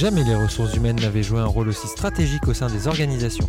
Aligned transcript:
Jamais 0.00 0.24
les 0.24 0.34
ressources 0.34 0.74
humaines 0.76 0.98
n'avaient 0.98 1.22
joué 1.22 1.40
un 1.40 1.46
rôle 1.46 1.68
aussi 1.68 1.86
stratégique 1.86 2.48
au 2.48 2.54
sein 2.54 2.68
des 2.68 2.88
organisations. 2.88 3.46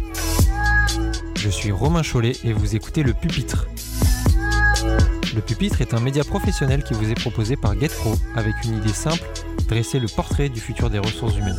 Je 1.37 1.49
suis 1.49 1.71
Romain 1.71 2.03
Chollet 2.03 2.33
et 2.43 2.51
vous 2.51 2.75
écoutez 2.75 3.03
Le 3.03 3.13
Pupitre. 3.13 3.67
Le 5.33 5.39
Pupitre 5.39 5.79
est 5.79 5.93
un 5.93 6.01
média 6.01 6.25
professionnel 6.25 6.83
qui 6.83 6.93
vous 6.93 7.09
est 7.09 7.17
proposé 7.17 7.55
par 7.55 7.79
GetPro 7.79 8.15
avec 8.35 8.53
une 8.65 8.79
idée 8.79 8.91
simple, 8.91 9.23
dresser 9.69 9.97
le 9.97 10.09
portrait 10.09 10.49
du 10.49 10.59
futur 10.59 10.89
des 10.89 10.99
ressources 10.99 11.37
humaines. 11.37 11.55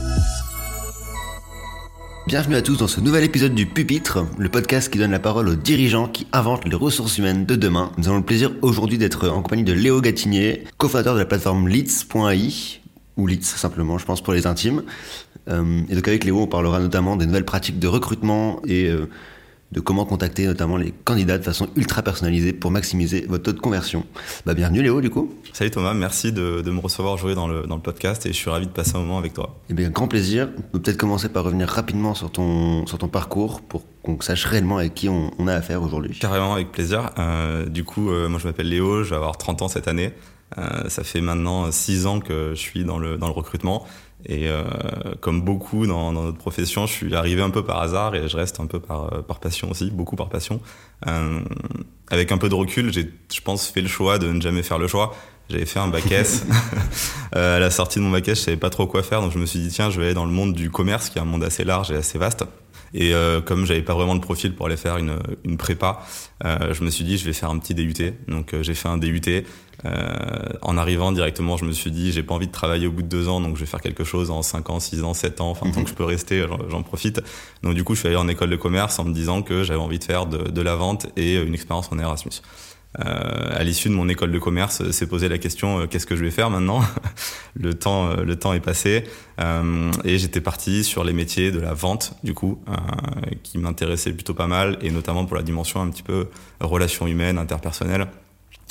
Bienvenue 2.26 2.56
à 2.56 2.62
tous 2.62 2.76
dans 2.76 2.86
ce 2.86 3.00
nouvel 3.00 3.24
épisode 3.24 3.54
du 3.54 3.64
Pupitre, 3.64 4.26
le 4.36 4.50
podcast 4.50 4.92
qui 4.92 4.98
donne 4.98 5.12
la 5.12 5.18
parole 5.20 5.48
aux 5.48 5.56
dirigeants 5.56 6.06
qui 6.06 6.26
inventent 6.34 6.66
les 6.66 6.76
ressources 6.76 7.16
humaines 7.16 7.46
de 7.46 7.56
demain. 7.56 7.92
Nous 7.96 8.08
avons 8.08 8.18
le 8.18 8.24
plaisir 8.24 8.52
aujourd'hui 8.60 8.98
d'être 8.98 9.30
en 9.30 9.40
compagnie 9.40 9.64
de 9.64 9.72
Léo 9.72 10.02
Gatinier, 10.02 10.64
cofondateur 10.76 11.14
de 11.14 11.20
la 11.20 11.24
plateforme 11.24 11.66
Leads.ai, 11.66 12.81
ou 13.16 13.26
Leads 13.26 13.44
simplement, 13.44 13.98
je 13.98 14.04
pense, 14.04 14.20
pour 14.20 14.32
les 14.32 14.46
intimes. 14.46 14.82
Euh, 15.48 15.82
et 15.88 15.94
donc 15.94 16.08
avec 16.08 16.24
Léo, 16.24 16.40
on 16.40 16.46
parlera 16.46 16.80
notamment 16.80 17.16
des 17.16 17.26
nouvelles 17.26 17.44
pratiques 17.44 17.78
de 17.78 17.88
recrutement 17.88 18.60
et 18.66 18.88
euh, 18.88 19.08
de 19.72 19.80
comment 19.80 20.04
contacter 20.04 20.46
notamment 20.46 20.76
les 20.76 20.92
candidats 21.04 21.38
de 21.38 21.42
façon 21.42 21.68
ultra 21.76 22.02
personnalisée 22.02 22.52
pour 22.52 22.70
maximiser 22.70 23.26
votre 23.28 23.44
taux 23.44 23.52
de 23.52 23.60
conversion. 23.60 24.04
Bah, 24.46 24.54
bienvenue 24.54 24.82
Léo 24.82 25.00
du 25.00 25.10
coup. 25.10 25.34
Salut 25.52 25.70
Thomas, 25.70 25.94
merci 25.94 26.30
de, 26.32 26.62
de 26.62 26.70
me 26.70 26.78
recevoir 26.78 27.14
aujourd'hui 27.14 27.34
dans 27.34 27.48
le, 27.48 27.62
dans 27.62 27.76
le 27.76 27.82
podcast 27.82 28.24
et 28.26 28.28
je 28.28 28.36
suis 28.36 28.50
ravi 28.50 28.66
de 28.66 28.72
passer 28.72 28.96
un 28.96 29.00
moment 29.00 29.18
avec 29.18 29.32
toi. 29.32 29.58
Eh 29.70 29.74
bien 29.74 29.90
grand 29.90 30.08
plaisir. 30.08 30.50
On 30.56 30.62
peut 30.62 30.80
peut-être 30.80 30.98
commencer 30.98 31.28
par 31.28 31.44
revenir 31.44 31.68
rapidement 31.68 32.14
sur 32.14 32.30
ton, 32.30 32.86
sur 32.86 32.98
ton 32.98 33.08
parcours 33.08 33.62
pour 33.62 33.82
qu'on 34.02 34.20
sache 34.20 34.44
réellement 34.44 34.78
avec 34.78 34.94
qui 34.94 35.08
on, 35.08 35.30
on 35.38 35.48
a 35.48 35.54
affaire 35.54 35.82
aujourd'hui. 35.82 36.18
Carrément 36.18 36.54
avec 36.54 36.70
plaisir. 36.70 37.10
Euh, 37.18 37.66
du 37.66 37.84
coup, 37.84 38.10
moi 38.28 38.38
je 38.38 38.46
m'appelle 38.46 38.68
Léo, 38.68 39.02
je 39.04 39.10
vais 39.10 39.16
avoir 39.16 39.36
30 39.38 39.62
ans 39.62 39.68
cette 39.68 39.88
année. 39.88 40.12
Euh, 40.58 40.88
ça 40.88 41.04
fait 41.04 41.20
maintenant 41.20 41.70
6 41.70 42.06
ans 42.06 42.20
que 42.20 42.50
je 42.54 42.60
suis 42.60 42.84
dans 42.84 42.98
le, 42.98 43.16
dans 43.16 43.26
le 43.26 43.32
recrutement 43.32 43.86
et 44.26 44.48
euh, 44.48 44.62
comme 45.20 45.42
beaucoup 45.42 45.86
dans, 45.86 46.12
dans, 46.12 46.22
notre 46.22 46.38
profession, 46.38 46.86
je 46.86 46.92
suis 46.92 47.14
arrivé 47.14 47.42
un 47.42 47.50
peu 47.50 47.64
par 47.64 47.80
hasard 47.80 48.14
et 48.14 48.28
je 48.28 48.36
reste 48.36 48.60
un 48.60 48.66
peu 48.66 48.78
par, 48.78 49.12
euh, 49.12 49.22
par 49.22 49.40
passion 49.40 49.70
aussi, 49.70 49.90
beaucoup 49.90 50.16
par 50.16 50.28
passion. 50.28 50.60
Euh, 51.08 51.40
avec 52.08 52.30
un 52.30 52.38
peu 52.38 52.48
de 52.48 52.54
recul, 52.54 52.92
j'ai, 52.92 53.10
je 53.32 53.40
pense, 53.40 53.66
fait 53.66 53.80
le 53.80 53.88
choix 53.88 54.18
de 54.18 54.28
ne 54.28 54.40
jamais 54.40 54.62
faire 54.62 54.78
le 54.78 54.86
choix. 54.86 55.14
J'avais 55.50 55.66
fait 55.66 55.80
un 55.80 55.88
bac 55.88 56.10
S. 56.10 56.44
à 57.32 57.58
la 57.58 57.70
sortie 57.70 57.98
de 57.98 58.04
mon 58.04 58.10
bac 58.10 58.28
S, 58.28 58.38
je 58.38 58.44
savais 58.44 58.56
pas 58.56 58.70
trop 58.70 58.86
quoi 58.86 59.02
faire, 59.02 59.20
donc 59.20 59.32
je 59.32 59.38
me 59.38 59.46
suis 59.46 59.58
dit 59.58 59.68
tiens, 59.68 59.90
je 59.90 59.98
vais 59.98 60.06
aller 60.06 60.14
dans 60.14 60.26
le 60.26 60.32
monde 60.32 60.54
du 60.54 60.70
commerce, 60.70 61.10
qui 61.10 61.18
est 61.18 61.22
un 61.22 61.26
monde 61.26 61.42
assez 61.42 61.64
large 61.64 61.90
et 61.90 61.96
assez 61.96 62.18
vaste. 62.18 62.44
Et 62.94 63.14
euh, 63.14 63.40
comme 63.40 63.64
j'avais 63.64 63.82
pas 63.82 63.94
vraiment 63.94 64.14
de 64.14 64.20
profil 64.20 64.54
pour 64.54 64.66
aller 64.66 64.76
faire 64.76 64.98
une, 64.98 65.18
une 65.44 65.56
prépa, 65.56 66.02
euh, 66.44 66.74
je 66.74 66.84
me 66.84 66.90
suis 66.90 67.04
dit 67.04 67.16
je 67.16 67.24
vais 67.24 67.32
faire 67.32 67.50
un 67.50 67.58
petit 67.58 67.74
DUT. 67.74 67.94
Donc 68.28 68.54
euh, 68.54 68.62
j'ai 68.62 68.74
fait 68.74 68.88
un 68.88 68.98
DUT. 68.98 69.20
en 70.62 70.76
arrivant 70.76 71.10
directement, 71.12 71.56
je 71.56 71.64
me 71.64 71.72
suis 71.72 71.90
dit 71.90 72.12
j'ai 72.12 72.22
pas 72.22 72.34
envie 72.34 72.46
de 72.46 72.52
travailler 72.52 72.86
au 72.86 72.92
bout 72.92 73.02
de 73.02 73.08
deux 73.08 73.28
ans, 73.28 73.40
donc 73.40 73.56
je 73.56 73.60
vais 73.60 73.66
faire 73.66 73.80
quelque 73.80 74.04
chose 74.04 74.30
en 74.30 74.42
5 74.42 74.70
ans, 74.70 74.80
6 74.80 75.02
ans, 75.02 75.14
7 75.14 75.40
ans, 75.40 75.50
enfin 75.50 75.70
tant 75.70 75.82
que 75.82 75.88
je 75.88 75.94
peux 75.94 76.04
rester, 76.04 76.46
j'en 76.68 76.82
profite. 76.82 77.20
Donc 77.62 77.74
du 77.74 77.82
coup, 77.82 77.94
je 77.94 78.00
suis 78.00 78.08
allé 78.08 78.16
en 78.16 78.28
école 78.28 78.50
de 78.50 78.56
commerce 78.56 78.98
en 78.98 79.04
me 79.04 79.12
disant 79.12 79.42
que 79.42 79.64
j'avais 79.64 79.80
envie 79.80 79.98
de 79.98 80.04
faire 80.04 80.26
de, 80.26 80.50
de 80.50 80.62
la 80.62 80.76
vente 80.76 81.06
et 81.16 81.36
une 81.36 81.54
expérience 81.54 81.90
en 81.90 81.98
Erasmus. 81.98 82.42
Euh, 83.00 83.58
à 83.58 83.64
l'issue 83.64 83.88
de 83.88 83.94
mon 83.94 84.08
école 84.08 84.32
de 84.32 84.38
commerce, 84.38 84.90
s'est 84.90 85.06
posé 85.06 85.28
la 85.28 85.38
question 85.38 85.80
euh, 85.80 85.86
qu'est-ce 85.86 86.04
que 86.04 86.14
je 86.14 86.24
vais 86.24 86.30
faire 86.30 86.50
maintenant 86.50 86.82
Le 87.54 87.72
temps, 87.72 88.08
euh, 88.08 88.22
le 88.22 88.36
temps 88.36 88.52
est 88.52 88.60
passé. 88.60 89.04
Et 90.04 90.18
j'étais 90.18 90.40
parti 90.40 90.84
sur 90.84 91.02
les 91.02 91.12
métiers 91.12 91.50
de 91.50 91.58
la 91.58 91.74
vente 91.74 92.14
du 92.22 92.32
coup, 92.32 92.62
qui 93.42 93.58
m'intéressaient 93.58 94.12
plutôt 94.12 94.34
pas 94.34 94.46
mal 94.46 94.78
et 94.82 94.92
notamment 94.92 95.24
pour 95.24 95.36
la 95.36 95.42
dimension 95.42 95.82
un 95.82 95.90
petit 95.90 96.04
peu 96.04 96.28
relations 96.60 97.08
humaines, 97.08 97.38
interpersonnelles 97.38 98.06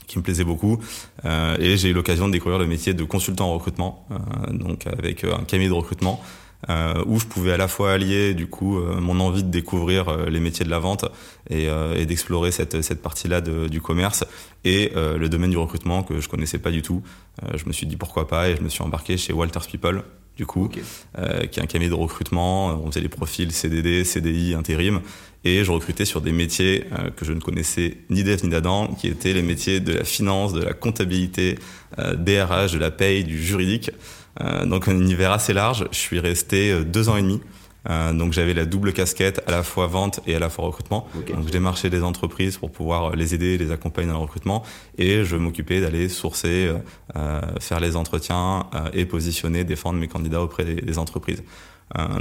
qui 0.08 0.18
me 0.18 0.24
plaisait 0.24 0.46
beaucoup. 0.46 0.80
Et 1.26 1.76
j'ai 1.76 1.90
eu 1.90 1.94
l'occasion 1.94 2.28
de 2.28 2.32
découvrir 2.32 2.58
le 2.58 2.68
métier 2.68 2.94
de 2.94 3.04
consultant 3.04 3.50
en 3.50 3.54
recrutement 3.56 4.08
donc 4.50 4.88
avec 4.88 5.26
un 5.26 5.44
cabinet 5.44 5.68
de 5.68 5.74
recrutement 5.74 6.24
euh, 6.70 7.04
où 7.06 7.20
je 7.20 7.26
pouvais 7.26 7.52
à 7.52 7.58
la 7.58 7.68
fois 7.68 7.94
allier 7.94 8.34
du 8.34 8.48
coup 8.48 8.78
euh, 8.78 9.00
mon 9.00 9.20
envie 9.20 9.44
de 9.44 9.50
découvrir 9.50 10.10
euh, 10.10 10.30
les 10.30 10.40
métiers 10.40 10.66
de 10.66 10.70
la 10.70 10.80
vente 10.80 11.06
et, 11.50 11.68
euh, 11.70 11.96
et 11.96 12.06
d'explorer 12.06 12.52
cette, 12.52 12.82
cette 12.82 13.02
partie-là 13.02 13.42
du 13.42 13.82
commerce 13.82 14.24
et 14.64 14.92
euh, 14.96 15.18
le 15.18 15.30
domaine 15.30 15.50
du 15.50 15.58
recrutement 15.58 16.04
que 16.04 16.20
je 16.20 16.30
connaissais 16.30 16.60
pas 16.60 16.72
du 16.72 16.82
tout. 16.82 17.02
je 17.56 17.66
me 17.66 17.72
suis 17.72 17.88
dit 17.88 17.96
pourquoi 17.96 18.28
pas 18.28 18.50
et 18.50 18.56
je 18.56 18.62
me 18.62 18.70
suis 18.70 18.84
embarqué 18.84 19.18
chez 19.18 19.34
Walters 19.34 19.68
People 19.68 20.04
du 20.38 20.46
coup, 20.46 20.66
okay. 20.66 20.82
qui 21.50 21.60
est 21.60 21.64
un 21.64 21.68
cabinet 21.68 21.90
de 21.90 21.94
recrutement. 21.94 22.68
On 22.68 22.88
faisait 22.90 23.02
des 23.02 23.10
profils 23.10 23.52
CDD, 23.52 24.04
CDI, 24.06 24.54
intérim 24.54 25.02
et 25.44 25.64
je 25.64 25.72
recrutais 25.72 26.06
sur 26.06 26.22
des 26.22 26.32
métiers 26.32 26.86
que 27.18 27.26
je 27.26 27.34
ne 27.34 27.40
connaissais 27.40 27.98
ni 28.10 28.24
d'Eve 28.24 28.44
ni 28.44 28.50
d'Adam, 28.50 28.88
qui 28.88 29.08
étaient 29.08 29.34
les 29.34 29.42
métiers 29.42 29.80
de 29.80 29.94
la 29.94 30.04
finance, 30.04 30.54
de 30.54 30.62
la 30.62 30.74
comptabilité, 30.74 31.60
DRH, 31.98 32.72
de 32.72 32.80
la 32.80 32.92
paye, 32.92 33.24
du 33.24 33.44
juridique. 33.44 33.92
Euh, 34.40 34.66
donc 34.66 34.88
un 34.88 34.98
univers 34.98 35.32
assez 35.32 35.54
large. 35.54 35.88
Je 35.92 35.98
suis 35.98 36.20
resté 36.20 36.72
euh, 36.72 36.84
deux 36.84 37.10
ans 37.10 37.18
et 37.18 37.22
demi. 37.22 37.42
Euh, 37.90 38.14
donc 38.14 38.34
j'avais 38.34 38.54
la 38.54 38.66
double 38.66 38.94
casquette 38.94 39.42
à 39.48 39.52
la 39.52 39.64
fois 39.64 39.88
vente 39.88 40.20
et 40.28 40.36
à 40.36 40.40
la 40.40 40.50
fois 40.50 40.66
recrutement. 40.66 41.08
Okay. 41.18 41.34
Donc 41.34 41.48
je 41.48 41.52
démarchais 41.52 41.90
des 41.90 42.04
entreprises 42.04 42.58
pour 42.58 42.72
pouvoir 42.72 43.16
les 43.16 43.34
aider, 43.34 43.58
les 43.58 43.72
accompagner 43.72 44.08
dans 44.08 44.18
le 44.18 44.22
recrutement 44.22 44.64
et 44.98 45.24
je 45.24 45.36
m'occupais 45.36 45.82
d'aller 45.82 46.10
sourcer, 46.10 46.72
euh, 47.16 47.42
faire 47.60 47.80
les 47.80 47.96
entretiens 47.96 48.68
euh, 48.76 48.90
et 48.94 49.06
positionner, 49.06 49.64
défendre 49.64 50.00
mes 50.00 50.08
candidats 50.08 50.42
auprès 50.42 50.66
des, 50.66 50.76
des 50.76 50.98
entreprises. 50.98 51.44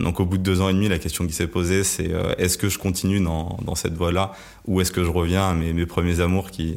Donc 0.01 0.19
au 0.19 0.25
bout 0.25 0.37
de 0.37 0.43
deux 0.43 0.61
ans 0.61 0.69
et 0.69 0.73
demi, 0.73 0.89
la 0.89 0.99
question 0.99 1.25
qui 1.29 1.33
s'est 1.33 1.47
posée, 1.47 1.85
c'est 1.85 2.11
est-ce 2.39 2.59
que 2.59 2.69
je 2.69 2.77
continue 2.77 3.21
dans, 3.21 3.57
dans 3.65 3.77
cette 3.77 3.95
voie-là 3.95 4.33
ou 4.67 4.81
est-ce 4.81 4.91
que 4.91 5.05
je 5.05 5.09
reviens 5.09 5.49
à 5.49 5.55
mes, 5.55 5.73
mes 5.73 5.87
premiers 5.87 6.19
amours 6.19 6.51
qui 6.51 6.75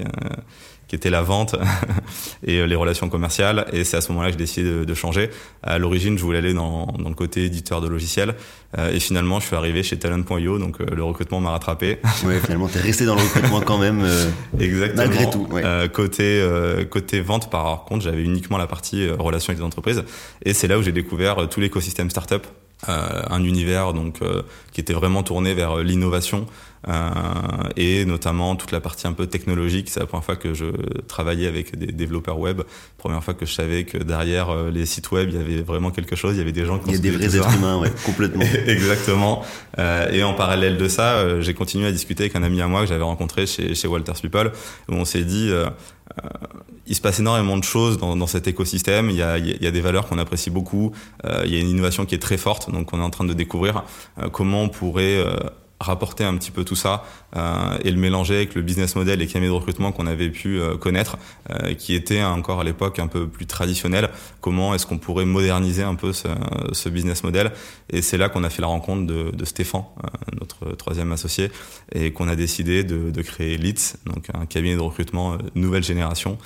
qui 0.88 0.96
était 0.96 1.10
la 1.10 1.22
vente 1.22 1.56
et 2.46 2.60
euh, 2.60 2.66
les 2.66 2.76
relations 2.76 3.10
commerciales. 3.10 3.66
Et 3.74 3.84
c'est 3.84 3.98
à 3.98 4.02
ce 4.02 4.12
moment-là 4.12 4.28
que 4.28 4.34
j'ai 4.34 4.38
décidé 4.38 4.70
de, 4.70 4.84
de, 4.84 4.94
changer. 4.94 5.30
À 5.62 5.78
l'origine, 5.78 6.18
je 6.18 6.24
voulais 6.24 6.38
aller 6.40 6.54
dans, 6.54 6.88
dans, 6.88 7.10
le 7.10 7.16
côté 7.16 7.46
éditeur 7.46 7.82
de 7.82 7.88
logiciels. 7.88 8.36
Euh, 8.78 8.92
et 8.92 9.00
finalement, 9.00 9.40
je 9.40 9.46
suis 9.46 9.56
arrivé 9.56 9.84
chez 9.84 9.98
Talent.io, 10.00 10.58
donc 10.58 10.82
euh, 10.82 10.86
le 10.94 11.04
recrutement 11.04 11.40
m'a 11.40 11.52
rattrapé. 11.52 12.00
Ouais, 12.26 12.40
finalement, 12.44 12.68
t'es 12.68 12.80
resté 12.80 13.06
dans 13.06 13.16
le 13.16 13.22
recrutement 13.22 13.62
quand 13.62 13.78
même. 13.78 14.02
Euh, 14.04 14.30
Exactement. 14.60 15.06
Malgré 15.08 15.30
tout. 15.30 15.48
Ouais. 15.52 15.62
Euh, 15.64 15.88
côté 15.88 16.44
côté 16.90 17.22
vente, 17.22 17.50
par 17.50 17.86
contre, 17.86 18.04
j'avais 18.04 18.24
uniquement 18.24 18.58
la 18.58 18.68
partie 18.68 19.08
relations 19.10 19.52
avec 19.52 19.60
les 19.60 19.66
entreprises. 19.66 20.04
Et 20.44 20.54
c'est 20.54 20.68
là 20.68 20.78
où 20.78 20.82
j'ai 20.82 20.92
découvert 20.92 21.48
tout 21.50 21.60
l'écosystème 21.60 22.10
startup. 22.10 22.46
un 22.88 23.44
univers 23.44 23.94
donc 23.94 24.20
qui 24.72 24.82
était 24.82 24.94
vraiment 24.94 25.24
tourné 25.24 25.54
vers 25.54 25.78
l'innovation, 25.78 26.46
et 27.78 28.06
notamment 28.06 28.56
toute 28.56 28.72
la 28.72 28.82
partie 28.82 29.08
un 29.08 29.14
peu 29.14 29.28
technologique. 29.28 29.90
C'est 29.90 30.00
la 30.00 30.06
première 30.06 30.26
fois 30.26 30.36
que 30.36 30.54
je 30.54 30.66
travaillais 31.08 31.48
avec 31.48 31.78
des 31.78 31.92
développeurs 31.92 32.40
web, 32.40 32.62
première 32.98 33.24
fois 33.24 33.34
que 33.34 33.46
je 33.46 33.54
savais 33.54 33.84
que 33.84 33.98
derrière 33.98 34.50
euh, 34.50 34.72
les 34.72 34.86
sites 34.86 35.12
web, 35.12 35.30
il 35.30 35.38
y 35.38 35.42
avait 35.42 35.62
vraiment 35.62 35.92
quelque 35.92 36.16
chose, 36.16 36.36
il 36.36 36.40
y 36.40 36.42
avait 36.42 36.52
des 36.52 36.66
gens 36.66 36.80
qui 36.80 36.90
Il 36.90 36.96
y 36.96 36.98
a 36.98 37.00
des 37.00 37.12
vrais 37.12 37.36
êtres 37.36 37.56
humains, 37.56 37.78
ouais, 37.78 37.92
complètement. 38.06 38.46
Exactement. 38.68 39.44
Euh, 39.78 40.10
et 40.12 40.24
en 40.24 40.34
parallèle 40.34 40.78
de 40.78 40.88
ça, 40.88 41.16
euh, 41.16 41.42
j'ai 41.42 41.54
continué 41.54 41.88
à 41.88 41.92
discuter 41.92 42.24
avec 42.24 42.36
un 42.36 42.44
ami 42.44 42.62
à 42.62 42.68
moi 42.68 42.82
que 42.82 42.88
j'avais 42.88 43.04
rencontré 43.04 43.46
chez, 43.46 43.76
chez 43.76 43.88
Walters 43.88 44.22
People, 44.22 44.52
où 44.90 44.94
on 44.94 45.06
s'est 45.06 45.24
dit... 45.24 45.50
Euh, 45.50 45.66
il 46.86 46.96
se 46.96 47.02
passe 47.02 47.20
énormément 47.20 47.58
de 47.58 47.64
choses 47.64 47.98
dans, 47.98 48.16
dans 48.16 48.28
cet 48.28 48.48
écosystème. 48.48 49.10
Il 49.10 49.16
y 49.16 49.22
a, 49.22 49.38
il 49.38 49.62
y 49.62 49.68
a 49.68 49.72
des 49.72 49.82
valeurs 49.82 50.08
qu'on 50.08 50.18
apprécie 50.18 50.50
beaucoup. 50.50 50.92
Euh, 51.26 51.44
il 51.46 51.54
y 51.54 51.58
a 51.58 51.60
une 51.60 51.70
innovation 51.70 52.06
qui 52.06 52.16
est 52.16 52.22
très 52.22 52.38
forte, 52.38 52.70
donc 52.72 52.94
on 52.94 53.00
est 53.00 53.04
en 53.04 53.10
train 53.10 53.24
de 53.24 53.34
découvrir 53.34 53.84
euh, 54.20 54.30
comment 54.30 54.64
on 54.64 54.70
pourrait 54.70 55.18
euh, 55.18 55.36
rapporter 55.84 56.24
un 56.24 56.36
petit 56.38 56.52
peu 56.52 56.64
tout 56.64 56.76
ça 56.76 57.04
euh, 57.36 57.78
et 57.84 57.92
le 57.92 57.98
mélanger 57.98 58.36
avec 58.36 58.56
le 58.56 58.62
business 58.62 58.96
model 58.96 59.22
et 59.22 59.28
cabinets 59.28 59.50
de 59.50 59.56
recrutement 59.56 59.92
qu'on 59.92 60.08
avait 60.08 60.30
pu 60.30 60.60
euh, 60.60 60.78
connaître, 60.78 61.18
euh, 61.50 61.74
qui 61.74 61.94
était 61.94 62.24
encore 62.24 62.62
à 62.62 62.64
l'époque 62.64 63.00
un 63.00 63.08
peu 63.08 63.28
plus 63.28 63.46
traditionnel. 63.46 64.10
Comment 64.42 64.74
est-ce 64.74 64.86
qu'on 64.86 64.98
pourrait 64.98 65.26
moderniser 65.26 65.84
un 65.84 65.96
peu 65.96 66.12
ce, 66.14 66.90
business 66.90 67.24
model? 67.24 67.52
Et 67.90 68.02
c'est 68.02 68.18
là 68.18 68.30
qu'on 68.30 68.44
a 68.44 68.50
fait 68.50 68.62
la 68.62 68.68
rencontre 68.68 69.06
de, 69.06 69.46
Stéphane, 69.46 69.84
notre 70.40 70.76
troisième 70.76 71.12
associé, 71.12 71.52
et 71.94 72.12
qu'on 72.12 72.28
a 72.28 72.36
décidé 72.36 72.84
de, 72.84 73.12
de 73.12 73.22
créer 73.22 73.58
Leads, 73.58 73.98
donc 74.06 74.28
un 74.34 74.46
cabinet 74.46 74.76
de 74.76 74.82
recrutement 74.82 75.38
nouvelle 75.54 75.84
génération, 75.84 76.38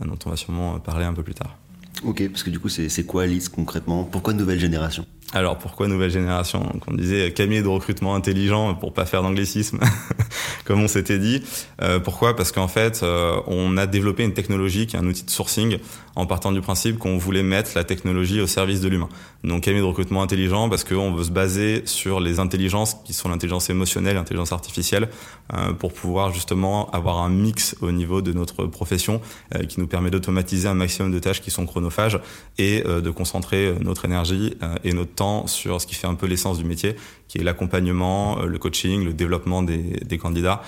dont 0.00 0.18
on 0.24 0.30
va 0.30 0.36
sûrement 0.36 0.78
parler 0.78 1.04
un 1.04 1.12
peu 1.12 1.22
plus 1.22 1.34
tard. 1.34 1.56
Ok, 2.04 2.28
parce 2.28 2.42
que 2.42 2.50
du 2.50 2.58
coup, 2.58 2.68
c'est 2.68 3.06
quoi 3.06 3.26
Leads 3.26 3.48
concrètement? 3.48 4.04
Pourquoi 4.04 4.32
nouvelle 4.34 4.60
génération? 4.60 5.06
Alors 5.34 5.58
pourquoi 5.58 5.88
nouvelle 5.88 6.10
génération 6.10 6.60
Donc 6.60 6.84
on 6.86 6.94
disait 6.94 7.32
cabinet 7.32 7.60
de 7.60 7.66
recrutement 7.66 8.14
intelligent 8.14 8.74
pour 8.76 8.92
pas 8.92 9.04
faire 9.04 9.22
d'anglicisme, 9.22 9.80
comme 10.64 10.80
on 10.80 10.86
s'était 10.86 11.18
dit. 11.18 11.42
Euh, 11.82 11.98
pourquoi? 11.98 12.36
Parce 12.36 12.52
qu'en 12.52 12.68
fait, 12.68 13.02
euh, 13.02 13.40
on 13.48 13.76
a 13.76 13.86
développé 13.86 14.22
une 14.22 14.32
technologie 14.32 14.86
qui 14.86 14.94
est 14.94 14.98
un 15.00 15.06
outil 15.06 15.24
de 15.24 15.30
sourcing 15.30 15.78
en 16.16 16.26
partant 16.26 16.52
du 16.52 16.60
principe 16.60 16.98
qu'on 16.98 17.18
voulait 17.18 17.42
mettre 17.42 17.72
la 17.74 17.84
technologie 17.84 18.40
au 18.40 18.46
service 18.46 18.80
de 18.80 18.88
l'humain. 18.88 19.08
Donc 19.42 19.62
cabinet 19.62 19.82
de 19.82 19.86
recrutement 19.86 20.22
intelligent 20.22 20.68
parce 20.68 20.84
qu'on 20.84 21.12
veut 21.12 21.24
se 21.24 21.30
baser 21.30 21.82
sur 21.84 22.20
les 22.20 22.38
intelligences 22.38 22.96
qui 23.04 23.12
sont 23.12 23.28
l'intelligence 23.28 23.68
émotionnelle, 23.68 24.14
l'intelligence 24.14 24.52
artificielle, 24.52 25.08
euh, 25.52 25.72
pour 25.72 25.92
pouvoir 25.92 26.32
justement 26.32 26.90
avoir 26.90 27.18
un 27.18 27.28
mix 27.28 27.76
au 27.82 27.90
niveau 27.90 28.22
de 28.22 28.32
notre 28.32 28.64
profession 28.64 29.20
euh, 29.54 29.64
qui 29.64 29.80
nous 29.80 29.86
permet 29.86 30.10
d'automatiser 30.10 30.68
un 30.68 30.74
maximum 30.74 31.12
de 31.12 31.18
tâches 31.18 31.42
qui 31.42 31.50
sont 31.50 31.66
chronophages 31.66 32.18
et 32.58 32.82
euh, 32.86 33.00
de 33.00 33.10
concentrer 33.10 33.74
notre 33.80 34.04
énergie 34.04 34.56
et 34.84 34.92
notre 34.92 35.12
temps 35.14 35.23
sur 35.46 35.80
ce 35.80 35.86
qui 35.86 35.94
fait 35.94 36.06
un 36.06 36.14
peu 36.14 36.26
l'essence 36.26 36.58
du 36.58 36.64
métier, 36.64 36.96
qui 37.28 37.38
est 37.38 37.44
l'accompagnement, 37.44 38.42
le 38.42 38.58
coaching, 38.58 39.04
le 39.04 39.12
développement 39.12 39.62
des, 39.62 39.78
des 40.04 40.18
candidats 40.18 40.62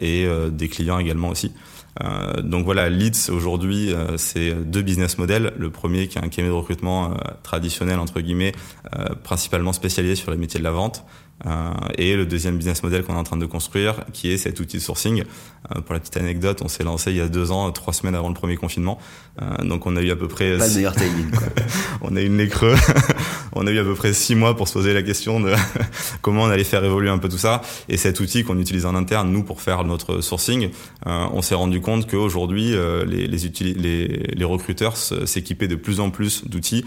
et 0.00 0.26
des 0.50 0.68
clients 0.68 0.98
également 0.98 1.28
aussi. 1.28 1.52
donc 2.42 2.64
voilà, 2.64 2.88
Leads 2.88 3.30
aujourd'hui, 3.30 3.92
c'est 4.16 4.54
deux 4.54 4.82
business 4.82 5.18
models. 5.18 5.52
Le 5.56 5.70
premier 5.70 6.06
qui 6.06 6.18
est 6.18 6.24
un 6.24 6.28
cabinet 6.28 6.48
de 6.48 6.52
recrutement 6.52 7.14
traditionnel 7.42 7.98
entre 7.98 8.20
guillemets, 8.20 8.52
principalement 9.22 9.72
spécialisé 9.72 10.14
sur 10.14 10.30
les 10.30 10.36
métiers 10.36 10.60
de 10.60 10.64
la 10.64 10.72
vente. 10.72 11.04
Euh, 11.46 11.72
et 11.98 12.16
le 12.16 12.26
deuxième 12.26 12.56
business 12.56 12.82
model 12.82 13.02
qu'on 13.02 13.14
est 13.14 13.18
en 13.18 13.24
train 13.24 13.36
de 13.36 13.46
construire, 13.46 14.04
qui 14.12 14.30
est 14.30 14.38
cet 14.38 14.60
outil 14.60 14.78
de 14.78 14.82
sourcing. 14.82 15.24
Euh, 15.74 15.80
pour 15.80 15.92
la 15.92 16.00
petite 16.00 16.16
anecdote, 16.16 16.62
on 16.64 16.68
s'est 16.68 16.84
lancé 16.84 17.10
il 17.10 17.16
y 17.16 17.20
a 17.20 17.28
deux 17.28 17.50
ans, 17.50 17.70
trois 17.72 17.92
semaines 17.92 18.14
avant 18.14 18.28
le 18.28 18.34
premier 18.34 18.56
confinement. 18.56 18.98
Euh, 19.42 19.64
donc 19.64 19.86
on 19.86 19.96
a 19.96 20.00
eu 20.00 20.10
à 20.10 20.16
peu 20.16 20.28
près... 20.28 20.56
Pas 20.56 20.68
de 20.68 20.74
meilleur 20.74 20.94
timing. 20.96 21.30
Quoi. 21.30 21.48
on 22.02 22.16
a 22.16 22.20
eu 22.20 22.26
une 22.26 22.36
nez 22.36 22.48
creux. 22.48 22.76
On 23.54 23.66
a 23.66 23.70
eu 23.70 23.78
à 23.78 23.84
peu 23.84 23.94
près 23.94 24.12
six 24.12 24.34
mois 24.34 24.56
pour 24.56 24.68
se 24.68 24.72
poser 24.72 24.92
la 24.92 25.02
question 25.02 25.40
de 25.40 25.52
comment 26.22 26.42
on 26.42 26.50
allait 26.50 26.64
faire 26.64 26.84
évoluer 26.84 27.10
un 27.10 27.18
peu 27.18 27.28
tout 27.28 27.38
ça. 27.38 27.62
Et 27.88 27.96
cet 27.96 28.20
outil 28.20 28.44
qu'on 28.44 28.58
utilise 28.58 28.86
en 28.86 28.94
interne, 28.94 29.30
nous, 29.30 29.42
pour 29.42 29.60
faire 29.62 29.84
notre 29.84 30.20
sourcing, 30.20 30.70
on 31.06 31.42
s'est 31.42 31.54
rendu 31.54 31.80
compte 31.80 32.08
qu'aujourd'hui, 32.10 32.74
les, 33.06 33.26
les, 33.26 34.44
recruteurs 34.44 34.96
s'équipaient 34.96 35.68
de 35.68 35.76
plus 35.76 36.00
en 36.00 36.10
plus 36.10 36.46
d'outils 36.46 36.84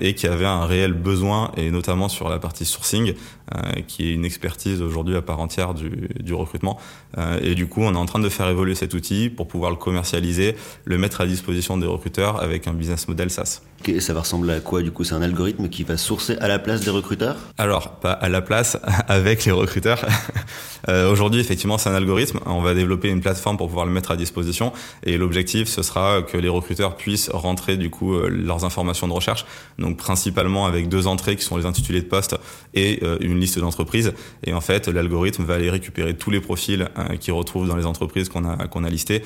et 0.00 0.14
qu'il 0.14 0.28
y 0.28 0.32
avait 0.32 0.46
un 0.46 0.66
réel 0.66 0.92
besoin, 0.92 1.52
et 1.56 1.70
notamment 1.70 2.08
sur 2.08 2.28
la 2.28 2.38
partie 2.38 2.64
sourcing, 2.64 3.14
euh, 3.56 3.82
qui 3.88 4.08
est 4.08 4.14
une 4.14 4.24
expertise 4.24 4.80
aujourd'hui 4.80 5.16
à 5.16 5.22
part 5.22 5.40
entière 5.40 5.74
du, 5.74 6.08
du 6.20 6.34
recrutement. 6.34 6.78
Euh, 7.18 7.40
et 7.42 7.56
du 7.56 7.66
coup, 7.66 7.82
on 7.82 7.94
est 7.94 7.98
en 7.98 8.06
train 8.06 8.20
de 8.20 8.28
faire 8.28 8.48
évoluer 8.48 8.76
cet 8.76 8.94
outil 8.94 9.28
pour 9.28 9.48
pouvoir 9.48 9.72
le 9.72 9.76
commercialiser, 9.76 10.54
le 10.84 10.98
mettre 10.98 11.20
à 11.20 11.26
disposition 11.26 11.76
des 11.76 11.86
recruteurs 11.86 12.40
avec 12.40 12.68
un 12.68 12.72
business 12.72 13.08
model 13.08 13.28
SaaS. 13.28 13.62
Et 13.86 14.00
ça 14.00 14.12
va 14.12 14.20
ressembler 14.20 14.52
à 14.52 14.60
quoi 14.60 14.82
du 14.82 14.90
coup 14.90 15.04
C'est 15.04 15.14
un 15.14 15.22
algorithme 15.22 15.68
qui 15.68 15.84
va 15.84 15.96
sourcer 15.96 16.36
à 16.40 16.48
la 16.48 16.58
place 16.58 16.82
des 16.82 16.90
recruteurs 16.90 17.36
Alors, 17.56 17.96
pas 17.96 18.12
à 18.12 18.28
la 18.28 18.42
place, 18.42 18.78
avec 19.08 19.44
les 19.46 19.52
recruteurs. 19.52 20.04
euh, 20.88 21.10
Aujourd'hui, 21.10 21.40
effectivement, 21.40 21.78
c'est 21.78 21.88
un 21.88 21.94
algorithme. 21.94 22.40
On 22.46 22.60
va 22.60 22.74
développer 22.74 23.08
une 23.08 23.20
plateforme 23.20 23.56
pour 23.56 23.68
pouvoir 23.68 23.86
le 23.86 23.92
mettre 23.92 24.10
à 24.10 24.16
disposition. 24.16 24.72
Et 25.04 25.16
l'objectif, 25.16 25.68
ce 25.68 25.82
sera 25.82 26.22
que 26.22 26.36
les 26.36 26.48
recruteurs 26.48 26.96
puissent 26.96 27.30
rentrer 27.30 27.76
du 27.78 27.90
coup 27.90 28.14
euh, 28.14 28.28
leurs 28.28 28.64
informations 28.64 29.08
de 29.08 29.12
recherche. 29.12 29.46
Donc 29.78 29.96
principalement 29.96 30.66
avec 30.66 30.88
deux 30.88 31.06
entrées 31.06 31.36
qui 31.36 31.44
sont 31.44 31.56
les 31.56 31.64
intitulés 31.64 32.02
de 32.02 32.06
poste 32.06 32.36
et 32.74 33.00
euh, 33.02 33.16
une 33.20 33.40
liste 33.40 33.58
d'entreprises. 33.58 34.12
Et 34.44 34.52
en 34.52 34.60
fait, 34.60 34.88
l'algorithme 34.88 35.44
va 35.44 35.54
aller 35.54 35.70
récupérer 35.70 36.14
tous 36.14 36.30
les 36.30 36.40
profils 36.40 36.88
qu'il 37.18 37.32
retrouve 37.32 37.66
dans 37.66 37.76
les 37.76 37.86
entreprises 37.86 38.28
qu'on 38.28 38.84
a 38.84 38.90
listées 38.90 39.22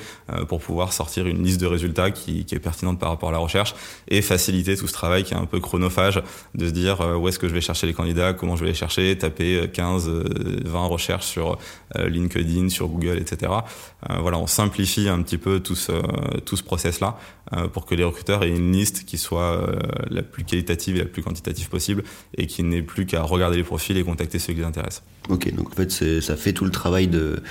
pour 0.47 0.59
pouvoir 0.59 0.93
sortir 0.93 1.27
une 1.27 1.43
liste 1.43 1.59
de 1.59 1.65
résultats 1.65 2.11
qui, 2.11 2.45
est 2.51 2.59
pertinente 2.59 2.99
par 2.99 3.09
rapport 3.09 3.29
à 3.29 3.31
la 3.31 3.37
recherche 3.37 3.75
et 4.07 4.21
faciliter 4.45 4.77
tout 4.77 4.87
ce 4.87 4.93
travail 4.93 5.23
qui 5.23 5.33
est 5.33 5.37
un 5.37 5.45
peu 5.45 5.59
chronophage, 5.59 6.21
de 6.53 6.67
se 6.67 6.71
dire 6.71 7.01
euh, 7.01 7.15
où 7.15 7.27
est-ce 7.27 7.39
que 7.39 7.47
je 7.47 7.53
vais 7.53 7.61
chercher 7.61 7.87
les 7.87 7.93
candidats, 7.93 8.33
comment 8.33 8.55
je 8.55 8.63
vais 8.63 8.69
les 8.69 8.75
chercher, 8.75 9.17
taper 9.17 9.67
15, 9.73 10.07
euh, 10.07 10.23
20 10.65 10.83
euh, 10.83 10.87
recherches 10.87 11.25
sur 11.25 11.57
LinkedIn, 11.95 12.69
sur 12.69 12.87
Google, 12.87 13.17
etc. 13.17 13.51
voilà, 14.19 14.37
on 14.37 14.47
simplifie 14.47 15.07
un 15.07 15.21
petit 15.21 15.37
peu 15.37 15.61
tout 15.61 15.75
ce, 15.75 15.93
tout 16.41 16.57
ce 16.57 16.63
process-là 16.63 17.17
pour 17.71 17.85
que 17.85 17.95
les 17.95 18.03
recruteurs 18.03 18.43
aient 18.43 18.49
une 18.49 18.73
liste 18.73 19.05
qui 19.05 19.17
soit 19.17 19.65
la 20.09 20.23
plus 20.23 20.43
qualitative 20.43 20.97
et 20.97 20.99
la 20.99 21.05
plus 21.05 21.23
quantitative 21.23 21.69
possible 21.69 22.03
et 22.37 22.47
qui 22.47 22.63
n'ait 22.63 22.81
plus 22.81 23.05
qu'à 23.05 23.21
regarder 23.21 23.57
les 23.57 23.63
profils 23.63 23.95
et 23.97 24.03
contacter 24.03 24.39
ceux 24.39 24.53
qui 24.53 24.59
les 24.59 24.65
intéressent. 24.65 25.03
Ok, 25.29 25.53
donc 25.53 25.69
en 25.69 25.75
fait 25.75 26.21
ça 26.21 26.35
fait 26.35 26.53
tout 26.53 26.65
le 26.65 26.71
travail 26.71 27.07
de 27.07 27.41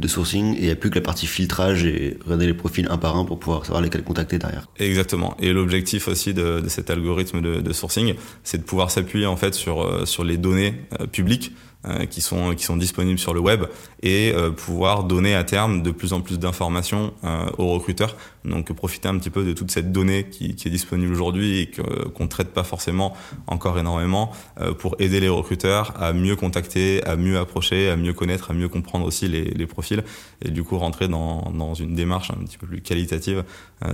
de 0.00 0.08
sourcing 0.08 0.54
et 0.54 0.60
il 0.60 0.64
n'y 0.64 0.70
a 0.70 0.76
plus 0.76 0.90
que 0.90 0.96
la 0.96 1.02
partie 1.02 1.26
filtrage 1.26 1.84
et 1.84 2.16
regarder 2.24 2.46
les 2.46 2.54
profils 2.54 2.86
un 2.90 2.96
par 2.96 3.16
un 3.16 3.24
pour 3.24 3.38
pouvoir 3.38 3.64
savoir 3.64 3.82
lesquels 3.82 4.02
contacter 4.02 4.38
derrière. 4.38 4.66
Exactement. 4.78 5.36
Et 5.38 5.52
l'objectif 5.52 6.08
aussi 6.08 6.34
de, 6.34 6.62
cet 6.68 6.90
algorithme 6.90 7.40
de, 7.40 7.72
sourcing, 7.72 8.14
c'est 8.42 8.58
de 8.58 8.62
pouvoir 8.62 8.90
s'appuyer 8.90 9.26
en 9.26 9.36
fait 9.36 9.54
sur 9.54 9.82
euh, 9.82 10.06
sur 10.06 10.24
les 10.24 10.38
données 10.38 10.74
euh, 10.98 11.06
publiques 11.06 11.52
euh, 11.86 12.06
qui 12.06 12.20
sont 12.22 12.54
qui 12.54 12.64
sont 12.64 12.76
disponibles 12.76 13.18
sur 13.18 13.34
le 13.34 13.40
web 13.40 13.64
et 14.02 14.32
pouvoir 14.56 15.04
donner 15.04 15.34
à 15.34 15.44
terme 15.44 15.82
de 15.82 15.90
plus 15.90 16.14
en 16.14 16.22
plus 16.22 16.38
d'informations 16.38 17.12
aux 17.58 17.68
recruteurs. 17.74 18.16
Donc 18.44 18.72
profiter 18.72 19.06
un 19.06 19.18
petit 19.18 19.28
peu 19.28 19.44
de 19.44 19.52
toute 19.52 19.70
cette 19.70 19.92
donnée 19.92 20.28
qui, 20.30 20.54
qui 20.54 20.68
est 20.68 20.70
disponible 20.70 21.12
aujourd'hui 21.12 21.60
et 21.60 21.66
que 21.66 22.08
qu'on 22.08 22.26
traite 22.26 22.48
pas 22.48 22.64
forcément 22.64 23.14
encore 23.46 23.78
énormément 23.78 24.32
pour 24.78 24.96
aider 24.98 25.20
les 25.20 25.28
recruteurs 25.28 25.92
à 26.00 26.12
mieux 26.14 26.36
contacter, 26.36 27.04
à 27.04 27.16
mieux 27.16 27.38
approcher, 27.38 27.90
à 27.90 27.96
mieux 27.96 28.14
connaître, 28.14 28.50
à 28.50 28.54
mieux 28.54 28.68
comprendre 28.68 29.04
aussi 29.04 29.28
les, 29.28 29.44
les 29.44 29.66
profils 29.66 30.02
et 30.42 30.50
du 30.50 30.64
coup 30.64 30.78
rentrer 30.78 31.06
dans 31.08 31.52
dans 31.54 31.74
une 31.74 31.94
démarche 31.94 32.30
un 32.30 32.42
petit 32.44 32.56
peu 32.56 32.66
plus 32.66 32.80
qualitative 32.80 33.44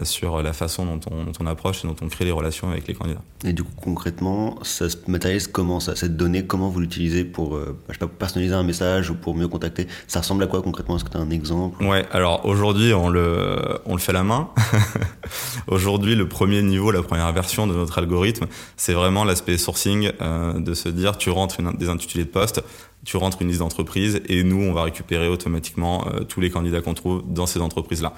sur 0.05 0.43
la 0.43 0.53
façon 0.53 0.87
dont 0.87 1.01
on, 1.11 1.25
dont 1.25 1.33
on 1.41 1.47
approche 1.47 1.85
et 1.85 1.89
dont 1.89 1.97
on 2.01 2.09
crée 2.09 2.25
les 2.25 2.31
relations 2.31 2.71
avec 2.71 2.87
les 2.87 2.95
candidats. 2.95 3.23
Et 3.45 3.53
du 3.53 3.65
coup 3.65 3.75
concrètement, 3.81 4.59
ça 4.63 4.89
se 4.89 4.97
matérialise 5.09 5.49
comment 5.49 5.81
ça 5.81 5.97
cette 5.97 6.17
donnée 6.17 6.47
comment 6.47 6.69
vous 6.69 6.81
l'utilisez 6.81 7.25
pour 7.25 7.59
je 7.89 7.93
sais 7.93 7.99
pas, 7.99 8.07
personnaliser 8.07 8.55
un 8.55 8.63
message 8.63 9.11
ou 9.11 9.17
pour 9.17 9.35
mieux 9.35 9.49
contacter? 9.49 9.89
Ça 10.07 10.21
ressemble 10.21 10.45
à 10.45 10.47
quoi 10.47 10.63
concrètement? 10.63 10.97
Est-ce 10.97 11.05
que 11.05 11.11
tu 11.11 11.17
as 11.17 11.21
un 11.21 11.31
exemple? 11.31 11.85
Ouais, 11.85 12.07
alors 12.13 12.47
aujourd'hui, 12.47 12.93
on 12.93 13.09
le, 13.09 13.81
on 13.87 13.95
le 13.95 13.99
fait 13.99 14.11
à 14.11 14.15
la 14.15 14.23
main. 14.23 14.36
aujourd'hui, 15.67 16.15
le 16.15 16.29
premier 16.29 16.63
niveau, 16.63 16.91
la 16.91 17.03
première 17.03 17.33
version 17.33 17.67
de 17.67 17.75
notre 17.75 17.99
algorithme, 17.99 18.47
c'est 18.77 18.93
vraiment 18.93 19.25
l'aspect 19.25 19.59
sourcing, 19.59 20.11
euh, 20.21 20.59
de 20.59 20.75
se 20.75 20.89
dire, 20.89 21.19
tu 21.19 21.31
rentres 21.31 21.57
des 21.77 21.89
intitulés 21.89 22.25
de 22.25 22.31
poste, 22.31 22.63
tu 23.05 23.17
rentres 23.17 23.41
une 23.41 23.49
liste 23.49 23.61
d'entreprises 23.61 24.21
et 24.29 24.43
nous, 24.43 24.63
on 24.63 24.73
va 24.73 24.83
récupérer 24.83 25.29
automatiquement 25.29 26.07
euh, 26.07 26.25
tous 26.25 26.41
les 26.41 26.51
candidats 26.51 26.81
qu'on 26.81 26.95
trouve 26.95 27.23
dans 27.27 27.47
ces 27.47 27.61
entreprises-là. 27.61 28.15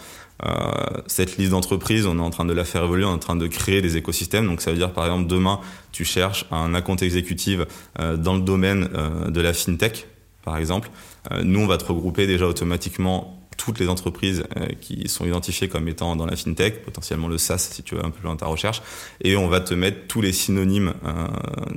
Euh, 0.47 0.73
cette 1.07 1.37
liste 1.37 1.51
d'entreprises, 1.51 2.07
on 2.07 2.19
est 2.19 2.23
en 2.23 2.31
train 2.31 2.45
de 2.45 2.55
la 2.55 2.65
faire 2.65 2.85
évoluer, 2.85 3.05
on 3.05 3.11
est 3.11 3.15
en 3.15 3.19
train 3.19 3.37
de 3.37 3.47
créer 3.47 3.83
des 3.83 3.97
écosystèmes. 3.97 4.47
Donc 4.47 4.61
ça 4.61 4.71
veut 4.71 4.79
dire 4.79 4.93
par 4.93 5.05
exemple 5.05 5.27
demain, 5.27 5.61
tu 5.93 6.05
cherches 6.05 6.47
un 6.51 6.75
account 6.75 6.97
exécutif 6.97 7.61
dans 7.99 8.35
le 8.35 8.41
domaine 8.41 8.89
de 9.29 9.41
la 9.41 9.53
fintech, 9.53 10.07
par 10.45 10.57
exemple. 10.57 10.91
Nous, 11.43 11.61
on 11.61 11.67
va 11.67 11.77
te 11.77 11.85
regrouper 11.85 12.27
déjà 12.27 12.47
automatiquement 12.47 13.38
toutes 13.59 13.81
les 13.81 13.89
entreprises 13.89 14.45
euh, 14.57 14.69
qui 14.81 15.09
sont 15.09 15.27
identifiées 15.27 15.69
comme 15.69 15.87
étant 15.89 16.17
dans 16.17 16.25
la 16.25 16.37
fintech, 16.37 16.83
potentiellement 16.83 17.29
le 17.29 17.37
SaaS 17.37 17.59
si 17.59 17.83
tu 17.83 17.97
veux 17.97 18.01
un 18.01 18.11
peu 18.11 18.21
plus 18.21 18.29
dans 18.29 18.37
ta 18.37 18.47
recherche, 18.47 18.81
et 19.23 19.37
on 19.37 19.49
va 19.49 19.61
te 19.61 19.75
mettre 19.75 20.07
tous 20.07 20.23
les 20.23 20.33
synonymes 20.33 20.95
euh, 21.05 21.27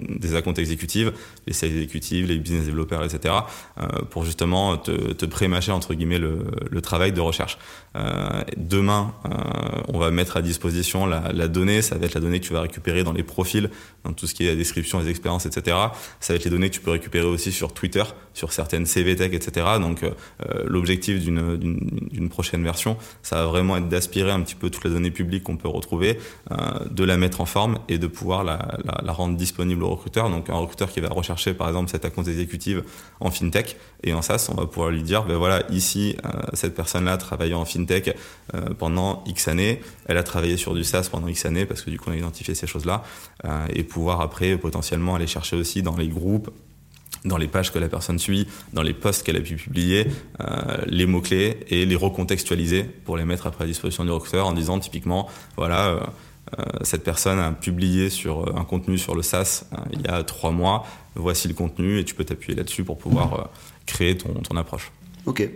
des 0.07 0.35
accounts 0.35 0.53
exécutifs, 0.53 1.09
les 1.47 1.53
sales 1.53 1.71
exécutifs, 1.71 2.27
les 2.27 2.37
business 2.37 2.65
développeurs, 2.65 3.03
etc., 3.03 3.33
euh, 3.79 3.87
pour 4.09 4.23
justement 4.23 4.77
te, 4.77 5.11
te 5.11 5.25
pré-mâcher 5.25 5.71
entre 5.71 5.93
guillemets 5.93 6.19
le, 6.19 6.45
le, 6.69 6.81
travail 6.81 7.11
de 7.11 7.19
recherche. 7.19 7.57
Euh, 7.95 8.43
demain, 8.55 9.13
euh, 9.25 9.81
on 9.89 9.99
va 9.99 10.11
mettre 10.11 10.37
à 10.37 10.41
disposition 10.41 11.05
la, 11.05 11.31
la, 11.33 11.47
donnée, 11.47 11.81
ça 11.81 11.97
va 11.97 12.05
être 12.05 12.13
la 12.13 12.21
donnée 12.21 12.39
que 12.39 12.45
tu 12.45 12.53
vas 12.53 12.61
récupérer 12.61 13.03
dans 13.03 13.11
les 13.11 13.23
profils, 13.23 13.69
dans 14.05 14.13
tout 14.13 14.27
ce 14.27 14.33
qui 14.33 14.45
est 14.45 14.49
la 14.49 14.55
description, 14.55 14.99
les 14.99 15.09
expériences, 15.09 15.45
etc. 15.45 15.77
Ça 16.19 16.33
va 16.33 16.37
être 16.37 16.45
les 16.45 16.51
données 16.51 16.69
que 16.69 16.75
tu 16.75 16.81
peux 16.81 16.91
récupérer 16.91 17.25
aussi 17.25 17.51
sur 17.51 17.73
Twitter, 17.73 18.03
sur 18.33 18.53
certaines 18.53 18.85
CV 18.85 19.15
Tech, 19.15 19.33
etc. 19.33 19.65
Donc 19.79 20.05
l'objectif 20.65 21.19
d'une 21.21 22.29
prochaine 22.29 22.63
version, 22.63 22.97
ça 23.21 23.37
va 23.37 23.45
vraiment 23.45 23.77
être 23.77 23.89
d'aspirer 23.89 24.31
un 24.31 24.41
petit 24.41 24.55
peu 24.55 24.69
toutes 24.69 24.85
les 24.85 24.89
données 24.89 25.11
publiques 25.11 25.43
qu'on 25.43 25.57
peut 25.57 25.67
retrouver, 25.67 26.19
euh, 26.51 26.55
de 26.89 27.03
la 27.03 27.17
mettre 27.17 27.41
en 27.41 27.45
forme 27.45 27.79
et 27.87 27.97
de 27.97 28.07
pouvoir 28.07 28.43
la, 28.43 28.77
la, 28.85 29.01
la, 29.03 29.11
rendre 29.11 29.35
disponible 29.37 29.83
au 29.83 29.89
recruteur. 29.89 30.29
Donc 30.29 30.49
un 30.49 30.55
recruteur 30.55 30.91
qui 30.91 30.99
va 30.99 31.09
rechercher 31.09 31.53
par 31.53 31.67
exemple 31.67 31.89
cette 31.89 32.05
account 32.05 32.23
exécutive 32.23 32.83
en 33.19 33.31
fintech 33.31 33.77
et 34.03 34.13
en 34.13 34.21
SaaS, 34.21 34.49
on 34.51 34.55
va 34.55 34.65
pouvoir 34.65 34.89
lui 34.89 35.03
dire, 35.03 35.23
ben 35.23 35.37
voilà, 35.37 35.63
ici, 35.69 36.15
euh, 36.25 36.29
cette 36.53 36.75
personne-là 36.75 37.17
travaillait 37.17 37.53
en 37.53 37.65
fintech 37.65 37.80
euh, 37.89 38.73
pendant 38.77 39.23
X 39.25 39.47
années, 39.47 39.81
elle 40.05 40.17
a 40.17 40.23
travaillé 40.23 40.57
sur 40.57 40.73
du 40.73 40.83
SaaS 40.83 41.09
pendant 41.11 41.27
X 41.27 41.45
années 41.45 41.65
parce 41.65 41.81
que 41.81 41.89
du 41.89 41.99
coup 41.99 42.09
on 42.09 42.13
a 42.13 42.17
identifié 42.17 42.55
ces 42.55 42.67
choses-là 42.67 43.03
euh, 43.45 43.65
et 43.73 43.83
pouvoir 43.83 44.21
après 44.21 44.57
potentiellement 44.57 45.15
aller 45.15 45.27
chercher 45.27 45.55
aussi 45.55 45.81
dans 45.81 45.95
les 45.95 46.07
groupes 46.07 46.49
dans 47.23 47.37
les 47.37 47.47
pages 47.47 47.71
que 47.71 47.77
la 47.77 47.87
personne 47.87 48.17
suit, 48.17 48.47
dans 48.73 48.81
les 48.81 48.93
posts 48.93 49.21
qu'elle 49.23 49.37
a 49.37 49.41
pu 49.41 49.55
publier, 49.55 50.07
euh, 50.39 50.77
les 50.87 51.05
mots-clés 51.05 51.59
et 51.67 51.85
les 51.85 51.95
recontextualiser 51.95 52.83
pour 52.83 53.15
les 53.15 53.25
mettre 53.25 53.45
après 53.45 53.65
à 53.65 53.67
disposition 53.67 54.03
du 54.03 54.09
recruteur 54.09 54.47
en 54.47 54.53
disant 54.53 54.79
typiquement, 54.79 55.29
voilà, 55.55 55.99
cette 56.81 57.03
personne 57.03 57.37
a 57.37 57.51
publié 57.51 58.09
sur 58.09 58.57
un 58.57 58.63
contenu 58.63 58.97
sur 58.97 59.13
le 59.13 59.21
SaaS 59.21 59.65
il 59.93 60.01
y 60.01 60.07
a 60.07 60.23
trois 60.23 60.49
mois, 60.49 60.87
voici 61.13 61.47
le 61.47 61.53
contenu 61.53 61.99
et 61.99 62.05
tu 62.05 62.15
peux 62.15 62.23
t'appuyer 62.23 62.57
là-dessus 62.57 62.83
pour 62.83 62.97
pouvoir 62.97 63.51
créer 63.85 64.17
ton, 64.17 64.33
ton 64.33 64.57
approche. 64.57 64.91
Ok. 65.25 65.47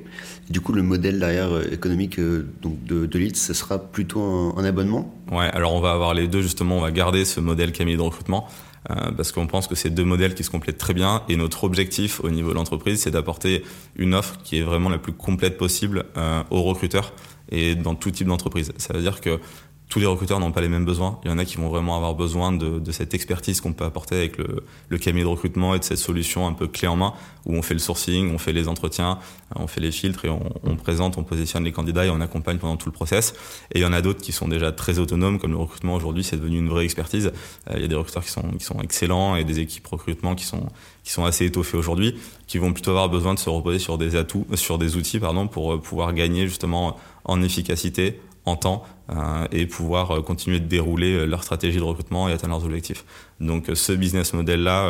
Du 0.49 0.61
coup, 0.61 0.73
le 0.73 0.83
modèle 0.83 1.19
derrière 1.19 1.73
économique 1.73 2.19
donc 2.61 2.83
de, 2.85 3.05
de 3.05 3.19
Leads, 3.19 3.35
ce 3.35 3.53
sera 3.53 3.79
plutôt 3.79 4.21
un, 4.21 4.63
abonnement? 4.63 5.13
Ouais, 5.31 5.49
alors 5.53 5.73
on 5.73 5.79
va 5.79 5.91
avoir 5.91 6.13
les 6.13 6.27
deux 6.27 6.41
justement, 6.41 6.77
on 6.77 6.81
va 6.81 6.91
garder 6.91 7.25
ce 7.25 7.39
modèle 7.39 7.71
cabinet 7.71 7.97
de 7.97 8.01
recrutement. 8.01 8.47
Euh, 8.91 9.11
parce 9.11 9.31
qu'on 9.31 9.47
pense 9.47 9.67
que 9.67 9.73
c'est 9.73 9.89
deux 9.89 10.03
modèles 10.03 10.35
qui 10.35 10.43
se 10.43 10.51
complètent 10.51 10.77
très 10.77 10.93
bien 10.93 11.23
et 11.27 11.37
notre 11.37 11.63
objectif 11.63 12.23
au 12.23 12.29
niveau 12.29 12.51
de 12.51 12.55
l'entreprise, 12.55 13.01
c'est 13.01 13.09
d'apporter 13.09 13.63
une 13.95 14.13
offre 14.13 14.37
qui 14.43 14.59
est 14.59 14.61
vraiment 14.61 14.89
la 14.89 14.99
plus 14.99 15.13
complète 15.13 15.57
possible 15.57 16.05
euh, 16.17 16.43
aux 16.51 16.61
recruteurs 16.61 17.13
et 17.51 17.75
dans 17.75 17.95
tout 17.95 18.11
type 18.11 18.27
d'entreprise. 18.27 18.73
Ça 18.77 18.93
veut 18.93 19.01
dire 19.01 19.21
que 19.21 19.39
tous 19.89 19.99
les 19.99 20.05
recruteurs 20.05 20.39
n'ont 20.39 20.51
pas 20.51 20.61
les 20.61 20.69
mêmes 20.69 20.85
besoins. 20.85 21.19
Il 21.23 21.29
y 21.29 21.33
en 21.33 21.37
a 21.37 21.45
qui 21.45 21.57
vont 21.57 21.69
vraiment 21.69 21.95
avoir 21.95 22.15
besoin 22.15 22.51
de, 22.51 22.79
de 22.79 22.91
cette 22.91 23.13
expertise 23.13 23.61
qu'on 23.61 23.73
peut 23.73 23.85
apporter 23.85 24.15
avec 24.15 24.37
le, 24.37 24.63
le, 24.89 24.97
cabinet 24.97 25.23
de 25.23 25.29
recrutement 25.29 25.75
et 25.75 25.79
de 25.79 25.83
cette 25.83 25.99
solution 25.99 26.47
un 26.47 26.53
peu 26.53 26.67
clé 26.67 26.87
en 26.87 26.95
main 26.95 27.13
où 27.45 27.53
on 27.53 27.61
fait 27.61 27.75
le 27.75 27.79
sourcing, 27.79 28.33
on 28.33 28.39
fait 28.39 28.53
les 28.53 28.67
entretiens, 28.67 29.19
on 29.55 29.67
fait 29.67 29.81
les 29.81 29.91
filtres 29.91 30.25
et 30.25 30.29
on, 30.29 30.41
on 30.63 30.75
présente, 30.75 31.17
on 31.17 31.23
positionne 31.23 31.63
les 31.63 31.71
candidats 31.71 32.05
et 32.05 32.09
on 32.09 32.19
accompagne 32.19 32.57
pendant 32.57 32.77
tout 32.77 32.89
le 32.89 32.93
process. 32.93 33.33
Et 33.73 33.79
il 33.79 33.81
y 33.81 33.85
en 33.85 33.93
a 33.93 34.01
d'autres 34.01 34.21
qui 34.21 34.31
sont 34.31 34.47
déjà 34.47 34.71
très 34.71 34.97
autonomes, 34.97 35.39
comme 35.39 35.51
le 35.51 35.57
recrutement 35.57 35.93
aujourd'hui, 35.93 36.23
c'est 36.23 36.37
devenu 36.37 36.57
une 36.57 36.69
vraie 36.69 36.83
expertise. 36.83 37.31
Euh, 37.69 37.73
il 37.75 37.81
y 37.81 37.85
a 37.85 37.87
des 37.87 37.95
recruteurs 37.95 38.23
qui 38.23 38.31
sont, 38.31 38.49
qui 38.57 38.65
sont 38.65 38.81
excellents 38.81 39.35
et 39.35 39.43
des 39.43 39.59
équipes 39.59 39.85
recrutement 39.87 40.33
qui 40.33 40.45
sont, 40.45 40.65
qui 41.03 41.11
sont 41.11 41.25
assez 41.25 41.45
étoffées 41.45 41.77
aujourd'hui, 41.77 42.15
qui 42.47 42.57
vont 42.57 42.73
plutôt 42.73 42.91
avoir 42.91 43.09
besoin 43.09 43.35
de 43.35 43.39
se 43.39 43.49
reposer 43.49 43.79
sur 43.79 43.97
des 43.97 44.15
atouts, 44.15 44.47
sur 44.55 44.79
des 44.79 44.97
outils, 44.97 45.19
pardon, 45.19 45.47
pour 45.47 45.73
euh, 45.73 45.77
pouvoir 45.79 46.13
gagner 46.13 46.47
justement 46.47 46.97
en 47.23 47.41
efficacité, 47.41 48.19
en 48.45 48.55
temps 48.55 48.83
euh, 49.09 49.45
et 49.51 49.65
pouvoir 49.65 50.11
euh, 50.11 50.21
continuer 50.21 50.59
de 50.59 50.65
dérouler 50.65 51.13
euh, 51.13 51.25
leur 51.25 51.43
stratégie 51.43 51.77
de 51.77 51.83
recrutement 51.83 52.29
et 52.29 52.33
atteindre 52.33 52.55
leurs 52.55 52.65
objectifs. 52.65 53.05
Donc 53.39 53.69
ce 53.73 53.91
business 53.91 54.33
model-là, 54.33 54.89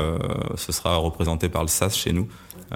ce 0.55 0.71
sera 0.71 0.97
représenté 0.97 1.49
par 1.49 1.63
le 1.63 1.67
SaaS 1.67 1.89
chez 1.89 2.13
nous. 2.13 2.27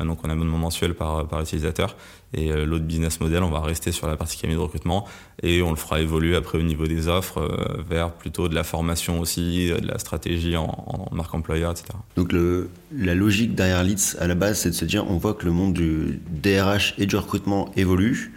Donc 0.03 0.17
on 0.23 0.29
a 0.29 0.31
un 0.31 0.35
abonnement 0.35 0.57
mensuel 0.57 0.95
par, 0.95 1.27
par 1.27 1.41
utilisateur. 1.41 1.95
Et 2.33 2.49
l'autre 2.65 2.85
business 2.85 3.19
model, 3.19 3.43
on 3.43 3.51
va 3.51 3.59
rester 3.59 3.91
sur 3.91 4.07
la 4.07 4.17
partie 4.17 4.35
cabinet 4.35 4.57
de 4.57 4.63
recrutement 4.63 5.07
et 5.43 5.61
on 5.61 5.69
le 5.69 5.75
fera 5.75 6.01
évoluer 6.01 6.35
après 6.35 6.57
au 6.57 6.63
niveau 6.63 6.87
des 6.87 7.07
offres 7.07 7.47
vers 7.87 8.11
plutôt 8.13 8.47
de 8.47 8.55
la 8.55 8.63
formation 8.63 9.19
aussi, 9.19 9.69
de 9.69 9.87
la 9.87 9.99
stratégie 9.99 10.57
en, 10.57 10.65
en 11.11 11.15
marque 11.15 11.35
employeur, 11.35 11.71
etc. 11.71 11.89
Donc 12.15 12.31
le, 12.31 12.71
la 12.91 13.13
logique 13.13 13.53
derrière 13.53 13.83
Leads 13.83 14.17
à 14.19 14.25
la 14.25 14.33
base, 14.33 14.61
c'est 14.61 14.69
de 14.69 14.75
se 14.75 14.85
dire 14.85 15.05
on 15.07 15.17
voit 15.17 15.35
que 15.35 15.45
le 15.45 15.51
monde 15.51 15.73
du 15.73 16.19
DRH 16.31 16.95
et 16.97 17.05
du 17.05 17.15
recrutement 17.15 17.71
évolue 17.75 18.33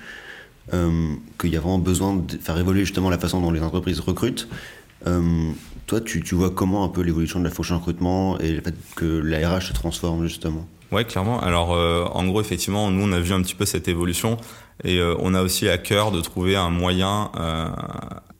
qu'il 0.70 1.50
y 1.50 1.56
a 1.56 1.60
vraiment 1.60 1.78
besoin 1.78 2.16
de 2.16 2.36
faire 2.38 2.58
évoluer 2.58 2.84
justement 2.84 3.10
la 3.10 3.18
façon 3.18 3.40
dont 3.40 3.50
les 3.50 3.62
entreprises 3.62 4.00
recrutent. 4.00 4.48
Euh, 5.06 5.50
toi, 5.86 6.00
tu, 6.00 6.22
tu, 6.22 6.34
vois 6.34 6.50
comment 6.50 6.84
un 6.84 6.88
peu 6.88 7.02
l'évolution 7.02 7.38
de 7.40 7.44
la 7.44 7.50
fonction 7.50 7.76
recrutement 7.78 8.38
et 8.38 8.52
le 8.52 8.60
fait 8.60 8.74
que 8.94 9.04
la 9.04 9.48
RH 9.48 9.62
se 9.62 9.72
transforme 9.72 10.22
justement? 10.26 10.66
Ouais, 10.92 11.04
clairement. 11.04 11.40
Alors, 11.40 11.72
euh, 11.72 12.04
en 12.12 12.26
gros, 12.26 12.40
effectivement, 12.40 12.90
nous, 12.90 13.02
on 13.02 13.12
a 13.12 13.20
vu 13.20 13.32
un 13.32 13.42
petit 13.42 13.54
peu 13.54 13.64
cette 13.64 13.88
évolution 13.88 14.38
et 14.84 14.98
euh, 14.98 15.14
on 15.20 15.34
a 15.34 15.42
aussi 15.42 15.68
à 15.68 15.78
cœur 15.78 16.10
de 16.10 16.20
trouver 16.20 16.56
un 16.56 16.70
moyen 16.70 17.30
euh, 17.38 17.68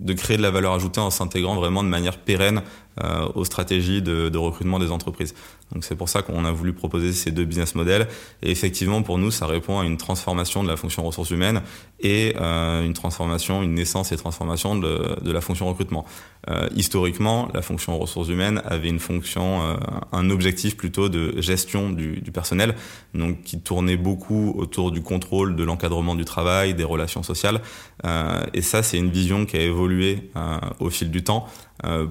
de 0.00 0.12
créer 0.12 0.37
de 0.37 0.43
la 0.43 0.50
valeur 0.50 0.73
ajoutée 0.73 1.00
en 1.00 1.11
s'intégrant 1.11 1.55
vraiment 1.55 1.85
de 1.85 1.88
manière 1.88 2.19
pérenne 2.19 2.62
euh, 3.02 3.29
aux 3.35 3.45
stratégies 3.45 4.02
de, 4.02 4.37
recrutement 4.37 4.79
des 4.79 4.91
entreprises. 4.91 5.35
Donc 5.73 5.85
c'est 5.85 5.97
pour 5.97 6.09
ça 6.09 6.23
qu'on 6.23 6.45
a 6.45 6.52
voulu 6.52 6.73
proposer 6.73 7.12
ces 7.12 7.31
deux 7.31 7.45
business 7.45 7.75
models. 7.75 8.07
Et 8.43 8.50
effectivement, 8.50 9.02
pour 9.02 9.19
nous, 9.19 9.31
ça 9.31 9.47
répond 9.47 9.81
à 9.81 9.85
une 9.85 9.97
transformation 9.97 10.62
de 10.62 10.69
la 10.69 10.76
fonction 10.76 11.02
ressources 11.02 11.31
humaines 11.31 11.62
et 12.00 12.35
euh, 12.41 12.85
une 12.85 12.93
transformation, 12.93 13.62
une 13.62 13.75
naissance 13.75 14.12
et 14.12 14.17
transformation 14.17 14.76
de, 14.76 15.33
la 15.33 15.41
fonction 15.41 15.69
recrutement. 15.69 16.05
Euh, 16.50 16.69
historiquement, 16.75 17.49
la 17.55 17.62
fonction 17.62 17.99
ressources 17.99 18.29
humaines 18.29 18.61
avait 18.64 18.88
une 18.88 18.99
fonction, 18.99 19.62
euh, 19.62 19.76
un 20.12 20.31
objectif 20.31 20.76
plutôt 20.76 21.09
de 21.09 21.41
gestion 21.41 21.91
du, 21.91 22.21
du, 22.21 22.33
personnel, 22.33 22.75
donc 23.14 23.43
qui 23.43 23.61
tournait 23.61 23.97
beaucoup 23.97 24.55
autour 24.57 24.91
du 24.91 25.02
contrôle, 25.02 25.57
de 25.57 25.64
l'encadrement 25.64 26.14
du 26.14 26.25
travail, 26.25 26.75
des 26.75 26.85
relations 26.85 27.23
sociales. 27.23 27.61
Euh, 28.05 28.43
et 28.52 28.62
ça, 28.62 28.83
c'est 28.83 28.99
une 28.99 29.11
vision 29.11 29.47
qui 29.47 29.57
a 29.57 29.61
évolué 29.61 30.31
euh, 30.37 30.59
au 30.81 30.91
fil 30.91 31.11
du 31.11 31.25
temps 31.25 31.47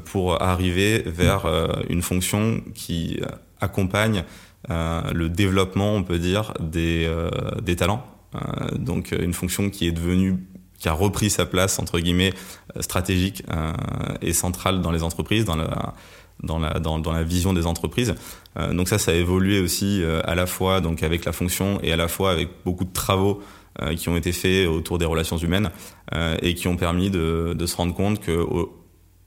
pour 0.04 0.42
arriver 0.42 1.02
vers 1.06 1.46
une 1.88 2.02
fonction 2.02 2.62
qui 2.76 3.22
accompagne 3.62 4.24
euh, 4.70 5.02
le 5.14 5.30
développement, 5.30 5.96
on 5.96 6.04
peut 6.04 6.20
dire, 6.20 6.54
des, 6.60 7.06
euh, 7.08 7.30
talents. 7.76 8.06
Euh, 8.36 8.78
donc 8.78 9.12
une 9.18 9.34
fonction 9.34 9.70
qui 9.70 9.88
est 9.88 9.92
devenue 9.92 10.38
qui 10.78 10.90
a 10.90 10.94
repris 10.94 11.30
sa 11.30 11.46
place 11.46 11.78
entre 11.78 12.00
guillemets 12.00 12.34
stratégique 12.80 13.44
et 14.22 14.34
centrale 14.34 14.82
dans 14.82 14.92
les 14.92 15.04
entreprises, 15.04 15.46
dans 15.46 15.56
la 15.56 15.94
dans 16.42 16.58
la 16.58 16.80
dans, 16.80 17.12
la 17.12 17.22
vision 17.22 17.54
des 17.54 17.68
entreprises. 17.68 18.16
donc 18.72 18.88
ça, 18.88 18.98
ça 18.98 19.12
a 19.12 19.14
évolué 19.14 19.60
aussi 19.60 20.02
à 20.24 20.34
la 20.34 20.48
fois 20.48 20.82
donc 20.82 21.04
avec 21.04 21.24
la 21.26 21.34
fonction 21.34 21.80
et 21.84 21.92
à 21.92 21.98
la 21.98 22.08
fois 22.08 22.32
avec 22.32 22.50
beaucoup 22.66 22.86
de 22.86 22.94
travaux 22.94 23.44
qui 23.96 24.10
ont 24.10 24.18
été 24.18 24.32
faits 24.32 24.68
autour 24.68 24.98
des 24.98 25.06
relations 25.06 25.38
humaines 25.38 25.70
et 26.42 26.56
qui 26.56 26.68
ont 26.68 26.78
permis 26.78 27.12
de, 27.12 27.56
se 27.64 27.76
rendre 27.76 27.94
compte 27.94 28.20
que 28.20 28.44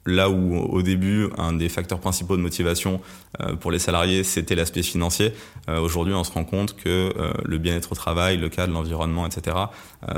Là 0.07 0.29
où 0.29 0.57
au 0.59 0.83
début, 0.83 1.29
un 1.39 1.55
des 1.55 1.71
facteurs 1.71 1.99
principaux 1.99 2.37
de 2.37 2.43
motivation 2.43 3.01
euh, 3.41 3.55
pour 3.55 3.71
les 3.71 3.79
salariés, 3.79 4.23
c'était 4.23 4.55
l'aspect 4.55 4.83
financier, 4.83 5.33
euh, 5.69 5.81
aujourd'hui 5.81 6.13
on 6.13 6.25
se 6.25 6.33
rend 6.33 6.45
compte 6.45 6.77
que 6.77 7.13
euh, 7.17 7.33
le 7.43 7.57
bien-être 7.57 7.93
au 7.93 7.95
travail, 7.95 8.37
le 8.37 8.51
cadre, 8.51 8.73
l'environnement, 8.73 9.27
etc., 9.27 9.57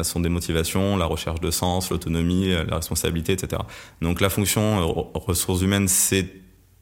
sont 0.02 0.18
des 0.18 0.28
motivations, 0.28 0.96
la 0.96 1.06
recherche 1.06 1.40
de 1.40 1.50
sens, 1.52 1.90
l'autonomie, 1.90 2.50
la 2.50 2.76
responsabilité, 2.76 3.32
etc. 3.32 3.62
Donc 4.02 4.20
la 4.20 4.28
fonction 4.28 5.08
ressources 5.14 5.62
humaines 5.62 5.86
s'est 5.86 6.28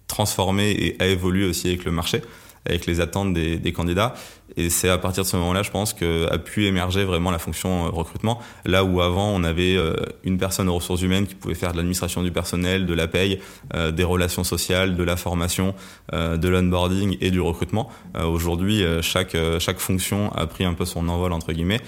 transformée 0.06 0.70
et 0.70 0.96
a 1.00 1.06
évolué 1.06 1.46
aussi 1.46 1.68
avec 1.68 1.84
le 1.84 1.92
marché 1.92 2.23
avec 2.66 2.87
les 2.87 3.00
attentes 3.00 3.35
des, 3.35 3.59
des 3.59 3.73
candidats. 3.73 4.14
Et 4.56 4.71
c'est 4.71 4.88
à 4.88 4.99
partir 4.99 5.25
de 5.25 5.28
ce 5.28 5.37
moment-là, 5.37 5.62
je 5.62 5.71
pense, 5.71 5.92
qu'a 5.92 6.38
pu 6.38 6.66
émerger 6.66 7.04
vraiment 7.04 7.30
la 7.30 7.38
fonction 7.38 7.87
euh, 7.87 7.88
recrutement. 7.88 8.40
Là 8.64 8.85
où 8.85 9.00
avant, 9.00 9.30
on 9.30 9.42
avait 9.42 9.76
euh, 9.76 9.94
une 10.23 10.38
personne 10.38 10.68
aux 10.68 10.75
ressources 10.75 11.02
humaines 11.02 11.26
qui 11.26 11.35
pouvait 11.35 11.54
faire 11.54 11.73
de 11.73 11.76
l'administration 11.76 12.23
du 12.23 12.30
personnel, 12.30 12.87
de 12.87 12.94
la 12.94 13.09
paye, 13.09 13.40
euh, 13.75 13.90
des 13.90 14.04
relations 14.04 14.44
sociales, 14.44 14.97
de 14.97 15.02
la 15.02 15.16
formation, 15.16 15.75
de 16.12 16.49
l'onboarding 16.49 17.16
et 17.21 17.30
du 17.30 17.40
recrutement. 17.40 17.90
Aujourd'hui, 18.14 18.83
chaque, 19.00 19.37
chaque 19.59 19.78
fonction 19.78 20.33
a 20.33 20.47
pris 20.47 20.64
un 20.64 20.75
peu 20.75 20.85
son 20.85 21.09
envol, 21.09 21.33
entre 21.33 21.52
guillemets. 21.52 21.80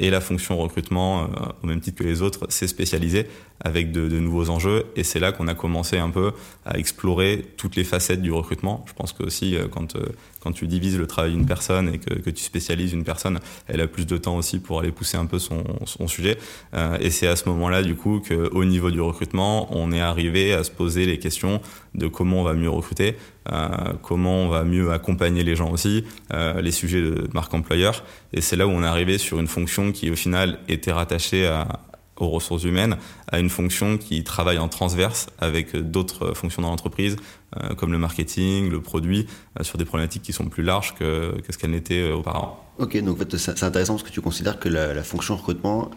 et 0.00 0.10
la 0.10 0.20
fonction 0.20 0.56
recrutement, 0.56 1.28
au 1.62 1.66
même 1.66 1.80
titre 1.80 1.98
que 1.98 2.04
les 2.04 2.22
autres, 2.22 2.46
s'est 2.50 2.66
spécialisée 2.66 3.26
avec 3.60 3.92
de, 3.92 4.08
de, 4.08 4.18
nouveaux 4.18 4.50
enjeux. 4.50 4.84
Et 4.96 5.04
c'est 5.04 5.20
là 5.20 5.32
qu'on 5.32 5.48
a 5.48 5.54
commencé 5.54 5.98
un 5.98 6.10
peu 6.10 6.32
à 6.64 6.78
explorer 6.78 7.44
toutes 7.56 7.76
les 7.76 7.84
facettes 7.84 8.22
du 8.22 8.32
recrutement. 8.32 8.84
Je 8.88 8.94
pense 8.94 9.12
que 9.12 9.22
aussi, 9.22 9.56
quand 9.70 9.96
quand 10.42 10.52
tu 10.52 10.66
divises 10.66 10.98
le 10.98 11.06
travail 11.06 11.32
d'une 11.32 11.46
personne 11.46 11.94
et 11.94 11.98
que, 11.98 12.30
tu 12.30 12.42
spécialises 12.42 12.92
une 12.92 13.04
personne, 13.04 13.38
elle 13.68 13.80
a 13.80 13.86
plus 13.86 14.06
de 14.06 14.16
temps 14.16 14.36
aussi 14.36 14.58
pour 14.58 14.80
aller 14.80 14.90
pousser 14.90 15.16
un 15.16 15.26
peu 15.26 15.38
son, 15.38 15.62
son 15.84 16.08
sujet. 16.08 16.38
Euh, 16.74 16.96
et 17.00 17.10
c'est 17.10 17.28
à 17.28 17.36
ce 17.36 17.48
moment-là, 17.48 17.82
du 17.82 17.94
coup, 17.94 18.20
qu'au 18.26 18.64
niveau 18.64 18.90
du 18.90 19.00
recrutement, 19.00 19.68
on 19.70 19.92
est 19.92 20.00
arrivé 20.00 20.52
à 20.52 20.64
se 20.64 20.70
poser 20.70 21.06
les 21.06 21.18
questions 21.18 21.60
de 21.94 22.08
comment 22.08 22.40
on 22.40 22.44
va 22.44 22.54
mieux 22.54 22.70
recruter, 22.70 23.16
euh, 23.52 23.68
comment 24.02 24.44
on 24.44 24.48
va 24.48 24.64
mieux 24.64 24.92
accompagner 24.92 25.44
les 25.44 25.54
gens 25.54 25.70
aussi, 25.70 26.04
euh, 26.32 26.60
les 26.60 26.72
sujets 26.72 27.02
de 27.02 27.28
marque 27.34 27.52
employeur. 27.54 28.02
Et 28.32 28.40
c'est 28.40 28.56
là 28.56 28.66
où 28.66 28.70
on 28.70 28.82
est 28.82 28.86
arrivé 28.86 29.18
sur 29.18 29.38
une 29.38 29.48
fonction 29.48 29.92
qui, 29.92 30.10
au 30.10 30.16
final, 30.16 30.58
était 30.68 30.92
rattachée 30.92 31.46
à, 31.46 31.68
aux 32.16 32.28
ressources 32.28 32.64
humaines 32.64 32.96
à 33.28 33.38
une 33.38 33.50
fonction 33.50 33.98
qui 33.98 34.22
travaille 34.24 34.58
en 34.58 34.68
transverse 34.68 35.26
avec 35.38 35.76
d'autres 35.76 36.34
fonctions 36.34 36.62
dans 36.62 36.70
l'entreprise, 36.70 37.16
euh, 37.56 37.74
comme 37.74 37.92
le 37.92 37.98
marketing, 37.98 38.70
le 38.70 38.80
produit, 38.80 39.26
euh, 39.58 39.64
sur 39.64 39.78
des 39.78 39.84
problématiques 39.84 40.22
qui 40.22 40.32
sont 40.32 40.46
plus 40.46 40.62
larges 40.62 40.94
que, 40.94 41.40
que 41.40 41.52
ce 41.52 41.58
qu'elles 41.58 41.70
n'étaient 41.70 42.02
euh, 42.02 42.16
auparavant. 42.16 42.58
Ok, 42.78 42.96
donc 43.02 43.16
en 43.16 43.18
fait, 43.18 43.36
c'est 43.36 43.64
intéressant 43.64 43.94
parce 43.94 44.02
que 44.02 44.12
tu 44.12 44.20
considères 44.20 44.58
que 44.58 44.68
la, 44.68 44.94
la 44.94 45.02
fonction 45.02 45.36
recrutement 45.36 45.90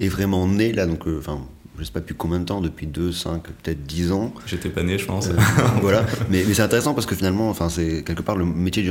est 0.00 0.08
vraiment 0.08 0.46
née 0.46 0.72
là, 0.72 0.86
donc 0.86 1.06
enfin. 1.06 1.40
je 1.78 1.84
sais 1.84 1.92
pas 1.92 2.00
depuis 2.00 2.14
combien 2.14 2.40
de 2.40 2.44
temps, 2.44 2.60
depuis 2.60 2.86
2, 2.86 3.12
5, 3.12 3.42
peut-être 3.42 3.82
10 3.84 4.12
ans. 4.12 4.32
J'étais 4.46 4.68
pas 4.68 4.82
né, 4.82 4.98
je 4.98 5.06
pense. 5.06 5.28
Euh, 5.28 5.36
voilà, 5.80 6.04
mais, 6.30 6.44
mais 6.46 6.54
c'est 6.54 6.62
intéressant 6.62 6.94
parce 6.94 7.06
que 7.06 7.14
finalement, 7.14 7.48
enfin, 7.50 7.68
c'est 7.68 8.02
quelque 8.04 8.22
part 8.22 8.36
le 8.36 8.44
métier 8.44 8.82
du, 8.82 8.90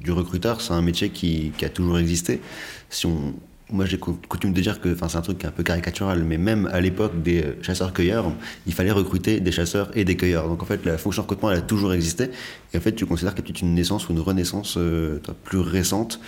du 0.00 0.12
recruteur, 0.12 0.60
c'est 0.60 0.72
un 0.72 0.82
métier 0.82 1.10
qui, 1.10 1.52
qui, 1.56 1.64
a 1.64 1.68
toujours 1.68 1.98
existé. 1.98 2.40
Si 2.90 3.06
on, 3.06 3.34
moi 3.70 3.84
j'ai 3.84 3.98
coutume 3.98 4.52
de 4.52 4.60
dire 4.60 4.80
que 4.80 4.94
c'est 4.94 5.16
un 5.16 5.22
truc 5.22 5.44
un 5.44 5.50
peu 5.50 5.62
caricatural, 5.62 6.22
mais 6.22 6.38
même 6.38 6.68
à 6.72 6.80
l'époque 6.80 7.22
des 7.22 7.44
chasseurs-cueilleurs, 7.62 8.30
il 8.66 8.72
fallait 8.72 8.92
recruter 8.92 9.40
des 9.40 9.52
chasseurs 9.52 9.90
et 9.94 10.04
des 10.04 10.16
cueilleurs. 10.16 10.48
Donc 10.48 10.62
en 10.62 10.66
fait, 10.66 10.84
la 10.84 10.98
fonction 10.98 11.22
recrutement, 11.22 11.50
elle 11.50 11.58
a 11.58 11.62
toujours 11.62 11.92
existé. 11.92 12.30
Et 12.72 12.78
en 12.78 12.80
fait, 12.80 12.92
tu 12.92 13.06
considères 13.06 13.34
qu'il 13.34 13.44
y 13.44 13.58
a 13.58 13.66
une 13.66 13.74
naissance 13.74 14.08
ou 14.08 14.12
une 14.12 14.20
renaissance 14.20 14.76
euh, 14.76 15.20
plus 15.44 15.58
récente, 15.58 16.20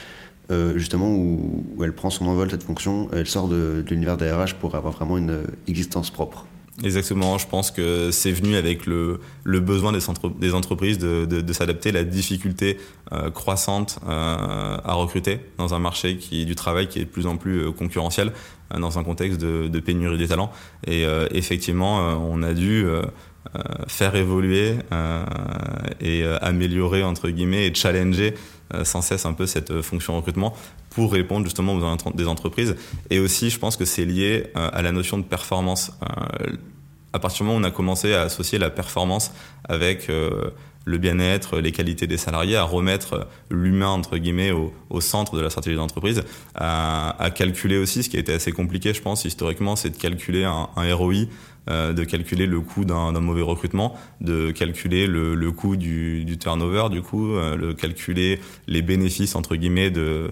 euh, 0.51 0.77
justement, 0.79 1.15
où, 1.15 1.65
elle 1.85 1.95
prend 1.95 2.11
son 2.11 2.27
envol, 2.27 2.51
cette 2.51 2.65
fonction, 2.65 3.09
elle 3.13 3.27
sort 3.27 3.49
de, 3.49 3.85
l'univers 3.89 4.17
des 4.17 4.33
pour 4.59 4.75
avoir 4.75 4.93
vraiment 4.93 5.19
une 5.19 5.43
existence 5.69 6.11
propre. 6.11 6.47
Exactement, 6.85 7.39
je 7.39 7.49
pense 7.49 7.73
que 7.73 8.13
c'est 8.13 8.31
venu 8.31 8.55
avec 8.55 8.87
le, 8.87 9.21
besoin 9.45 9.91
des, 9.93 9.99
des 10.39 10.55
entreprises 10.55 10.99
de, 10.99 11.53
s'adapter, 11.53 11.91
la 11.91 12.05
difficulté 12.05 12.79
euh, 13.13 13.31
croissante 13.31 13.99
euh, 14.09 14.77
à 14.85 14.95
recruter 14.95 15.41
dans 15.57 15.75
un 15.75 15.81
marché 15.81 16.19
qui, 16.19 16.45
du 16.47 16.55
travail 16.55 16.87
qui 16.89 17.01
est 17.01 17.05
de 17.05 17.11
plus 17.11 17.27
en 17.27 17.37
plus 17.37 17.63
euh, 17.63 17.73
concurrentiel, 17.73 18.33
dans 18.79 18.99
un 18.99 19.03
contexte 19.03 19.41
de, 19.41 19.67
de, 19.67 19.81
pénurie 19.81 20.19
des 20.19 20.29
talents. 20.29 20.53
Et 20.87 21.07
effectivement, 21.31 22.01
on 22.19 22.43
a 22.43 22.53
dû 22.53 22.85
faire 23.87 24.15
évoluer 24.15 24.75
et 26.03 26.23
améliorer, 26.43 27.03
entre 27.03 27.31
guillemets, 27.31 27.67
et 27.67 27.75
challenger 27.75 28.35
sans 28.83 29.01
cesse 29.01 29.25
un 29.25 29.33
peu 29.33 29.47
cette 29.47 29.81
fonction 29.81 30.15
recrutement 30.17 30.55
pour 30.99 31.13
répondre 31.13 31.45
justement 31.45 31.75
aux 31.75 31.77
besoins 31.77 31.97
des 32.13 32.27
entreprises. 32.27 32.75
Et 33.09 33.21
aussi, 33.21 33.51
je 33.51 33.59
pense 33.61 33.77
que 33.77 33.85
c'est 33.85 34.05
lié 34.05 34.47
à 34.57 34.83
la 34.83 34.91
notion 34.91 35.17
de 35.17 35.23
performance. 35.23 35.93
À 37.13 37.21
partir 37.21 37.39
du 37.39 37.43
moment 37.45 37.59
où 37.59 37.61
on 37.61 37.65
a 37.65 37.71
commencé 37.71 38.15
à 38.15 38.23
associer 38.23 38.59
la 38.59 38.69
performance 38.69 39.31
avec 39.69 40.09
le 40.09 40.99
bien-être, 40.99 41.61
les 41.61 41.71
qualités 41.71 42.09
des 42.09 42.17
salariés, 42.17 42.57
à 42.57 42.65
remettre 42.65 43.29
l'humain 43.49 43.91
entre 43.91 44.17
guillemets 44.17 44.51
au, 44.51 44.73
au, 44.91 45.01
centre 45.01 45.37
de 45.37 45.41
la 45.41 45.51
stratégie 45.51 45.77
d'entreprise, 45.77 46.25
à, 46.57 47.15
à, 47.23 47.31
calculer 47.31 47.79
aussi 47.79 48.03
ce 48.03 48.09
qui 48.09 48.17
a 48.17 48.21
été 48.21 48.33
assez 48.33 48.51
compliqué, 48.51 48.93
je 48.93 49.01
pense 49.01 49.25
historiquement, 49.25 49.77
c'est 49.77 49.91
de 49.91 49.97
calculer 49.97 50.43
un, 50.43 50.69
un 50.75 50.95
ROI 50.95 51.27
euh, 51.69 51.93
de 51.93 52.05
calculer 52.05 52.47
le 52.47 52.61
coût 52.61 52.85
d'un 52.85 53.13
mauvais 53.21 53.43
recrutement, 53.43 53.95
de 54.21 54.51
calculer 54.51 55.07
le, 55.07 55.51
coût 55.53 55.77
du, 55.77 56.37
turnover, 56.39 56.89
du 56.91 57.03
coup, 57.03 57.35
euh, 57.35 57.57
le 57.57 57.75
calculer 57.75 58.41
les 58.67 58.83
bénéfices 58.83 59.35
entre 59.35 59.57
guillemets 59.57 59.91
de, 59.91 60.31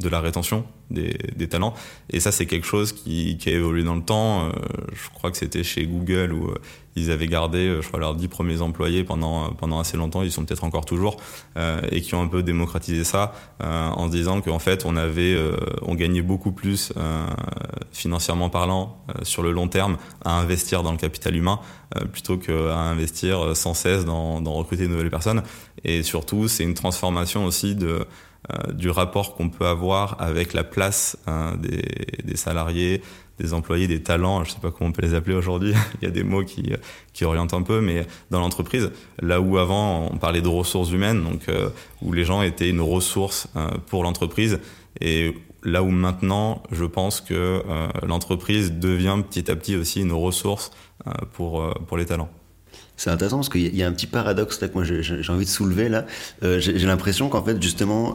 de 0.00 0.08
la 0.08 0.20
rétention 0.20 0.64
des, 0.90 1.18
des, 1.36 1.48
talents. 1.48 1.74
Et 2.10 2.20
ça, 2.20 2.32
c'est 2.32 2.46
quelque 2.46 2.66
chose 2.66 2.92
qui, 2.92 3.36
qui, 3.36 3.48
a 3.50 3.52
évolué 3.52 3.82
dans 3.82 3.94
le 3.94 4.02
temps. 4.02 4.46
Euh, 4.46 4.52
je 4.92 5.08
crois 5.10 5.30
que 5.30 5.36
c'était 5.36 5.64
chez 5.64 5.86
Google 5.86 6.32
où 6.32 6.54
ils 6.98 7.10
avaient 7.10 7.26
gardé, 7.26 7.78
je 7.80 7.86
crois, 7.86 8.00
leurs 8.00 8.14
dix 8.14 8.28
premiers 8.28 8.60
employés 8.60 9.04
pendant 9.04 9.50
pendant 9.52 9.78
assez 9.78 9.96
longtemps. 9.96 10.22
Ils 10.22 10.32
sont 10.32 10.44
peut-être 10.44 10.64
encore 10.64 10.84
toujours 10.84 11.16
euh, 11.56 11.80
et 11.90 12.00
qui 12.00 12.14
ont 12.14 12.22
un 12.22 12.26
peu 12.26 12.42
démocratisé 12.42 13.04
ça 13.04 13.32
euh, 13.62 13.88
en 13.88 14.06
se 14.06 14.12
disant 14.12 14.40
qu'en 14.40 14.58
fait, 14.58 14.84
on 14.84 14.96
avait, 14.96 15.34
euh, 15.34 15.56
on 15.82 15.94
gagnait 15.94 16.22
beaucoup 16.22 16.52
plus 16.52 16.92
financièrement 17.92 18.50
parlant 18.50 18.98
sur 19.22 19.42
le 19.42 19.52
long 19.52 19.68
terme 19.68 19.96
à 20.24 20.38
investir 20.38 20.82
dans 20.82 20.92
le 20.92 20.98
capital 20.98 21.34
humain 21.34 21.60
plutôt 22.12 22.36
qu'à 22.36 22.76
investir 22.76 23.56
sans 23.56 23.74
cesse 23.74 24.04
dans, 24.04 24.40
dans 24.40 24.52
recruter 24.52 24.84
de 24.84 24.88
nouvelles 24.88 25.10
personnes. 25.10 25.42
Et 25.84 26.02
surtout, 26.02 26.48
c'est 26.48 26.64
une 26.64 26.74
transformation 26.74 27.44
aussi 27.44 27.74
de 27.74 28.06
du 28.72 28.88
rapport 28.88 29.34
qu'on 29.34 29.50
peut 29.50 29.66
avoir 29.66 30.16
avec 30.20 30.54
la 30.54 30.64
place 30.64 31.18
des, 31.58 31.82
des 32.24 32.36
salariés, 32.36 33.02
des 33.38 33.54
employés, 33.54 33.86
des 33.86 34.02
talents, 34.02 34.44
je 34.44 34.52
sais 34.52 34.60
pas 34.60 34.70
comment 34.70 34.90
on 34.90 34.92
peut 34.92 35.02
les 35.02 35.14
appeler 35.14 35.34
aujourd'hui, 35.34 35.72
il 36.02 36.04
y 36.04 36.08
a 36.08 36.10
des 36.10 36.24
mots 36.24 36.44
qui, 36.44 36.72
qui 37.12 37.24
orientent 37.24 37.54
un 37.54 37.62
peu, 37.62 37.80
mais 37.80 38.06
dans 38.30 38.40
l'entreprise, 38.40 38.90
là 39.20 39.40
où 39.40 39.58
avant 39.58 40.08
on 40.12 40.16
parlait 40.16 40.42
de 40.42 40.48
ressources 40.48 40.90
humaines, 40.90 41.22
donc 41.22 41.48
euh, 41.48 41.70
où 42.02 42.12
les 42.12 42.24
gens 42.24 42.42
étaient 42.42 42.68
une 42.68 42.80
ressource 42.80 43.48
euh, 43.56 43.68
pour 43.86 44.02
l'entreprise, 44.02 44.60
et 45.00 45.34
là 45.62 45.82
où 45.82 45.90
maintenant 45.90 46.62
je 46.72 46.84
pense 46.84 47.20
que 47.20 47.34
euh, 47.34 47.88
l'entreprise 48.06 48.72
devient 48.72 49.18
petit 49.28 49.50
à 49.50 49.56
petit 49.56 49.76
aussi 49.76 50.00
une 50.00 50.12
ressource 50.12 50.70
pour, 51.32 51.74
pour 51.86 51.96
les 51.96 52.06
talents. 52.06 52.28
C'est 52.98 53.08
intéressant 53.08 53.36
parce 53.36 53.48
qu'il 53.48 53.74
y 53.74 53.82
a 53.82 53.86
un 53.86 53.92
petit 53.92 54.06
paradoxe 54.06 54.60
là 54.60 54.68
que 54.68 54.74
moi 54.74 54.84
j'ai 54.84 55.32
envie 55.32 55.46
de 55.46 55.50
soulever 55.50 55.88
là. 55.88 56.04
j'ai 56.42 56.86
l'impression 56.86 57.30
qu'en 57.30 57.42
fait 57.42 57.62
justement 57.62 58.14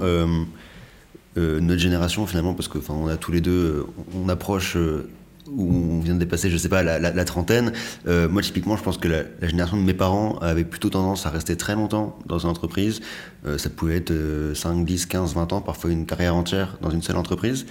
euh, 1.38 1.60
notre 1.60 1.82
génération 1.82 2.28
finalement, 2.28 2.54
parce 2.54 2.68
que 2.68 2.78
on 2.90 3.08
a 3.08 3.18
tous 3.18 3.32
les 3.32 3.42
deux, 3.42 3.52
euh, 3.52 3.84
on 4.16 4.30
approche 4.30 4.76
euh, 4.78 5.10
où 5.52 5.74
on 5.74 6.00
vient 6.00 6.14
de 6.14 6.20
dépasser, 6.20 6.50
je 6.50 6.58
sais 6.58 6.70
pas, 6.70 6.84
la, 6.84 7.26
trentaine. 7.26 7.74
Euh, 8.08 8.30
moi, 8.30 8.42
typiquement, 8.42 8.78
je 8.78 8.84
pense 8.84 8.98
que 8.98 9.08
la, 9.08 9.48
génération 9.48 9.78
de 9.78 9.84
mes 9.84 9.94
parents 9.94 10.38
avait 10.40 10.64
plutôt 10.64 10.90
tendance 10.90 11.26
à 11.26 11.32
rester 11.32 11.58
très 11.58 11.76
longtemps 11.76 12.18
dans 12.28 12.40
une 12.40 12.50
entreprise. 12.50 13.02
Euh, 13.46 13.58
ça 13.58 13.70
pouvait 13.70 13.98
être 13.98 14.14
5, 14.54 14.86
10, 14.86 15.06
15, 15.08 15.34
20 15.34 15.54
ans, 15.54 15.62
parfois 15.62 15.92
une 15.92 16.06
carrière 16.06 16.36
entière 16.36 16.78
dans 16.82 16.92
une 16.92 17.02
seule 17.02 17.18
entreprise. 17.18 17.66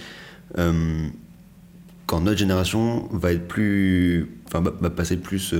Euh, 2.03 2.07
quand 2.07 2.21
notre 2.21 2.37
génération 2.37 3.07
va 3.11 3.31
être 3.33 3.47
plus, 3.47 4.29
enfin, 4.47 4.61
va 4.61 4.89
passer 4.89 5.17
plus 5.17 5.53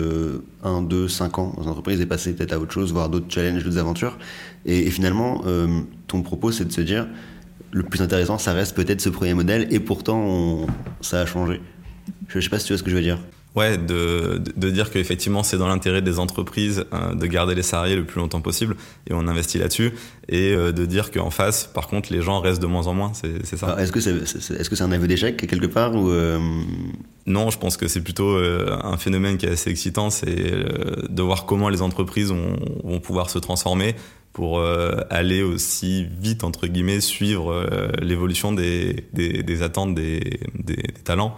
1, 0.63 0.81
2, 0.81 1.07
5 1.07 1.39
ans 1.39 1.53
dans 1.57 1.63
une 1.63 1.69
entreprise 1.69 2.01
et 2.01 2.05
passer 2.05 2.33
peut-être 2.33 2.53
à 2.53 2.59
autre 2.59 2.73
chose, 2.73 2.91
voir 2.91 3.09
d'autres 3.09 3.29
challenges, 3.29 3.63
d'autres 3.63 3.77
aventures. 3.77 4.17
Et, 4.65 4.89
finalement, 4.91 5.43
ton 6.07 6.21
propos, 6.21 6.51
c'est 6.51 6.65
de 6.65 6.71
se 6.71 6.81
dire, 6.81 7.07
le 7.71 7.83
plus 7.83 8.01
intéressant, 8.01 8.37
ça 8.37 8.53
reste 8.53 8.75
peut-être 8.75 9.01
ce 9.01 9.09
premier 9.09 9.33
modèle, 9.33 9.67
et 9.71 9.79
pourtant, 9.79 10.19
on, 10.19 10.67
ça 11.01 11.21
a 11.21 11.25
changé. 11.25 11.59
Je 12.27 12.37
ne 12.37 12.41
sais 12.41 12.49
pas 12.49 12.59
si 12.59 12.67
tu 12.67 12.73
vois 12.73 12.77
ce 12.77 12.83
que 12.83 12.89
je 12.89 12.95
veux 12.95 13.01
dire. 13.01 13.19
Ouais, 13.55 13.77
de, 13.77 14.41
de 14.57 14.69
dire 14.71 14.89
qu'effectivement 14.89 15.43
c'est 15.43 15.57
dans 15.57 15.67
l'intérêt 15.67 16.01
des 16.01 16.17
entreprises 16.17 16.85
euh, 16.91 17.13
de 17.13 17.25
garder 17.27 17.53
les 17.53 17.61
salariés 17.61 17.95
le 17.95 18.03
plus 18.03 18.19
longtemps 18.19 18.41
possible 18.41 18.75
et 19.07 19.13
on 19.13 19.27
investit 19.27 19.59
là-dessus 19.59 19.93
et 20.27 20.53
euh, 20.53 20.71
de 20.71 20.85
dire 20.85 21.11
qu'en 21.11 21.29
face, 21.29 21.69
par 21.71 21.87
contre, 21.87 22.11
les 22.11 22.21
gens 22.21 22.39
restent 22.39 22.61
de 22.61 22.67
moins 22.67 22.87
en 22.87 22.93
moins, 22.95 23.11
c'est 23.13 23.57
ça. 23.57 23.75
Est-ce 23.79 23.91
que 23.91 23.99
c'est 23.99 24.11
est, 24.11 24.59
est, 24.59 24.63
-ce 24.63 24.75
c'est 24.75 24.81
un 24.81 24.91
aveu 24.91 25.07
d'échec 25.07 25.37
quelque 25.37 25.67
part 25.67 25.93
ou 25.93 26.09
euh... 26.09 26.39
Non, 27.25 27.51
je 27.51 27.57
pense 27.57 27.77
que 27.77 27.87
c'est 27.87 28.01
plutôt 28.01 28.35
euh, 28.35 28.77
un 28.83 28.97
phénomène 28.97 29.37
qui 29.37 29.45
est 29.45 29.51
assez 29.51 29.69
excitant, 29.69 30.09
c'est 30.09 30.53
euh, 30.53 31.07
de 31.09 31.21
voir 31.21 31.45
comment 31.45 31.69
les 31.69 31.81
entreprises 31.81 32.31
ont, 32.31 32.57
vont 32.83 32.99
pouvoir 32.99 33.29
se 33.29 33.39
transformer 33.39 33.95
pour 34.33 34.59
euh, 34.59 34.95
aller 35.09 35.43
aussi 35.43 36.05
vite 36.19 36.43
entre 36.43 36.67
guillemets 36.67 37.01
suivre 37.01 37.51
euh, 37.51 37.89
l'évolution 38.01 38.51
des, 38.51 39.05
des, 39.13 39.43
des, 39.43 39.61
attentes 39.61 39.93
des, 39.93 40.39
des 40.55 40.81
talents. 41.03 41.35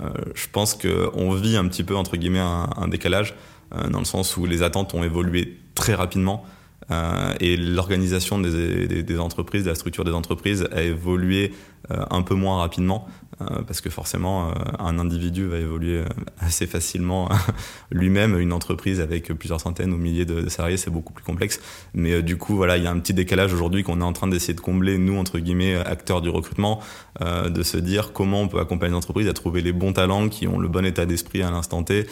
Euh, 0.00 0.10
je 0.34 0.46
pense 0.50 0.74
qu'on 0.74 1.32
vit 1.32 1.56
un 1.56 1.66
petit 1.68 1.84
peu 1.84 1.96
entre 1.96 2.16
guillemets 2.16 2.40
un, 2.40 2.88
décalage 2.88 3.34
euh, 3.74 3.88
dans 3.88 4.00
le 4.00 4.04
sens 4.04 4.36
où 4.36 4.44
les 4.44 4.62
attentes 4.62 4.94
ont 4.94 5.02
évolué 5.02 5.58
très 5.74 5.94
rapidement 5.94 6.44
euh, 6.90 7.32
et 7.40 7.56
l'organisation 7.56 8.38
des, 8.38 9.18
entreprises, 9.18 9.66
la 9.66 9.74
structure 9.74 10.04
des 10.04 10.12
entreprises 10.12 10.68
a 10.72 10.82
évolué 10.82 11.52
un 11.88 12.22
peu 12.22 12.34
moins 12.34 12.58
rapidement. 12.58 13.06
Euh, 13.42 13.62
parce 13.66 13.82
que 13.82 13.90
forcément, 13.90 14.48
euh, 14.48 14.52
un 14.78 14.98
individu 14.98 15.46
va 15.46 15.58
évoluer 15.58 15.98
euh, 15.98 16.04
assez 16.40 16.66
facilement 16.66 17.28
lui-même. 17.90 18.38
Une 18.38 18.52
entreprise 18.52 19.00
avec 19.00 19.26
plusieurs 19.34 19.60
centaines 19.60 19.92
ou 19.92 19.98
milliers 19.98 20.24
de, 20.24 20.48
salariés, 20.48 20.78
c'est 20.78 20.90
beaucoup 20.90 21.12
plus 21.12 21.24
complexe. 21.24 21.60
Mais 21.92 22.22
du 22.22 22.38
coup, 22.38 22.56
voilà, 22.56 22.78
il 22.78 22.84
y 22.84 22.86
a 22.86 22.90
un 22.90 22.98
petit 22.98 23.12
décalage 23.12 23.52
aujourd'hui 23.52 23.82
qu'on 23.82 24.00
est 24.00 24.04
en 24.04 24.14
train 24.14 24.28
d'essayer 24.28 24.54
de 24.54 24.60
combler, 24.60 24.96
nous, 24.96 25.18
entre 25.18 25.38
guillemets, 25.38 25.76
acteurs 25.76 26.22
du 26.22 26.30
recrutement, 26.30 26.80
de 27.20 27.62
se 27.62 27.76
dire 27.78 28.12
comment 28.12 28.42
on 28.42 28.48
peut 28.48 28.60
accompagner 28.60 28.92
l'entreprise 28.92 29.28
à 29.28 29.32
trouver 29.32 29.62
les 29.62 29.72
bons 29.72 29.92
talents 29.92 30.28
qui 30.28 30.46
ont 30.46 30.58
le 30.58 30.68
bon 30.68 30.84
état 30.84 31.06
d'esprit 31.06 31.42
à 31.42 31.50
l'instant 31.50 31.82
T 31.82 32.06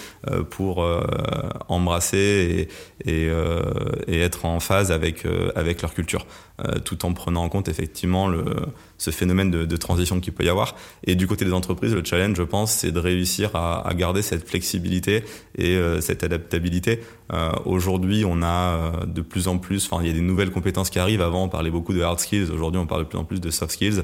pour 0.51 0.87
embrasser 1.69 2.69
et, 3.05 3.31
être 4.09 4.45
en 4.45 4.61
phase 4.61 4.93
avec, 4.93 5.27
avec 5.55 5.83
leur 5.83 5.95
culture, 5.95 6.27
tout 6.85 7.05
en 7.05 7.13
prenant 7.13 7.45
en 7.45 7.49
compte 7.49 7.69
effectivement 7.69 8.29
le 8.29 8.45
ce 8.99 9.11
phénomène 9.11 9.51
de, 9.51 9.77
transition 9.77 10.21
qu'il 10.21 10.33
peut 10.33 10.45
y 10.45 10.49
avoir. 10.49 10.77
Du 11.17 11.27
côté 11.27 11.45
des 11.45 11.53
entreprises, 11.53 11.95
le 11.95 12.05
challenge, 12.05 12.37
je 12.37 12.43
pense, 12.43 12.73
c'est 12.73 12.93
de 12.93 12.99
réussir 12.99 13.55
à, 13.55 13.89
garder 13.95 14.23
cette 14.23 14.49
flexibilité 14.49 15.25
et 15.57 15.77
euh, 15.77 16.01
cette 16.01 16.25
adaptabilité. 16.25 17.01
Euh, 17.33 17.53
Aujourd'hui, 17.65 18.25
on 18.27 18.43
a 18.43 18.47
euh, 18.47 19.07
de 19.07 19.21
plus 19.21 19.49
en 19.49 19.59
plus, 19.59 19.89
enfin, 19.91 20.03
il 20.03 20.09
y 20.09 20.11
a 20.11 20.15
des 20.15 20.21
nouvelles 20.21 20.51
compétences 20.51 20.91
qui 20.91 20.99
arrivent. 20.99 21.23
Avant, 21.23 21.45
on 21.45 21.49
parlait 21.49 21.71
beaucoup 21.71 21.93
de 21.93 22.03
hard 22.03 22.21
skills. 22.21 22.51
Aujourd'hui, 22.51 22.81
on 22.81 22.87
parle 22.87 23.05
de 23.05 23.09
plus 23.09 23.19
en 23.19 23.25
plus 23.25 23.41
de 23.41 23.51
soft 23.51 23.73
skills. 23.73 24.03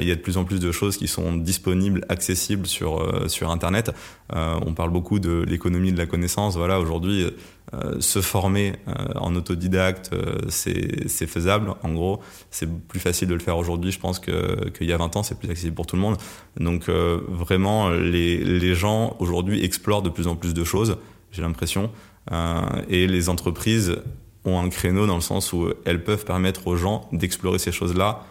Il 0.00 0.06
y 0.06 0.12
a 0.12 0.14
de 0.14 0.20
plus 0.20 0.36
en 0.36 0.44
plus 0.44 0.60
de 0.60 0.70
choses 0.70 0.96
qui 0.96 1.08
sont 1.08 1.34
disponibles, 1.34 2.04
accessibles 2.08 2.66
sur 2.66 3.04
sur 3.28 3.50
Internet. 3.50 3.90
on 4.32 4.74
parle 4.74 4.90
beaucoup 4.90 5.18
de 5.18 5.44
l'économie 5.46 5.92
de 5.92 5.98
la 5.98 6.06
connaissance. 6.06 6.56
Voilà, 6.56 6.78
aujourd'hui 6.78 7.26
euh, 7.74 8.00
se 8.00 8.20
former 8.20 8.74
euh, 8.86 8.92
en 9.14 9.34
autodidacte, 9.34 10.10
euh, 10.12 10.36
c'est 10.48 11.26
faisable. 11.26 11.74
En 11.82 11.94
gros, 11.94 12.20
c'est 12.50 12.68
plus 12.68 13.00
facile 13.00 13.28
de 13.28 13.34
le 13.34 13.40
faire 13.40 13.56
aujourd'hui, 13.56 13.92
je 13.92 13.98
pense, 13.98 14.18
qu'il 14.18 14.72
qu 14.74 14.84
y 14.84 14.92
a 14.92 14.96
20 14.98 15.16
ans, 15.16 15.22
c'est 15.22 15.38
plus 15.38 15.48
accessible 15.48 15.74
pour 15.74 15.86
tout 15.86 15.96
le 15.96 16.02
monde. 16.02 16.16
Donc 16.58 16.88
vraiment, 16.88 17.88
les, 17.88 18.74
gens 18.74 19.16
aujourd'hui 19.20 19.64
explorent 19.64 20.02
de 20.02 20.10
plus 20.10 20.26
en 20.26 20.36
plus 20.36 20.54
de 20.54 20.64
choses, 20.64 20.98
j'ai 21.30 21.42
l'impression. 21.42 21.90
et 22.88 23.06
les 23.06 23.28
entreprises 23.28 23.96
ont 24.44 24.58
un 24.58 24.68
créneau 24.68 25.06
dans 25.06 25.14
le 25.14 25.20
sens 25.20 25.52
où 25.52 25.68
elles 25.84 26.04
peuvent 26.04 26.24
permettre 26.24 26.66
aux 26.66 26.76
gens 26.76 27.08
d'explorer 27.12 27.58
ces 27.58 27.72
choses-là 27.72 28.24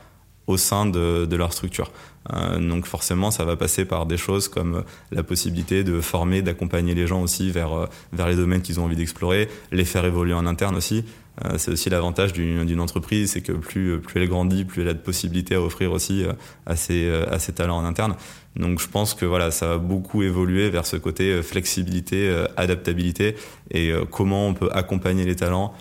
au 0.48 0.58
sein 0.58 0.86
de 0.86 1.36
leur 1.36 1.54
structure. 1.54 1.92
Euh, 2.32 2.60
donc 2.60 2.86
forcément, 2.86 3.32
ça 3.32 3.46
va 3.46 3.56
passer 3.56 3.86
par 3.86 4.06
des 4.06 4.18
choses 4.18 4.48
comme 4.48 4.84
la 5.12 5.24
possibilité 5.24 5.84
de 5.84 6.02
former, 6.02 6.42
d'accompagner 6.42 6.94
les 6.94 7.08
gens 7.08 7.22
aussi 7.22 7.52
vers, 7.52 7.74
euh, 7.74 7.86
vers 8.14 8.28
les 8.28 8.36
domaines 8.36 8.62
qu'ils 8.62 8.80
ont 8.80 8.86
envie 8.86 8.96
d'explorer, 8.96 9.50
les 9.72 9.86
faire 9.86 10.06
évoluer 10.06 10.34
en 10.34 10.46
interne 10.46 10.76
aussi. 10.76 11.04
Euh, 11.46 11.56
c'est 11.58 11.72
aussi 11.72 11.90
l'avantage 11.90 12.34
d'une 12.34 12.80
entreprise, 12.80 13.32
c'est 13.32 13.42
que 13.42 13.54
plus, 13.54 14.00
plus 14.00 14.22
elle 14.22 14.28
grandit, 14.28 14.66
plus 14.66 14.82
elle 14.82 14.90
a 14.90 14.94
de 14.94 15.00
possibilités 15.00 15.56
à 15.56 15.62
offrir 15.62 15.92
aussi 15.94 16.26
euh, 16.26 16.34
à, 16.66 16.76
ses, 16.76 17.10
à 17.10 17.40
ses 17.40 17.54
talents 17.54 17.78
en 17.78 17.86
interne. 17.86 18.16
Donc 18.58 18.82
je 18.82 18.88
pense 18.88 19.14
que 19.14 19.26
voilà, 19.26 19.50
ça 19.50 19.68
va 19.68 19.78
beaucoup 19.78 20.24
évoluer 20.24 20.70
vers 20.70 20.86
ce 20.86 20.98
côté 20.98 21.42
flexibilité, 21.42 22.46
adaptabilité 22.58 23.38
et 23.72 23.94
comment 24.12 24.50
on 24.50 24.54
peut 24.54 24.70
accompagner 24.74 25.24
les 25.24 25.38
talents 25.38 25.74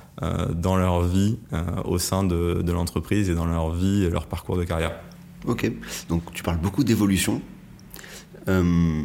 dans 0.55 0.77
leur 0.77 1.03
vie 1.03 1.37
au 1.85 1.99
sein 1.99 2.23
de, 2.23 2.63
de 2.63 2.73
l'entreprise 2.73 3.29
et 3.29 3.35
dans 3.35 3.47
leur 3.47 3.73
vie 3.73 4.05
et 4.05 4.11
leur 4.11 4.27
parcours 4.27 4.57
de 4.57 4.63
carrière. 4.63 4.93
Ok, 5.47 5.71
donc 6.09 6.23
tu 6.35 6.43
parles 6.43 6.59
beaucoup 6.59 6.85
d'évolution, 6.85 7.41
euh, 8.49 9.03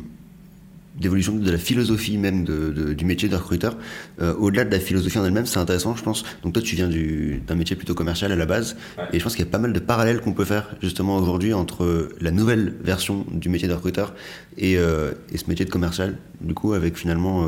d'évolution 1.00 1.34
de 1.34 1.50
la 1.50 1.58
philosophie 1.58 2.18
même 2.18 2.44
de, 2.44 2.72
de, 2.72 2.94
du 2.94 3.06
métier 3.06 3.30
de 3.30 3.36
recruteur. 3.36 3.78
Euh, 4.22 4.34
Au-delà 4.36 4.66
de 4.66 4.72
la 4.72 4.82
philosophie 4.82 5.18
en 5.18 5.26
elle-même, 5.26 5.46
c'est 5.46 5.60
intéressant, 5.60 5.96
je 5.96 6.04
pense. 6.04 6.26
Donc 6.44 6.54
toi, 6.54 6.62
tu 6.62 6.76
viens 6.76 6.90
d'un 6.90 7.56
métier 7.56 7.78
plutôt 7.78 7.94
commercial 7.94 8.34
à 8.34 8.36
la 8.36 8.46
base, 8.46 8.76
ouais. 8.98 9.06
et 9.14 9.20
je 9.20 9.24
pense 9.24 9.36
qu'il 9.36 9.46
y 9.46 9.48
a 9.48 9.52
pas 9.52 9.60
mal 9.60 9.72
de 9.72 9.80
parallèles 9.80 10.20
qu'on 10.20 10.34
peut 10.34 10.46
faire 10.46 10.76
justement 10.82 11.16
aujourd'hui 11.18 11.54
entre 11.54 12.10
la 12.20 12.32
nouvelle 12.32 12.76
version 12.82 13.26
du 13.32 13.48
métier 13.48 13.70
de 13.70 13.74
recruteur 13.74 14.14
et, 14.58 14.78
euh, 14.78 15.14
et, 15.32 15.38
ce 15.38 15.48
métier 15.48 15.64
de 15.66 15.72
commercial. 15.72 16.18
Du 16.42 16.54
coup, 16.54 16.74
avec 16.74 16.98
finalement, 16.98 17.48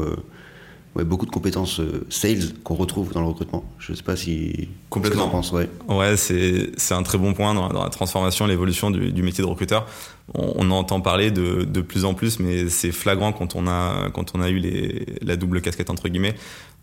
ouais, 0.95 1.03
beaucoup 1.03 1.25
de 1.25 1.31
compétences 1.31 1.81
sales 2.09 2.53
qu'on 2.63 2.75
retrouve 2.75 3.13
dans 3.13 3.21
le 3.21 3.27
recrutement. 3.27 3.63
Je 3.79 3.91
ne 3.91 3.97
sais 3.97 4.03
pas 4.03 4.15
si. 4.15 4.69
Complètement. 4.89 5.25
Tu 5.25 5.31
penses, 5.31 5.51
ouais. 5.51 5.69
Ouais, 5.87 6.17
c'est 6.17 6.93
un 6.93 7.03
très 7.03 7.17
bon 7.17 7.33
point 7.33 7.53
dans, 7.53 7.71
la 7.71 7.89
transformation, 7.89 8.47
l'évolution 8.47 8.91
du, 8.91 9.11
du, 9.11 9.23
métier 9.23 9.43
de 9.43 9.49
recruteur. 9.49 9.85
On, 10.33 10.53
on 10.55 10.71
entend 10.71 11.01
parler 11.01 11.31
de, 11.31 11.63
de, 11.63 11.81
plus 11.81 12.05
en 12.05 12.13
plus, 12.13 12.39
mais 12.39 12.69
c'est 12.69 12.91
flagrant 12.91 13.31
quand 13.31 13.55
on 13.55 13.67
a 13.67 14.09
quand 14.13 14.33
on 14.35 14.41
a 14.41 14.49
eu 14.49 14.59
les, 14.59 15.05
la 15.21 15.35
double 15.35 15.61
casquette 15.61 15.89
entre 15.89 16.09
guillemets. 16.09 16.35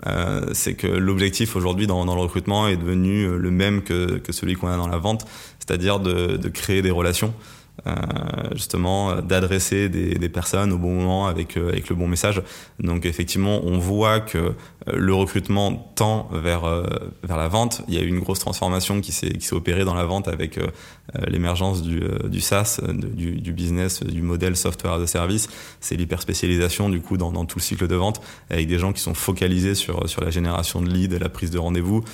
Euh, 0.06 0.46
c'est 0.52 0.74
que 0.74 0.86
l'objectif 0.86 1.56
aujourd'hui 1.56 1.86
dans, 1.86 2.04
dans, 2.04 2.14
le 2.14 2.20
recrutement 2.20 2.68
est 2.68 2.76
devenu 2.76 3.28
le 3.38 3.50
même 3.50 3.82
que, 3.82 4.18
que 4.18 4.32
celui 4.32 4.54
qu'on 4.54 4.68
a 4.68 4.76
dans 4.76 4.88
la 4.88 4.98
vente, 4.98 5.24
c'est-à-dire 5.58 6.00
de, 6.00 6.36
de 6.36 6.48
créer 6.48 6.82
des 6.82 6.90
relations. 6.90 7.32
Euh, 7.88 7.92
justement 8.52 9.20
d'adresser 9.20 9.88
des, 9.88 10.28
personnes 10.28 10.72
au 10.72 10.78
bon 10.78 10.94
moment 10.94 11.26
avec, 11.26 11.56
euh, 11.56 11.70
avec 11.70 11.88
le 11.88 11.96
bon 11.96 12.06
message. 12.06 12.40
Donc 12.78 13.04
effectivement, 13.04 13.60
on 13.64 13.78
voit 13.78 14.20
que 14.20 14.38
euh, 14.38 14.52
le 14.92 15.14
recrutement 15.14 15.92
tend 15.94 16.28
vers, 16.32 16.62
vers 17.22 17.36
la 17.36 17.48
vente. 17.48 17.82
Il 17.88 17.94
y 17.94 17.98
a 17.98 18.02
eu 18.02 18.08
une 18.08 18.20
grosse 18.20 18.38
transformation 18.38 19.00
qui 19.00 19.12
s'est 19.12 19.36
opérée 19.52 19.84
dans 19.84 19.94
la 19.94 20.04
vente 20.04 20.28
avec 20.28 20.58
l'émergence 21.26 21.82
du, 21.82 22.02
du 22.28 22.40
SaaS, 22.40 22.80
du, 22.92 23.40
du, 23.40 23.52
business, 23.52 24.02
du 24.02 24.22
modèle 24.22 24.56
software 24.56 24.94
a 24.94 25.06
service. 25.06 25.48
C'est 25.80 25.96
l'hyper 25.96 26.20
spécialisation 26.20 26.88
du 26.88 27.00
coup 27.00 27.16
dans, 27.16 27.32
dans, 27.32 27.44
tout 27.44 27.58
le 27.58 27.62
cycle 27.62 27.86
de 27.86 27.94
vente 27.94 28.20
avec 28.50 28.66
des 28.66 28.78
gens 28.78 28.92
qui 28.92 29.00
sont 29.00 29.14
focalisés 29.14 29.74
sur, 29.74 30.08
sur 30.08 30.22
la 30.22 30.30
génération 30.30 30.82
de 30.82 30.90
leads 30.90 31.18
la 31.18 31.28
prise 31.28 31.50
de 31.50 31.58
rendez-vous, 31.58 32.04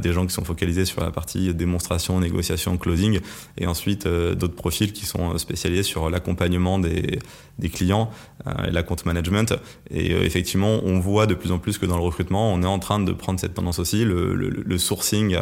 des 0.00 0.12
gens 0.12 0.26
qui 0.26 0.32
sont 0.32 0.44
focalisés 0.44 0.84
sur 0.84 1.02
la 1.02 1.10
partie 1.10 1.54
démonstration, 1.54 2.18
négociation, 2.18 2.76
closing 2.76 3.20
et 3.58 3.66
ensuite 3.66 4.06
d'autres 4.06 4.54
profils 4.54 4.92
qui 4.92 5.06
sont 5.06 5.38
spécialisés 5.38 5.82
sur 5.82 6.10
l'accompagnement 6.10 6.78
des, 6.78 7.18
des, 7.58 7.68
clients 7.68 8.10
euh, 8.46 8.66
et 8.68 8.70
la 8.70 8.82
compte 8.82 9.04
management. 9.06 9.54
Et 9.90 10.12
euh, 10.12 10.24
effectivement, 10.24 10.80
on 10.84 10.98
voit 10.98 11.26
de 11.26 11.34
plus 11.34 11.52
en 11.52 11.58
plus 11.58 11.78
que 11.78 11.86
dans 11.86 11.96
le 11.96 12.02
recrutement, 12.02 12.15
on 12.30 12.62
est 12.62 12.66
en 12.66 12.78
train 12.78 13.00
de 13.00 13.12
prendre 13.12 13.40
cette 13.40 13.54
tendance 13.54 13.78
aussi. 13.78 14.04
Le, 14.04 14.78
sourcing 14.78 15.36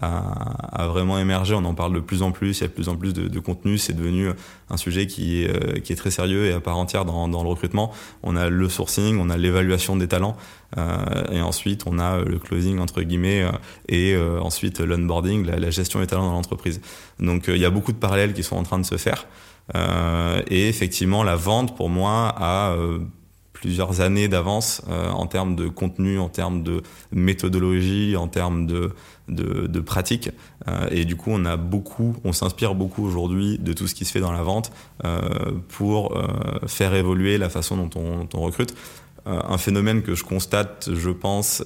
a, 0.00 0.86
vraiment 0.88 1.18
émergé, 1.18 1.54
on 1.54 1.64
en 1.64 1.74
parle 1.74 1.94
de 1.94 2.00
plus 2.00 2.22
en 2.22 2.30
plus, 2.32 2.58
il 2.58 2.60
y 2.62 2.64
a 2.64 2.68
de 2.68 2.72
plus 2.72 2.88
en 2.88 2.96
plus 2.96 3.12
de, 3.12 3.40
contenu, 3.40 3.78
c'est 3.78 3.92
devenu 3.92 4.30
un 4.70 4.76
sujet 4.76 5.06
qui 5.06 5.42
est, 5.42 5.48
euh, 5.48 5.80
qui 5.80 5.92
est 5.92 5.96
très 5.96 6.10
sérieux 6.10 6.46
et 6.46 6.52
à 6.52 6.60
part 6.60 6.76
entière 6.76 7.04
dans, 7.04 7.26
le 7.26 7.48
recrutement. 7.48 7.92
On 8.22 8.36
a 8.36 8.48
le 8.48 8.68
sourcing, 8.68 9.18
on 9.18 9.30
a 9.30 9.36
l'évaluation 9.36 9.96
des 9.96 10.08
talents, 10.08 10.36
euh, 10.76 10.96
et 11.32 11.40
ensuite 11.40 11.84
on 11.86 11.98
a 11.98 12.18
le 12.18 12.38
closing 12.38 12.78
entre 12.78 13.02
guillemets, 13.02 13.44
et 13.88 14.16
ensuite 14.40 14.80
l'onboarding, 14.80 15.46
la, 15.46 15.70
gestion 15.70 16.00
des 16.00 16.06
talents 16.06 16.26
dans 16.26 16.32
l'entreprise. 16.32 16.80
Donc 17.20 17.44
il 17.48 17.58
y 17.58 17.64
a 17.64 17.70
beaucoup 17.70 17.92
de 17.92 17.98
parallèles 17.98 18.34
qui 18.34 18.42
sont 18.42 18.56
en 18.56 18.62
train 18.62 18.78
de 18.78 18.86
se 18.86 18.96
faire. 18.96 19.26
Euh, 19.74 20.42
et 20.48 20.68
effectivement, 20.68 21.22
la 21.22 21.36
vente, 21.36 21.76
pour 21.76 21.88
moi, 21.88 22.34
a 22.36 22.70
euh, 22.72 23.00
plusieurs 23.56 24.02
années 24.02 24.28
d'avance 24.28 24.82
euh, 24.88 25.08
en 25.08 25.26
termes 25.26 25.56
de 25.56 25.68
contenu, 25.68 26.18
en 26.18 26.28
termes 26.28 26.62
de 26.62 26.82
méthodologie, 27.10 28.14
en 28.14 28.28
termes 28.28 28.66
de, 28.66 28.92
de, 29.28 29.80
pratique. 29.80 30.30
Euh, 30.68 30.88
et 30.90 31.06
du 31.06 31.16
coup, 31.16 31.30
on 31.32 31.44
a 31.46 31.56
beaucoup, 31.56 32.16
on 32.24 32.32
s'inspire 32.32 32.74
beaucoup 32.74 33.04
aujourd'hui 33.04 33.58
de 33.58 33.72
tout 33.72 33.86
ce 33.86 33.94
qui 33.94 34.04
se 34.04 34.12
fait 34.12 34.20
dans 34.20 34.32
la 34.32 34.42
vente 34.42 34.72
euh, 35.04 35.52
pour 35.68 36.12
faire 36.66 36.94
évoluer 36.94 37.38
la 37.38 37.48
façon 37.48 37.76
dont 37.76 37.90
on, 37.98 38.24
dont 38.24 38.28
on 38.34 38.40
recrute. 38.42 38.74
Un 39.26 39.58
phénomène 39.58 40.02
que 40.02 40.14
je 40.14 40.22
constate, 40.22 40.88
je 40.94 41.10
pense, 41.10 41.64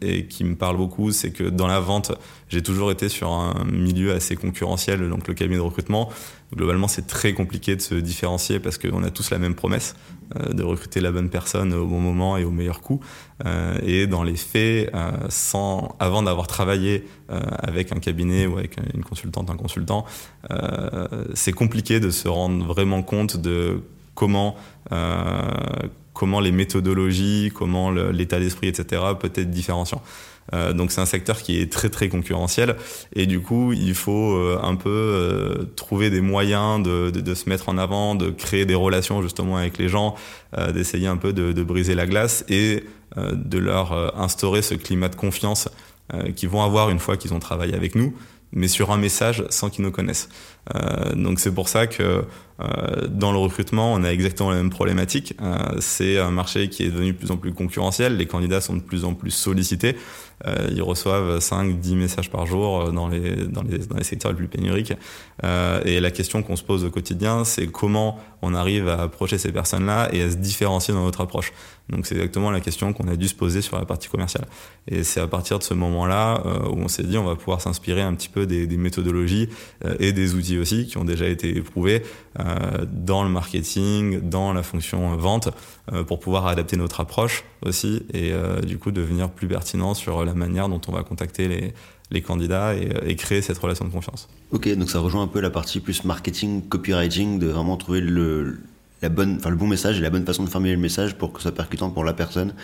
et 0.00 0.26
qui 0.26 0.44
me 0.44 0.56
parle 0.56 0.76
beaucoup, 0.76 1.12
c'est 1.12 1.30
que 1.30 1.44
dans 1.44 1.66
la 1.66 1.80
vente, 1.80 2.12
j'ai 2.48 2.62
toujours 2.62 2.90
été 2.90 3.08
sur 3.08 3.30
un 3.30 3.64
milieu 3.70 4.12
assez 4.12 4.36
concurrentiel, 4.36 5.08
donc 5.08 5.28
le 5.28 5.34
cabinet 5.34 5.56
de 5.56 5.62
recrutement. 5.62 6.10
Globalement, 6.54 6.88
c'est 6.88 7.06
très 7.06 7.32
compliqué 7.32 7.74
de 7.74 7.80
se 7.80 7.94
différencier 7.94 8.60
parce 8.60 8.78
qu'on 8.78 9.02
a 9.02 9.10
tous 9.10 9.30
la 9.30 9.38
même 9.38 9.54
promesse 9.54 9.96
euh, 10.36 10.52
de 10.52 10.62
recruter 10.62 11.00
la 11.00 11.10
bonne 11.10 11.28
personne 11.28 11.74
au 11.74 11.86
bon 11.86 12.00
moment 12.00 12.36
et 12.36 12.44
au 12.44 12.50
meilleur 12.50 12.80
coût. 12.80 13.00
Euh, 13.44 13.76
et 13.82 14.06
dans 14.06 14.22
les 14.22 14.36
faits, 14.36 14.94
euh, 14.94 15.10
sans, 15.28 15.96
avant 15.98 16.22
d'avoir 16.22 16.46
travaillé 16.46 17.06
avec 17.28 17.90
un 17.92 17.98
cabinet 17.98 18.46
ou 18.46 18.58
avec 18.58 18.76
une 18.94 19.02
consultante, 19.02 19.50
un 19.50 19.56
consultant, 19.56 20.04
c'est 21.32 21.52
compliqué 21.52 21.98
de 21.98 22.10
se 22.10 22.28
rendre 22.28 22.64
vraiment 22.66 23.02
compte 23.02 23.38
de 23.38 23.82
comment 24.14 24.54
comment 26.14 26.40
les 26.40 26.52
méthodologies, 26.52 27.52
comment 27.54 27.90
l'état 27.90 28.38
d'esprit, 28.38 28.68
etc. 28.68 29.02
peut 29.20 29.32
être 29.34 29.50
différenciant. 29.50 30.02
Euh, 30.52 30.72
donc 30.72 30.92
c'est 30.92 31.00
un 31.00 31.06
secteur 31.06 31.40
qui 31.40 31.58
est 31.58 31.72
très 31.72 31.88
très 31.88 32.08
concurrentiel 32.08 32.76
et 33.14 33.26
du 33.26 33.40
coup 33.40 33.72
il 33.72 33.94
faut 33.94 34.34
euh, 34.34 34.60
un 34.62 34.74
peu 34.74 34.90
euh, 34.90 35.64
trouver 35.74 36.10
des 36.10 36.20
moyens 36.20 36.82
de, 36.82 37.10
de, 37.10 37.20
de, 37.20 37.34
se 37.34 37.48
mettre 37.48 37.70
en 37.70 37.78
avant, 37.78 38.14
de 38.14 38.28
créer 38.28 38.66
des 38.66 38.74
relations 38.74 39.22
justement 39.22 39.56
avec 39.56 39.78
les 39.78 39.88
gens, 39.88 40.14
d'essayer 40.72 41.06
un 41.06 41.16
peu 41.16 41.32
de, 41.32 41.52
de, 41.52 41.62
briser 41.62 41.94
la 41.94 42.06
glace 42.06 42.44
et 42.48 42.84
de 43.16 43.58
leur 43.58 44.16
instaurer 44.20 44.62
ce 44.62 44.74
climat 44.74 45.08
de 45.08 45.16
confiance 45.16 45.68
qu'ils 46.36 46.48
vont 46.48 46.62
avoir 46.62 46.90
une 46.90 47.00
fois 47.00 47.16
qu'ils 47.16 47.34
ont 47.34 47.40
travaillé 47.40 47.74
avec 47.74 47.94
nous 47.94 48.14
mais 48.52 48.68
sur 48.68 48.92
un 48.92 48.96
message 48.96 49.44
sans 49.50 49.68
qu'ils 49.68 49.84
nous 49.84 49.90
connaissent. 49.90 50.28
Euh, 50.74 51.14
donc 51.14 51.40
c'est 51.40 51.52
pour 51.52 51.68
ça 51.68 51.86
que 51.86 52.24
euh, 52.60 53.08
dans 53.08 53.32
le 53.32 53.38
recrutement, 53.38 53.92
on 53.92 54.04
a 54.04 54.10
exactement 54.10 54.50
la 54.50 54.56
même 54.56 54.70
problématique. 54.70 55.34
Euh, 55.42 55.56
c'est 55.80 56.18
un 56.18 56.30
marché 56.30 56.68
qui 56.68 56.84
est 56.84 56.90
devenu 56.90 57.12
de 57.12 57.18
plus 57.18 57.30
en 57.30 57.36
plus 57.36 57.52
concurrentiel, 57.52 58.16
les 58.16 58.26
candidats 58.26 58.60
sont 58.60 58.76
de 58.76 58.82
plus 58.82 59.04
en 59.04 59.14
plus 59.14 59.30
sollicités, 59.30 59.96
ils 60.70 60.82
reçoivent 60.82 61.38
5-10 61.38 61.94
messages 61.94 62.30
par 62.30 62.44
jour 62.44 62.92
dans 62.92 63.08
les, 63.08 63.46
dans, 63.46 63.62
les, 63.62 64.04
secteurs 64.04 64.32
les 64.32 64.36
plus 64.36 64.48
pénuriques. 64.48 64.92
Et 65.42 66.00
la 66.00 66.10
question 66.10 66.42
qu'on 66.42 66.56
se 66.56 66.62
pose 66.62 66.84
au 66.84 66.90
quotidien, 66.90 67.44
c'est 67.44 67.66
comment 67.68 68.18
on 68.42 68.52
arrive 68.52 68.88
à 68.88 69.00
approcher 69.00 69.38
ces 69.38 69.52
personnes-là 69.52 70.10
et 70.12 70.20
à 70.20 70.30
se 70.30 70.36
différencier 70.36 70.92
dans 70.92 71.04
notre 71.04 71.22
approche. 71.22 71.52
Donc 71.88 72.04
c'est 72.04 72.16
exactement 72.16 72.50
la 72.50 72.60
question 72.60 72.92
qu'on 72.92 73.08
a 73.08 73.16
dû 73.16 73.26
se 73.26 73.34
poser 73.34 73.62
sur 73.62 73.78
la 73.78 73.86
partie 73.86 74.08
commerciale. 74.08 74.46
Et 74.86 75.02
c'est 75.02 75.20
à 75.20 75.26
partir 75.26 75.58
de 75.60 75.64
ce 75.64 75.72
moment-là 75.72 76.42
où 76.68 76.76
on 76.76 76.88
s'est 76.88 77.04
dit 77.04 77.16
on 77.16 77.24
va 77.24 77.36
pouvoir 77.36 77.62
s'inspirer 77.62 78.02
un 78.02 78.12
petit 78.14 78.28
peu 78.28 78.44
des 78.44 78.76
méthodologies 78.76 79.48
et 79.98 80.12
des 80.12 80.34
outils 80.34 80.53
aussi 80.58 80.86
qui 80.86 80.98
ont 80.98 81.04
déjà 81.04 81.26
été 81.26 81.56
éprouvés 81.56 82.02
euh, 82.38 82.84
dans 82.90 83.22
le 83.22 83.30
marketing, 83.30 84.28
dans 84.28 84.52
la 84.52 84.62
fonction 84.62 85.16
vente, 85.16 85.48
euh, 85.92 86.04
pour 86.04 86.20
pouvoir 86.20 86.46
adapter 86.46 86.76
notre 86.76 87.00
approche 87.00 87.44
aussi 87.62 88.02
et 88.12 88.32
euh, 88.32 88.60
du 88.60 88.78
coup 88.78 88.90
devenir 88.90 89.30
plus 89.30 89.48
pertinent 89.48 89.94
sur 89.94 90.24
la 90.24 90.34
manière 90.34 90.68
dont 90.68 90.80
on 90.88 90.92
va 90.92 91.02
contacter 91.02 91.72
les, 92.10 92.22
candidats 92.22 92.74
et, 92.76 93.16
créer 93.16 93.42
cette 93.42 93.58
relation 93.58 93.84
de 93.84 93.90
confiance. 93.90 94.28
Ok, 94.52 94.72
donc 94.76 94.88
ça 94.88 95.00
rejoint 95.00 95.22
un 95.22 95.26
peu 95.26 95.40
la 95.40 95.50
partie 95.50 95.80
plus 95.80 96.04
marketing, 96.04 96.62
copywriting, 96.62 97.40
de 97.40 97.48
vraiment 97.48 97.76
trouver 97.76 98.00
le, 98.00 98.60
bon 99.02 99.66
message 99.66 99.98
et 99.98 100.00
la 100.00 100.10
bonne 100.10 100.24
façon 100.24 100.44
de 100.44 100.48
formuler 100.48 100.76
le 100.76 100.80
message 100.80 101.16
pour 101.16 101.32
que 101.32 101.40
ce 101.40 101.48
soit 101.48 101.56
percutant 101.56 101.90
pour 101.90 102.04
la 102.04 102.12
personne 102.12 102.54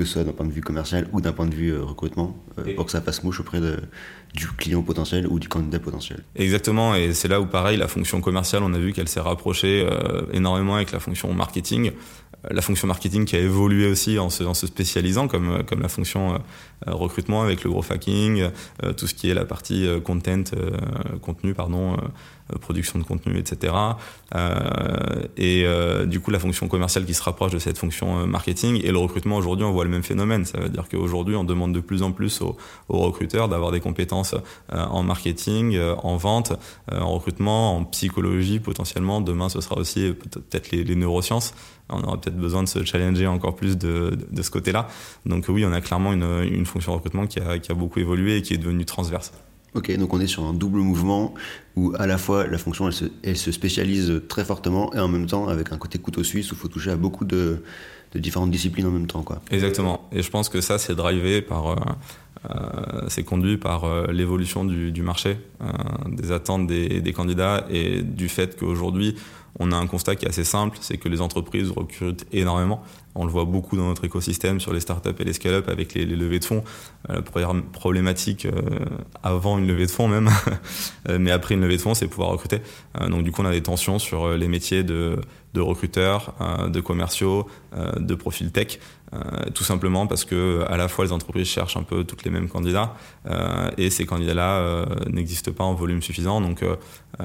que 0.00 0.06
ce 0.06 0.14
soit 0.14 0.24
d'un 0.24 0.32
point 0.32 0.46
de 0.46 0.50
vue 0.50 0.62
commercial 0.62 1.06
ou 1.12 1.20
d'un 1.20 1.32
point 1.32 1.44
de 1.44 1.54
vue 1.54 1.74
euh, 1.74 1.84
recrutement, 1.84 2.34
euh, 2.58 2.74
pour 2.74 2.86
que 2.86 2.90
ça 2.90 3.02
fasse 3.02 3.22
mouche 3.22 3.38
auprès 3.40 3.60
de, 3.60 3.76
du 4.32 4.46
client 4.48 4.80
potentiel 4.82 5.26
ou 5.26 5.38
du 5.38 5.46
candidat 5.46 5.78
potentiel. 5.78 6.20
Exactement, 6.36 6.94
et 6.94 7.12
c'est 7.12 7.28
là 7.28 7.38
où 7.38 7.44
pareil, 7.44 7.76
la 7.76 7.86
fonction 7.86 8.22
commerciale, 8.22 8.62
on 8.62 8.72
a 8.72 8.78
vu 8.78 8.94
qu'elle 8.94 9.08
s'est 9.08 9.20
rapprochée 9.20 9.86
euh, 9.86 10.22
énormément 10.32 10.76
avec 10.76 10.90
la 10.92 11.00
fonction 11.00 11.30
marketing. 11.34 11.92
La 12.48 12.62
fonction 12.62 12.86
marketing 12.86 13.24
qui 13.24 13.36
a 13.36 13.40
évolué 13.40 13.86
aussi 13.86 14.18
en 14.18 14.30
se, 14.30 14.44
en 14.44 14.54
se 14.54 14.66
spécialisant, 14.66 15.28
comme, 15.28 15.62
comme 15.64 15.80
la 15.80 15.88
fonction 15.88 16.40
recrutement 16.86 17.42
avec 17.42 17.64
le 17.64 17.70
gros 17.70 17.84
hacking, 17.90 18.48
tout 18.96 19.06
ce 19.06 19.14
qui 19.14 19.28
est 19.28 19.34
la 19.34 19.44
partie 19.44 19.86
content, 20.02 20.44
contenu, 21.20 21.52
pardon, 21.52 21.96
euh, 22.52 22.58
production 22.58 22.98
de 22.98 23.04
contenu, 23.04 23.38
etc. 23.38 23.72
Euh, 24.34 25.22
et 25.36 25.64
euh, 25.64 26.06
du 26.06 26.20
coup, 26.20 26.30
la 26.30 26.38
fonction 26.38 26.68
commerciale 26.68 27.04
qui 27.04 27.14
se 27.14 27.22
rapproche 27.22 27.52
de 27.52 27.58
cette 27.58 27.78
fonction 27.78 28.26
marketing 28.26 28.80
et 28.84 28.92
le 28.92 28.98
recrutement 28.98 29.36
aujourd'hui, 29.36 29.64
on 29.64 29.72
voit 29.72 29.84
le 29.84 29.90
même 29.90 30.02
phénomène. 30.02 30.44
Ça 30.44 30.58
veut 30.58 30.68
dire 30.68 30.88
qu'aujourd'hui, 30.88 31.36
on 31.36 31.44
demande 31.44 31.72
de 31.72 31.80
plus 31.80 32.02
en 32.02 32.12
plus 32.12 32.40
aux, 32.40 32.56
recruteurs 32.88 33.48
d'avoir 33.48 33.72
des 33.72 33.80
compétences 33.80 34.34
en 34.72 35.02
marketing, 35.02 35.78
en 36.02 36.16
vente, 36.16 36.52
en 36.90 37.12
recrutement, 37.12 37.76
en 37.76 37.84
psychologie 37.84 38.60
potentiellement. 38.60 39.20
Demain, 39.20 39.48
ce 39.48 39.60
sera 39.60 39.76
aussi 39.76 40.12
peut-être 40.12 40.70
les, 40.70 40.94
neurosciences 40.94 41.54
on 41.90 42.02
aura 42.02 42.20
peut-être 42.20 42.36
besoin 42.36 42.62
de 42.62 42.68
se 42.68 42.84
challenger 42.84 43.26
encore 43.26 43.56
plus 43.56 43.76
de, 43.76 44.16
de, 44.30 44.42
ce 44.42 44.50
côté-là. 44.50 44.88
Donc 45.26 45.46
oui, 45.48 45.64
on 45.64 45.72
a 45.72 45.80
clairement 45.80 46.12
une, 46.12 46.42
une 46.50 46.66
fonction 46.66 46.92
recrutement 46.94 47.26
qui 47.26 47.40
a, 47.40 47.58
qui 47.58 47.70
a, 47.70 47.74
beaucoup 47.74 47.98
évolué 48.00 48.36
et 48.36 48.42
qui 48.42 48.54
est 48.54 48.58
devenue 48.58 48.84
transverse. 48.84 49.32
Ok, 49.74 49.96
donc 49.96 50.12
on 50.12 50.20
est 50.20 50.26
sur 50.26 50.44
un 50.44 50.52
double 50.52 50.80
mouvement 50.80 51.34
où 51.76 51.92
à 51.96 52.06
la 52.06 52.18
fois 52.18 52.46
la 52.46 52.58
fonction 52.58 52.88
elle 52.88 52.92
se, 52.92 53.04
elle 53.22 53.36
se, 53.36 53.52
spécialise 53.52 54.22
très 54.28 54.44
fortement 54.44 54.92
et 54.94 54.98
en 54.98 55.06
même 55.06 55.26
temps 55.26 55.46
avec 55.46 55.72
un 55.72 55.78
côté 55.78 55.98
couteau 55.98 56.24
suisse 56.24 56.50
où 56.50 56.56
il 56.56 56.58
faut 56.58 56.66
toucher 56.66 56.90
à 56.90 56.96
beaucoup 56.96 57.24
de, 57.24 57.62
de, 58.12 58.18
différentes 58.18 58.50
disciplines 58.50 58.86
en 58.86 58.90
même 58.90 59.06
temps. 59.06 59.22
Quoi. 59.22 59.40
Exactement. 59.52 60.08
Et 60.10 60.22
je 60.22 60.30
pense 60.30 60.48
que 60.48 60.60
ça 60.60 60.78
c'est 60.78 60.96
drivé 60.96 61.40
par, 61.40 61.68
euh, 61.68 61.76
euh, 62.48 63.02
c'est 63.08 63.22
conduit 63.22 63.58
par 63.58 63.84
euh, 63.84 64.06
l'évolution 64.12 64.64
du, 64.64 64.92
du, 64.92 65.02
marché, 65.02 65.36
euh, 65.60 65.66
des 66.08 66.32
attentes 66.32 66.66
des, 66.66 67.02
des, 67.02 67.12
candidats 67.12 67.66
et 67.68 68.02
du 68.02 68.30
fait 68.30 68.58
qu'aujourd'hui 68.58 69.14
on 69.58 69.72
a 69.72 69.76
un 69.76 69.86
constat 69.86 70.16
qui 70.16 70.26
est 70.26 70.28
assez 70.28 70.44
simple, 70.44 70.78
c'est 70.80 70.96
que 70.96 71.08
les 71.08 71.20
entreprises 71.20 71.70
recrutent 71.70 72.26
énormément. 72.32 72.82
On 73.14 73.24
le 73.24 73.30
voit 73.30 73.44
beaucoup 73.44 73.76
dans 73.76 73.86
notre 73.86 74.04
écosystème 74.04 74.60
sur 74.60 74.72
les 74.72 74.78
startups 74.80 75.10
et 75.18 75.24
les 75.24 75.32
scale-up 75.32 75.68
avec 75.68 75.94
les, 75.94 76.06
levées 76.06 76.38
de 76.38 76.44
fonds. 76.44 76.62
Euh, 77.08 77.16
la 77.16 77.22
première 77.22 77.62
problématique 77.72 78.46
euh, 78.46 78.52
avant 79.22 79.58
une 79.58 79.66
levée 79.66 79.86
de 79.86 79.90
fonds 79.90 80.06
même, 80.06 80.30
euh, 81.08 81.18
mais 81.18 81.32
après 81.32 81.54
une 81.54 81.60
levée 81.60 81.76
de 81.76 81.82
fonds, 81.82 81.94
c'est 81.94 82.06
pouvoir 82.06 82.30
recruter. 82.30 82.58
donc 83.08 83.24
du 83.24 83.32
coup, 83.32 83.42
on 83.42 83.46
a 83.46 83.50
des 83.50 83.62
tensions 83.62 83.98
sur 83.98 84.28
les 84.28 84.48
métiers 84.48 84.84
de, 84.84 85.18
de 85.54 85.60
recruteurs, 85.60 86.34
de 86.68 86.80
commerciaux, 86.80 87.46
de 87.96 88.14
profils 88.14 88.50
tech. 88.52 88.78
tout 89.54 89.64
simplement 89.64 90.06
parce 90.06 90.24
que 90.24 90.64
à 90.68 90.76
la 90.76 90.86
fois 90.88 91.04
les 91.04 91.12
entreprises 91.12 91.48
cherchent 91.48 91.76
un 91.76 91.82
peu 91.82 92.04
toutes 92.04 92.24
les 92.24 92.30
mêmes 92.30 92.48
candidats 92.48 92.94
et 93.76 93.90
ces 93.90 94.06
candidats-là 94.06 94.86
n'existent 95.08 95.52
pas 95.52 95.64
en 95.64 95.74
volume 95.74 96.02
suffisant. 96.02 96.40
Donc 96.40 96.64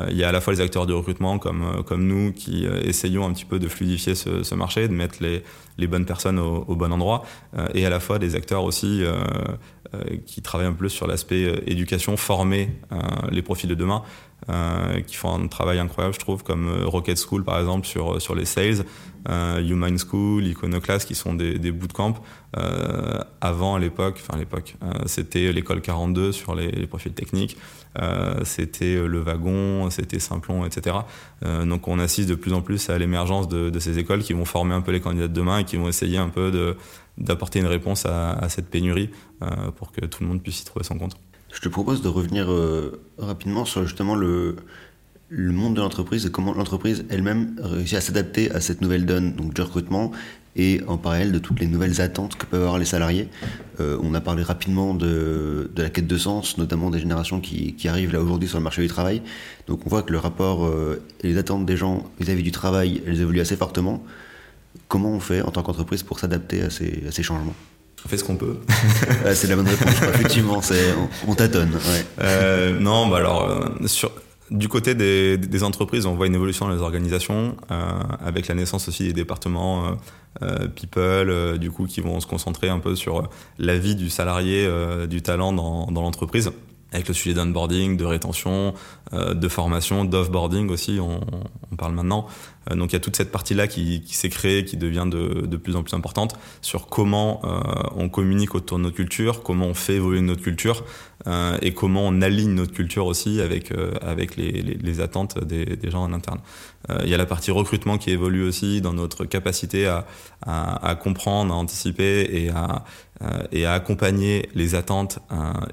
il 0.10 0.18
y 0.18 0.24
a 0.24 0.30
à 0.30 0.32
la 0.32 0.42
fois 0.42 0.54
les 0.54 0.62
acteurs 0.62 0.88
du 0.88 0.94
recrutement 0.94 1.38
comme, 1.38 1.84
comme 1.86 2.08
nous 2.08 2.34
qui 2.34 2.66
essayons 2.66 3.26
un 3.26 3.34
petit 3.34 3.46
peu 3.46 3.60
de 3.60 3.68
fluidifier 3.68 4.16
ce, 4.16 4.56
marché, 4.56 4.88
de 4.88 4.94
mettre 4.94 5.18
les, 5.22 5.44
les 5.78 5.88
bonnes 5.88 6.06
personnes 6.06 6.40
au, 6.40 6.76
bon 6.76 6.92
endroit, 6.92 7.26
euh, 7.58 7.68
et 7.74 7.86
à 7.86 7.90
la 7.90 8.00
fois 8.00 8.20
des 8.20 8.36
acteurs 8.36 8.64
aussi 8.64 9.04
euh, 9.04 9.16
euh, 9.94 10.18
qui 10.26 10.42
travaillent 10.42 10.68
un 10.68 10.74
peu 10.74 10.90
sur 10.90 11.08
l'aspect 11.08 11.64
éducation, 11.68 12.18
former 12.18 12.70
les 13.30 13.42
profils 13.42 13.70
de 13.70 13.76
demain, 13.76 14.04
qui 15.08 15.16
font 15.16 15.34
un 15.34 15.48
travail 15.48 15.80
incroyable, 15.80 16.14
je 16.14 16.20
trouve, 16.20 16.44
comme 16.44 16.84
Rocket 16.84 17.18
School 17.20 17.44
par 17.44 17.60
exemple 17.60 17.88
sur, 17.88 18.22
sur 18.22 18.36
les 18.36 18.46
sales, 18.46 18.86
Human 19.28 19.98
School, 19.98 20.46
Iconoclast, 20.46 21.08
qui 21.08 21.16
sont 21.16 21.34
des, 21.34 21.58
des 21.58 21.72
bootcamps. 21.72 22.16
avant, 23.42 23.76
à 23.76 23.80
l'époque, 23.80 24.20
enfin 24.22 24.36
à 24.36 24.40
l'époque, 24.40 24.76
c'était 25.06 25.52
l'école 25.52 25.82
42 25.82 26.32
sur 26.32 26.54
les, 26.54 26.70
les 26.70 26.88
profils 26.88 27.14
techniques. 27.14 27.58
Euh, 28.02 28.42
c'était 28.44 28.96
euh, 28.96 29.08
le 29.08 29.20
wagon, 29.20 29.90
c'était 29.90 30.20
Simplon, 30.20 30.66
etc. 30.66 30.98
Euh, 31.44 31.66
donc 31.66 31.88
on 31.88 32.00
assiste 32.00 32.30
de 32.30 32.36
plus 32.36 32.54
en 32.54 32.62
plus 32.62 32.90
à 32.90 32.98
l'émergence 32.98 33.48
de, 33.48 33.78
ces 33.80 34.00
écoles 34.00 34.24
qui 34.24 34.34
vont 34.34 34.46
former 34.46 34.74
un 34.74 34.82
peu 34.82 34.92
les 34.92 35.00
candidats 35.00 35.28
de 35.28 35.34
demain 35.34 35.60
et 35.60 35.64
qui 35.64 35.78
vont 35.78 35.88
essayer 35.88 36.18
un 36.18 36.30
peu 36.30 36.52
de, 36.52 36.76
d'apporter 37.18 37.60
une 37.60 37.68
réponse 37.68 38.06
à, 38.06 38.48
cette 38.50 38.70
pénurie 38.70 39.10
pour 39.76 39.92
que 39.92 40.06
tout 40.06 40.24
le 40.24 40.30
monde 40.30 40.42
puisse 40.42 40.62
y 40.62 40.66
trouver 40.66 40.84
son 40.84 40.98
compte. 40.98 41.16
Je 41.56 41.62
te 41.62 41.70
propose 41.70 42.02
de 42.02 42.10
revenir 42.10 42.48
rapidement 43.18 43.64
sur 43.64 43.88
justement 43.88 44.16
le, 44.16 44.58
monde 45.32 45.74
de 45.74 45.82
l'entreprise 45.82 46.26
et 46.26 46.30
comment 46.30 46.54
l'entreprise 46.54 47.06
elle-même 47.10 47.56
réussit 47.60 47.98
à 47.98 48.02
s'adapter 48.02 48.52
à 48.52 48.60
cette 48.60 48.82
nouvelle 48.82 49.06
donne 49.06 49.34
donc 49.34 49.54
du 49.54 49.62
recrutement 49.62 50.12
et 50.58 50.82
en 50.88 50.98
parallèle 50.98 51.32
de 51.32 51.40
toutes 51.40 51.60
les 51.60 51.68
nouvelles 51.68 52.02
attentes 52.02 52.36
que 52.36 52.46
peuvent 52.46 52.62
avoir 52.62 52.78
les 52.78 52.86
salariés. 52.86 53.30
Euh, 53.80 53.98
on 54.02 54.14
a 54.14 54.22
parlé 54.22 54.44
rapidement 54.44 54.94
de, 54.94 55.72
la 55.76 55.90
quête 55.90 56.08
de 56.08 56.18
sens, 56.18 56.58
notamment 56.58 56.90
des 56.90 57.00
générations 57.00 57.40
qui, 57.40 57.76
arrivent 57.88 58.14
là 58.14 58.22
aujourd'hui 58.22 58.48
sur 58.48 58.58
le 58.58 58.64
marché 58.64 58.82
du 58.82 58.88
travail. 58.88 59.22
Donc 59.68 59.86
on 59.86 59.90
voit 59.90 60.04
que 60.04 60.12
le 60.12 60.20
rapport 60.20 60.66
euh, 60.66 61.02
et 61.22 61.28
les 61.28 61.38
attentes 61.38 61.66
des 61.66 61.78
gens 61.78 62.10
vis-à-vis 62.20 62.44
du 62.44 62.52
travail, 62.52 63.02
elles 63.08 63.22
évoluent 63.22 63.42
assez 63.42 63.58
fortement. 63.58 64.04
Comment 64.90 65.10
on 65.10 65.20
fait 65.20 65.42
en 65.42 65.52
tant 65.52 65.64
qu'entreprise 65.64 66.04
pour 66.04 66.20
s'adapter 66.20 66.62
à 66.62 66.70
ces 66.70 67.24
changements? 67.24 67.56
On 68.06 68.08
fait 68.08 68.18
ce 68.18 68.24
qu'on 68.24 68.38
peut. 68.38 68.58
c'est 69.34 69.48
la 69.48 69.56
bonne 69.56 69.68
réponse. 69.68 70.02
Effectivement, 70.14 70.62
on, 71.26 71.32
on, 71.32 71.36
tâtonne. 71.36 71.72
Ouais. 71.72 72.06
Euh, 72.22 72.80
non, 72.80 73.08
bah 73.08 73.18
alors 73.18 73.50
euh, 73.50 73.88
sur 73.88 74.12
du 74.52 74.68
côté 74.68 74.94
des, 74.94 75.40
des, 75.40 75.64
entreprises, 75.64 76.06
on 76.06 76.14
voit 76.14 76.28
une 76.28 76.36
évolution 76.36 76.68
dans 76.68 76.74
les 76.76 76.82
organisations, 76.82 77.58
euh, 77.72 78.02
avec 78.24 78.48
la 78.48 78.54
naissance 78.54 78.88
aussi 78.88 79.06
des 79.06 79.14
départements 79.14 79.98
euh, 80.44 80.68
people, 80.68 81.58
du 81.58 81.72
coup, 81.72 81.88
qui 81.88 82.00
vont 82.00 82.20
se 82.20 82.28
concentrer 82.28 82.70
un 82.70 82.78
peu 82.78 82.96
sur 82.96 83.28
la 83.58 83.76
vie 83.80 83.96
du 83.96 84.12
salarié, 84.12 84.70
du 85.10 85.24
talent 85.24 85.52
dans, 85.52 85.88
dans 85.88 86.04
l'entreprise 86.04 86.52
avec 86.96 87.08
le 87.08 87.14
sujet 87.14 87.36
d'onboarding, 87.36 87.98
de 87.98 88.06
rétention, 88.06 88.74
euh, 89.14 89.34
de 89.34 89.48
formation, 89.48 90.06
d'offboarding 90.06 90.70
aussi, 90.70 91.00
on, 91.02 91.20
on, 91.76 91.78
parle 91.78 91.94
maintenant. 91.94 92.28
Euh, 92.72 92.76
donc 92.76 92.92
il 92.92 92.94
y 92.94 92.96
a 92.96 93.00
toute 93.00 93.16
cette 93.16 93.32
partie-là 93.32 93.68
qui, 93.68 94.02
s'est 94.08 94.30
créée, 94.30 94.66
qui 94.66 94.78
devient 94.78 95.06
de, 95.08 95.58
plus 95.58 95.76
en 95.76 95.84
plus 95.84 95.94
importante 95.94 96.36
sur 96.62 96.88
comment 96.88 97.42
euh, 97.44 97.60
on 97.96 98.10
communique 98.10 98.56
autour 98.56 98.78
de 98.78 98.84
notre 98.84 98.96
culture, 98.96 99.44
comment 99.44 99.68
on 99.68 99.74
fait 99.74 99.96
évoluer 99.96 100.22
notre 100.22 100.42
culture 100.42 100.84
et 101.62 101.74
comment 101.74 102.06
on 102.06 102.22
aligne 102.22 102.54
notre 102.54 102.72
culture 102.74 103.08
aussi 103.08 103.42
avec, 103.42 103.74
les, 104.38 105.00
attentes 105.00 105.44
des, 105.44 105.90
gens 105.90 106.04
en 106.04 106.14
interne. 106.14 106.40
il 107.04 107.10
y 107.10 107.16
a 107.16 107.18
la 107.18 107.26
partie 107.26 107.50
recrutement 107.50 107.98
qui 107.98 108.12
évolue 108.12 108.44
aussi 108.44 108.80
dans 108.80 108.94
notre 108.94 109.26
capacité 109.26 109.88
à, 109.88 110.96
comprendre, 111.02 111.52
à 111.52 111.58
anticiper 111.58 112.30
et 112.32 112.52
à, 112.52 113.74
accompagner 113.74 114.50
les 114.54 114.76
attentes 114.76 115.18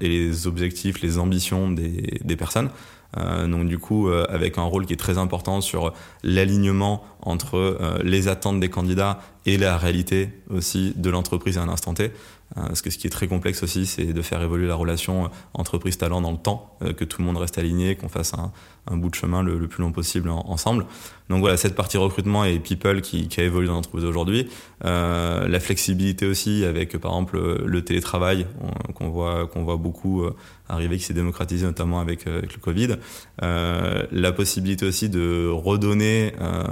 et 0.01 0.07
les 0.07 0.47
objectifs, 0.47 1.03
les 1.03 1.19
ambitions 1.19 1.69
des 1.69 2.35
personnes. 2.35 2.71
Euh, 3.17 3.47
donc 3.47 3.67
du 3.67 3.77
coup, 3.77 4.09
euh, 4.09 4.25
avec 4.29 4.57
un 4.57 4.63
rôle 4.63 4.85
qui 4.85 4.93
est 4.93 4.97
très 4.97 5.17
important 5.17 5.61
sur 5.61 5.93
l'alignement 6.23 7.03
entre 7.21 7.57
euh, 7.57 7.97
les 8.03 8.27
attentes 8.27 8.59
des 8.59 8.69
candidats 8.69 9.19
et 9.45 9.57
la 9.57 9.77
réalité 9.77 10.29
aussi 10.49 10.93
de 10.95 11.09
l'entreprise 11.09 11.57
à 11.57 11.61
un 11.61 11.69
instant 11.69 11.93
T. 11.93 12.11
parce 12.55 12.81
que 12.81 12.89
ce 12.89 12.97
qui 12.97 13.07
est 13.07 13.09
très 13.09 13.27
complexe 13.27 13.63
aussi, 13.63 13.85
c'est 13.85 14.13
de 14.13 14.21
faire 14.21 14.41
évoluer 14.41 14.67
la 14.67 14.75
relation 14.75 15.29
entreprise-talent 15.53 16.21
dans 16.21 16.31
le 16.31 16.37
temps, 16.37 16.77
que 16.97 17.03
tout 17.03 17.21
le 17.21 17.25
monde 17.25 17.37
reste 17.37 17.57
aligné, 17.57 17.95
qu'on 17.95 18.09
fasse 18.09 18.33
un, 18.33 18.97
bout 18.97 19.09
de 19.09 19.15
chemin 19.15 19.41
le, 19.41 19.67
plus 19.67 19.81
long 19.81 19.91
possible 19.91 20.29
ensemble. 20.29 20.85
Donc 21.29 21.39
voilà, 21.39 21.57
cette 21.57 21.73
partie 21.73 21.97
recrutement 21.97 22.43
et 22.45 22.59
people 22.59 23.01
qui, 23.01 23.27
a 23.37 23.43
évolué 23.43 23.67
dans 23.67 23.73
l'entreprise 23.73 24.05
aujourd'hui. 24.05 24.49
la 24.81 25.59
flexibilité 25.59 26.25
aussi 26.25 26.63
avec 26.65 26.97
par 26.97 27.11
exemple 27.11 27.63
le 27.65 27.83
télétravail 27.83 28.45
qu'on 28.93 29.09
voit, 29.09 29.49
voit 29.55 29.77
beaucoup 29.77 30.23
arrivé 30.69 30.97
qui 30.97 31.03
s'est 31.03 31.13
démocratisé 31.13 31.65
notamment 31.65 31.99
avec, 31.99 32.27
euh, 32.27 32.41
le 32.41 32.59
Covid. 32.59 32.95
Euh, 33.41 34.03
la 34.11 34.31
possibilité 34.31 34.85
aussi 34.85 35.09
de 35.09 35.49
redonner 35.49 36.33
euh, 36.41 36.63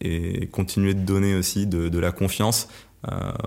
et 0.00 0.46
continuer 0.48 0.94
de 0.94 1.00
donner 1.00 1.34
aussi 1.34 1.66
de, 1.66 1.98
la 1.98 2.12
confiance 2.12 2.68
euh, 2.68 2.87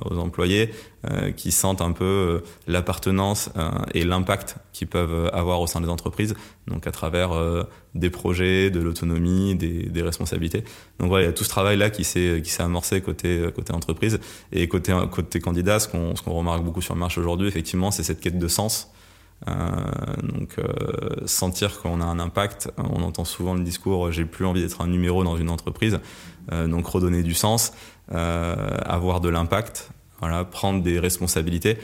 aux 0.10 0.18
employés 0.18 0.70
euh, 1.10 1.32
qui 1.32 1.52
sentent 1.52 1.82
un 1.82 1.92
peu 1.92 2.06
euh, 2.06 2.40
l'appartenance 2.68 3.50
et 3.94 4.04
l'impact 4.04 4.56
qu'ils 4.72 4.88
peuvent 4.88 5.30
avoir 5.34 5.60
au 5.62 5.68
sein 5.68 5.82
des 5.82 5.90
entreprises, 5.90 6.36
donc 6.68 6.88
à 6.88 6.92
travers 6.92 7.32
des 7.96 8.10
projets, 8.10 8.70
de 8.70 8.80
l'autonomie, 8.80 9.56
des, 9.56 10.02
responsabilités. 10.02 10.64
Donc 11.00 11.10
voilà, 11.10 11.26
il 11.26 11.28
y 11.28 11.30
a 11.30 11.34
tout 11.34 11.44
ce 11.44 11.50
travail-là 11.50 11.90
qui 11.90 12.04
s'est 12.04 12.42
amorcé 12.60 13.02
côté 13.02 13.46
côté 13.56 13.74
entreprise 13.74 14.20
et 14.52 14.68
côté 14.68 14.98
côté 15.12 15.40
candidat. 15.40 15.80
Ce 15.80 15.88
qu'on 15.88 16.16
ce 16.16 16.22
qu'on 16.22 16.34
remarque 16.34 16.64
beaucoup 16.64 16.82
sur 16.82 16.94
le 16.94 17.00
marché 17.00 17.20
aujourd'hui, 17.20 17.48
effectivement, 17.48 17.92
c'est 17.92 18.04
cette 18.04 18.22
quête 18.22 18.40
de 18.40 18.48
sens. 18.48 18.92
Euh, 19.47 19.54
donc 20.21 20.60
euh, 20.60 21.25
sentir 21.25 21.82
qu'on 21.82 21.99
a 21.99 22.06
un 22.06 22.19
impact, 22.19 22.71
on 22.77 23.01
entend 23.01 23.25
souvent 23.25 23.56
le 23.56 23.63
discours 23.63 24.12
j'ai 24.12 24.25
plus 24.25 24.45
envie 24.45 24.62
d'être 24.62 24.82
un 24.82 24.88
numéro 24.88 25.23
dans 25.23 25.36
une 25.36 25.49
entreprise, 25.49 25.99
euh, 26.51 26.67
donc 26.67 26.86
redonner 26.86 27.23
du 27.23 27.34
sens, 27.34 27.73
avoir 28.10 29.21
de 29.21 29.30
l'impact, 29.30 29.89
voilà, 30.19 30.43
prendre 30.43 30.84
des 30.84 30.99
responsabilités. 30.99 31.77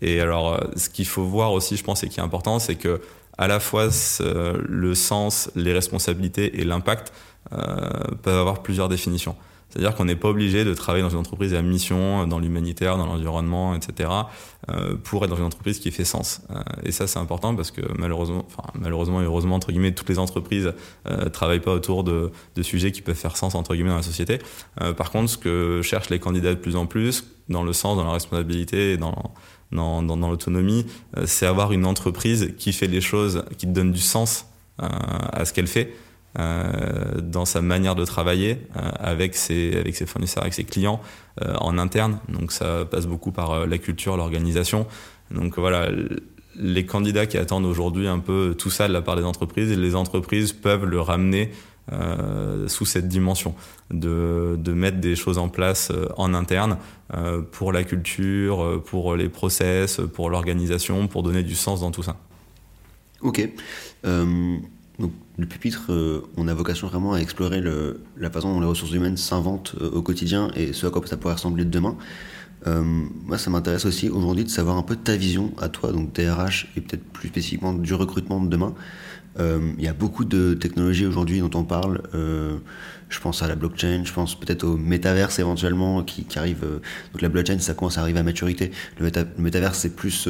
Et 0.00 0.20
alors 0.20 0.60
ce 0.76 0.88
qu'il 0.88 1.06
faut 1.06 1.24
voir 1.24 1.52
aussi, 1.52 1.76
je 1.76 1.84
pense, 1.84 2.02
et 2.02 2.08
qui 2.08 2.20
est 2.20 2.22
important, 2.22 2.58
c'est 2.58 2.76
que 2.76 3.00
à 3.36 3.48
la 3.48 3.60
fois 3.60 3.88
le 4.20 4.94
sens, 4.94 5.50
les 5.54 5.72
responsabilités 5.72 6.60
et 6.60 6.64
l'impact 6.64 7.12
peuvent 7.50 8.38
avoir 8.38 8.62
plusieurs 8.62 8.88
définitions. 8.88 9.36
C'est-à-dire 9.74 9.96
qu'on 9.96 10.04
n'est 10.04 10.14
pas 10.14 10.28
obligé 10.28 10.64
de 10.64 10.72
travailler 10.72 11.02
dans 11.02 11.10
une 11.10 11.18
entreprise 11.18 11.52
à 11.52 11.60
mission, 11.60 12.28
dans 12.28 12.38
l'humanitaire, 12.38 12.96
dans 12.96 13.06
l'environnement, 13.06 13.74
etc., 13.74 14.08
euh, 14.70 14.94
pour 15.02 15.24
être 15.24 15.30
dans 15.30 15.36
une 15.36 15.44
entreprise 15.44 15.80
qui 15.80 15.90
fait 15.90 16.04
sens. 16.04 16.42
Euh, 16.50 16.62
et 16.84 16.92
ça, 16.92 17.08
c'est 17.08 17.18
important 17.18 17.56
parce 17.56 17.72
que 17.72 17.80
malheureusement, 17.98 18.46
malheureusement 18.74 19.20
et 19.20 19.24
heureusement 19.24 19.56
entre 19.56 19.72
guillemets, 19.72 19.92
toutes 19.92 20.08
les 20.08 20.20
entreprises 20.20 20.72
euh, 21.08 21.28
travaillent 21.28 21.58
pas 21.58 21.72
autour 21.72 22.04
de, 22.04 22.30
sujets 22.62 22.92
qui 22.92 23.02
peuvent 23.02 23.16
faire 23.16 23.36
sens 23.36 23.56
entre 23.56 23.74
guillemets 23.74 23.90
dans 23.90 23.96
la 23.96 24.02
société. 24.02 24.38
Euh, 24.80 24.92
par 24.92 25.10
contre, 25.10 25.30
ce 25.30 25.38
que 25.38 25.80
cherchent 25.82 26.10
les 26.10 26.20
candidats 26.20 26.54
de 26.54 26.60
plus 26.60 26.76
en 26.76 26.86
plus, 26.86 27.24
dans 27.48 27.64
le 27.64 27.72
sens, 27.72 27.96
dans 27.96 28.04
la 28.04 28.12
responsabilité, 28.12 28.92
et 28.92 28.96
dans 28.96 29.32
l'autonomie, 29.72 30.86
euh, 31.16 31.24
c'est 31.26 31.46
avoir 31.46 31.72
une 31.72 31.84
entreprise 31.84 32.54
qui 32.58 32.72
fait 32.72 32.86
les 32.86 33.00
choses, 33.00 33.44
qui 33.58 33.66
donne 33.66 33.90
du 33.90 34.00
sens 34.00 34.46
à 34.78 35.44
ce 35.44 35.52
qu'elle 35.52 35.68
fait 35.68 35.94
euh, 35.94 36.03
dans 36.36 37.44
sa 37.44 37.60
manière 37.60 37.94
de 37.94 38.04
travailler 38.04 38.58
euh, 38.76 38.90
avec, 38.98 39.36
ses, 39.36 39.76
avec 39.76 39.96
fournisseurs, 40.06 40.42
avec 40.42 40.54
ses 40.54 40.64
clients 40.64 41.00
euh, 41.42 41.54
en 41.60 41.78
interne. 41.78 42.18
Donc 42.28 42.52
ça 42.52 42.84
passe 42.84 43.06
beaucoup 43.06 43.32
par 43.32 43.66
la 43.66 43.78
culture, 43.78 44.16
l'organisation. 44.16 44.86
Donc 45.30 45.58
voilà, 45.58 45.90
les 46.56 46.86
candidats 46.86 47.26
qui 47.26 47.38
attendent 47.38 47.66
aujourd'hui 47.66 48.06
un 48.08 48.18
peu 48.18 48.54
tout 48.58 48.70
ça 48.70 48.88
de 48.88 48.92
la 48.92 49.02
part 49.02 49.16
des 49.16 49.24
entreprises, 49.24 49.76
les 49.76 49.94
entreprises 49.94 50.52
peuvent 50.52 50.84
le 50.84 51.00
ramener 51.00 51.50
euh, 51.92 52.66
sous 52.66 52.86
cette 52.86 53.08
dimension, 53.08 53.54
de, 53.90 54.56
mettre 54.72 54.98
des 54.98 55.16
choses 55.16 55.38
en 55.38 55.48
place 55.48 55.92
en 56.16 56.32
interne 56.32 56.78
euh, 57.12 57.42
pour 57.42 57.72
la 57.72 57.84
culture, 57.84 58.82
pour 58.86 59.16
les 59.16 59.28
process, 59.28 60.00
pour 60.14 60.30
l'organisation, 60.30 61.08
pour 61.08 61.22
donner 61.22 61.42
du 61.42 61.54
sens 61.54 61.80
dans 61.80 61.90
tout 61.90 62.02
ça. 62.02 62.16
Ok. 63.20 63.48
Donc, 64.98 65.12
le 65.38 65.46
pupitre, 65.46 65.92
euh, 65.92 66.22
on 66.36 66.46
a 66.46 66.54
vocation 66.54 66.86
vraiment 66.86 67.14
à 67.14 67.18
explorer 67.18 67.60
la 68.16 68.30
façon 68.30 68.52
dont 68.54 68.60
les 68.60 68.66
ressources 68.66 68.92
humaines 68.92 69.16
s'inventent 69.16 69.74
euh, 69.80 69.90
au 69.90 70.02
quotidien 70.02 70.50
et 70.54 70.72
ce 70.72 70.86
à 70.86 70.90
quoi 70.90 71.04
ça 71.06 71.16
pourrait 71.16 71.34
ressembler 71.34 71.64
demain. 71.64 71.96
Euh, 72.66 72.82
moi, 72.82 73.36
ça 73.36 73.50
m'intéresse 73.50 73.84
aussi 73.84 74.08
aujourd'hui 74.08 74.44
de 74.44 74.48
savoir 74.48 74.76
un 74.76 74.82
peu 74.82 74.96
ta 74.96 75.16
vision 75.16 75.52
à 75.60 75.68
toi, 75.68 75.92
donc 75.92 76.12
DRH 76.14 76.68
et 76.76 76.80
peut-être 76.80 77.04
plus 77.04 77.28
spécifiquement 77.28 77.74
du 77.74 77.92
recrutement 77.94 78.40
de 78.40 78.48
demain. 78.48 78.74
Il 79.38 79.82
y 79.84 79.88
a 79.88 79.92
beaucoup 79.92 80.24
de 80.24 80.54
technologies 80.54 81.06
aujourd'hui 81.06 81.40
dont 81.40 81.50
on 81.54 81.64
parle. 81.64 82.02
je 82.12 83.20
pense 83.20 83.42
à 83.42 83.48
la 83.48 83.56
blockchain, 83.56 84.02
je 84.04 84.12
pense 84.12 84.38
peut-être 84.38 84.64
au 84.64 84.76
métaverse 84.76 85.38
éventuellement 85.38 86.02
qui, 86.04 86.26
arrive. 86.36 86.60
donc 86.60 87.20
la 87.20 87.28
blockchain, 87.28 87.58
ça 87.58 87.74
commence 87.74 87.98
à 87.98 88.02
arriver 88.02 88.20
à 88.20 88.22
maturité. 88.22 88.70
Le, 88.98 89.10
métaverse, 89.38 89.78
c'est 89.78 89.96
plus, 89.96 90.28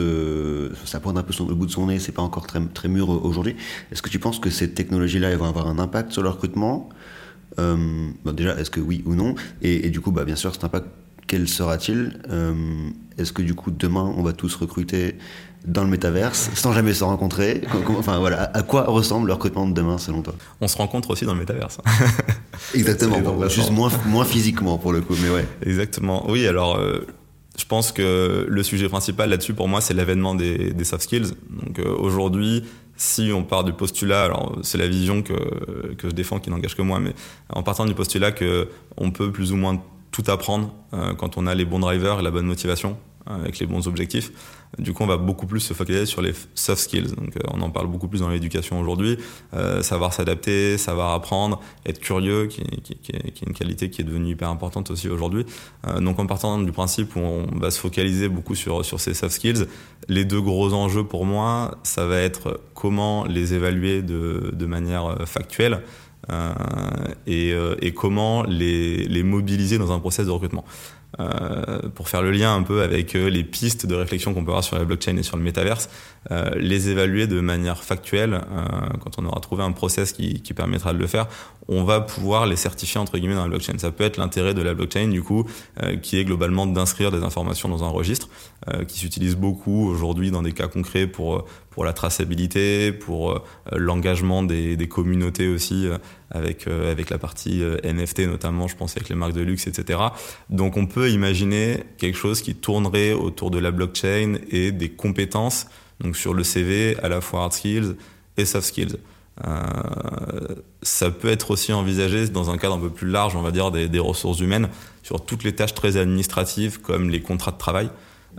ça 0.84 1.00
pointe 1.00 1.18
un 1.18 1.22
peu 1.22 1.32
son, 1.32 1.46
le 1.46 1.54
bout 1.54 1.66
de 1.66 1.70
son 1.70 1.86
nez, 1.86 1.98
c'est 1.98 2.12
pas 2.12 2.22
encore 2.22 2.46
très, 2.46 2.60
très 2.72 2.88
mûr 2.88 3.08
aujourd'hui. 3.08 3.56
Est-ce 3.92 4.00
que 4.00 4.08
tu 4.10 4.18
penses 4.18 4.38
que 4.38 4.50
ces 4.50 4.70
technologies-là 4.70 5.36
vont 5.36 5.46
avoir 5.46 5.68
un 5.68 5.78
impact 5.78 6.12
sur 6.12 6.22
le 6.22 6.30
recrutement? 6.30 6.88
Bon, 7.58 8.32
Déjà, 8.32 8.58
est-ce 8.58 8.70
que 8.70 8.80
oui 8.80 9.02
ou 9.04 9.14
non? 9.14 9.34
Et, 9.60 9.90
du 9.90 10.00
coup, 10.00 10.12
bah, 10.12 10.24
bien 10.24 10.36
sûr, 10.36 10.52
cet 10.54 10.64
impact 10.64 10.86
quel 11.26 11.48
sera-t-il? 11.48 12.20
Euh, 12.30 12.90
Est-ce 13.18 13.32
que 13.32 13.42
du 13.42 13.54
coup 13.54 13.70
demain 13.70 14.12
on 14.16 14.22
va 14.22 14.32
tous 14.32 14.54
recruter 14.56 15.16
dans 15.64 15.82
le 15.82 15.88
métaverse 15.88 16.50
sans 16.54 16.72
jamais 16.72 16.94
se 16.94 17.04
rencontrer 17.04 17.62
Enfin 17.98 18.18
voilà, 18.18 18.50
à 18.54 18.62
quoi 18.62 18.84
ressemble 18.84 19.28
le 19.28 19.32
recrutement 19.32 19.66
de 19.66 19.72
demain 19.72 19.98
selon 19.98 20.22
toi? 20.22 20.34
On 20.60 20.68
se 20.68 20.76
rencontre 20.76 21.10
aussi 21.10 21.24
dans 21.24 21.34
le 21.34 21.40
métaverse. 21.40 21.78
Exactement, 22.74 23.48
juste 23.48 23.70
moins, 23.70 23.90
moins 24.06 24.24
physiquement 24.24 24.78
pour 24.78 24.92
le 24.92 25.00
coup, 25.00 25.14
mais 25.22 25.30
ouais. 25.30 25.46
Exactement. 25.64 26.28
Oui, 26.28 26.46
alors 26.46 26.76
euh, 26.76 27.06
je 27.58 27.64
pense 27.64 27.92
que 27.92 28.46
le 28.48 28.62
sujet 28.62 28.88
principal 28.88 29.30
là-dessus 29.30 29.54
pour 29.54 29.68
moi 29.68 29.80
c'est 29.80 29.94
l'avènement 29.94 30.34
des, 30.34 30.72
des, 30.72 30.84
soft 30.84 31.04
skills. 31.04 31.32
Donc 31.50 31.78
euh, 31.78 31.94
aujourd'hui, 31.98 32.64
si 32.96 33.32
on 33.34 33.42
part 33.42 33.64
du 33.64 33.72
postulat, 33.72 34.24
alors 34.24 34.58
c'est 34.62 34.78
la 34.78 34.86
vision 34.86 35.22
que, 35.22 35.94
que 35.94 36.08
je 36.08 36.14
défends 36.14 36.40
qui 36.40 36.50
n'engage 36.50 36.76
que 36.76 36.82
moi, 36.82 37.00
mais 37.00 37.14
en 37.48 37.62
partant 37.62 37.86
du 37.86 37.94
postulat 37.94 38.32
que 38.32 38.68
on 38.96 39.10
peut 39.10 39.32
plus 39.32 39.52
ou 39.52 39.56
moins 39.56 39.82
tout 40.14 40.24
apprendre 40.28 40.72
euh, 40.92 41.12
quand 41.14 41.36
on 41.38 41.46
a 41.46 41.54
les 41.54 41.64
bons 41.64 41.80
drivers 41.80 42.20
et 42.20 42.22
la 42.22 42.30
bonne 42.30 42.46
motivation 42.46 42.96
avec 43.26 43.58
les 43.58 43.66
bons 43.66 43.86
objectifs. 43.88 44.32
Du 44.78 44.92
coup, 44.92 45.04
on 45.04 45.06
va 45.06 45.16
beaucoup 45.16 45.46
plus 45.46 45.60
se 45.60 45.72
focaliser 45.72 46.06
sur 46.06 46.20
les 46.20 46.32
soft 46.54 46.82
skills. 46.82 47.14
Donc, 47.14 47.36
euh, 47.36 47.40
on 47.52 47.60
en 47.62 47.70
parle 47.70 47.86
beaucoup 47.86 48.08
plus 48.08 48.20
dans 48.20 48.28
l'éducation 48.28 48.80
aujourd'hui. 48.80 49.18
savoir 49.82 50.12
s'adapter, 50.12 50.78
savoir 50.78 51.12
apprendre, 51.12 51.60
être 51.86 52.00
curieux, 52.00 52.46
qui, 52.46 52.62
qui, 52.82 52.96
qui, 52.96 53.12
est, 53.12 53.42
une 53.46 53.54
qualité 53.54 53.88
qui 53.88 54.02
est 54.02 54.04
devenue 54.04 54.30
hyper 54.30 54.48
importante 54.48 54.90
aussi 54.90 55.08
aujourd'hui. 55.08 55.46
donc, 56.00 56.18
en 56.18 56.26
partant 56.26 56.58
du 56.58 56.72
principe 56.72 57.14
où 57.16 57.20
on 57.20 57.58
va 57.58 57.70
se 57.70 57.78
focaliser 57.78 58.28
beaucoup 58.28 58.54
sur, 58.54 58.84
sur 58.84 59.00
ces 59.00 59.14
soft 59.14 59.34
skills, 59.34 59.66
les 60.08 60.24
deux 60.24 60.40
gros 60.40 60.72
enjeux 60.72 61.04
pour 61.04 61.24
moi, 61.24 61.78
ça 61.82 62.06
va 62.06 62.18
être 62.18 62.60
comment 62.74 63.24
les 63.24 63.54
évaluer 63.54 64.02
de, 64.02 64.50
de 64.52 64.66
manière 64.66 65.16
factuelle. 65.26 65.82
Euh, 66.30 66.52
et, 67.26 67.52
euh, 67.52 67.76
et, 67.80 67.92
comment 67.92 68.44
les, 68.44 69.04
les, 69.04 69.22
mobiliser 69.22 69.78
dans 69.78 69.92
un 69.92 69.98
process 69.98 70.26
de 70.26 70.30
recrutement. 70.30 70.64
Euh, 71.20 71.88
pour 71.94 72.08
faire 72.08 72.22
le 72.22 72.32
lien 72.32 72.54
un 72.54 72.62
peu 72.62 72.82
avec 72.82 73.12
les 73.12 73.44
pistes 73.44 73.86
de 73.86 73.94
réflexion 73.94 74.34
qu'on 74.34 74.44
peut 74.44 74.50
avoir 74.50 74.64
sur 74.64 74.76
la 74.76 74.84
blockchain 74.84 75.16
et 75.16 75.22
sur 75.22 75.36
le 75.36 75.42
métaverse, 75.42 75.88
euh, 76.30 76.50
les 76.56 76.88
évaluer 76.88 77.26
de 77.26 77.40
manière 77.40 77.82
factuelle, 77.82 78.34
euh, 78.34 78.64
quand 79.00 79.18
on 79.18 79.26
aura 79.26 79.40
trouvé 79.40 79.62
un 79.62 79.72
process 79.72 80.12
qui, 80.12 80.40
qui, 80.40 80.54
permettra 80.54 80.92
de 80.92 80.98
le 80.98 81.06
faire, 81.06 81.26
on 81.68 81.84
va 81.84 82.00
pouvoir 82.00 82.46
les 82.46 82.56
certifier 82.56 83.00
entre 83.00 83.18
guillemets 83.18 83.34
dans 83.34 83.42
la 83.42 83.48
blockchain. 83.48 83.78
Ça 83.78 83.90
peut 83.90 84.04
être 84.04 84.16
l'intérêt 84.16 84.54
de 84.54 84.62
la 84.62 84.74
blockchain 84.74 85.08
du 85.08 85.22
coup, 85.22 85.44
qui 86.02 86.18
est 86.18 86.24
globalement 86.24 86.66
d'inscrire 86.66 87.10
des 87.10 87.22
informations 87.22 87.70
dans 87.70 87.82
un 87.84 87.88
registre, 87.88 88.28
qui 88.86 88.98
s'utilise 88.98 89.34
beaucoup 89.34 89.88
aujourd'hui 89.88 90.30
dans 90.30 90.42
des 90.42 90.52
cas 90.52 90.68
concrets 90.68 91.06
pour 91.06 91.46
pour 91.74 91.84
la 91.84 91.92
traçabilité, 91.92 92.92
pour 92.92 93.32
euh, 93.32 93.40
l'engagement 93.72 94.44
des, 94.44 94.76
des, 94.76 94.86
communautés 94.86 95.48
aussi, 95.48 95.88
euh, 95.88 95.98
avec, 96.30 96.68
euh, 96.68 96.92
avec 96.92 97.10
la 97.10 97.18
partie 97.18 97.62
NFT 97.82 98.20
notamment, 98.20 98.68
je 98.68 98.76
pense 98.76 98.96
avec 98.96 99.08
les 99.08 99.16
marques 99.16 99.32
de 99.32 99.42
luxe, 99.42 99.66
etc. 99.66 99.98
Donc 100.50 100.76
on 100.76 100.86
peut 100.86 101.10
imaginer 101.10 101.80
quelque 101.98 102.16
chose 102.16 102.42
qui 102.42 102.54
tournerait 102.54 103.12
autour 103.12 103.50
de 103.50 103.58
la 103.58 103.72
blockchain 103.72 104.36
et 104.50 104.70
des 104.70 104.88
compétences, 104.88 105.66
donc 106.00 106.16
sur 106.16 106.34
le 106.34 106.44
CV, 106.44 106.96
à 107.02 107.08
la 107.08 107.20
fois 107.20 107.42
hard 107.42 107.52
skills 107.52 107.96
et 108.36 108.44
soft 108.44 108.66
skills. 108.66 108.96
Euh, 109.44 110.54
ça 110.82 111.10
peut 111.10 111.28
être 111.28 111.50
aussi 111.50 111.72
envisagé 111.72 112.28
dans 112.28 112.50
un 112.50 112.58
cadre 112.58 112.76
un 112.76 112.80
peu 112.80 112.90
plus 112.90 113.08
large, 113.08 113.34
on 113.34 113.42
va 113.42 113.50
dire, 113.50 113.70
des, 113.70 113.98
ressources 113.98 114.40
humaines, 114.40 114.68
sur 115.02 115.24
toutes 115.24 115.44
les 115.44 115.54
tâches 115.54 115.74
très 115.74 115.96
administratives 115.96 116.80
comme 116.80 117.10
les 117.10 117.20
contrats 117.20 117.52
de 117.52 117.58
travail. 117.58 117.90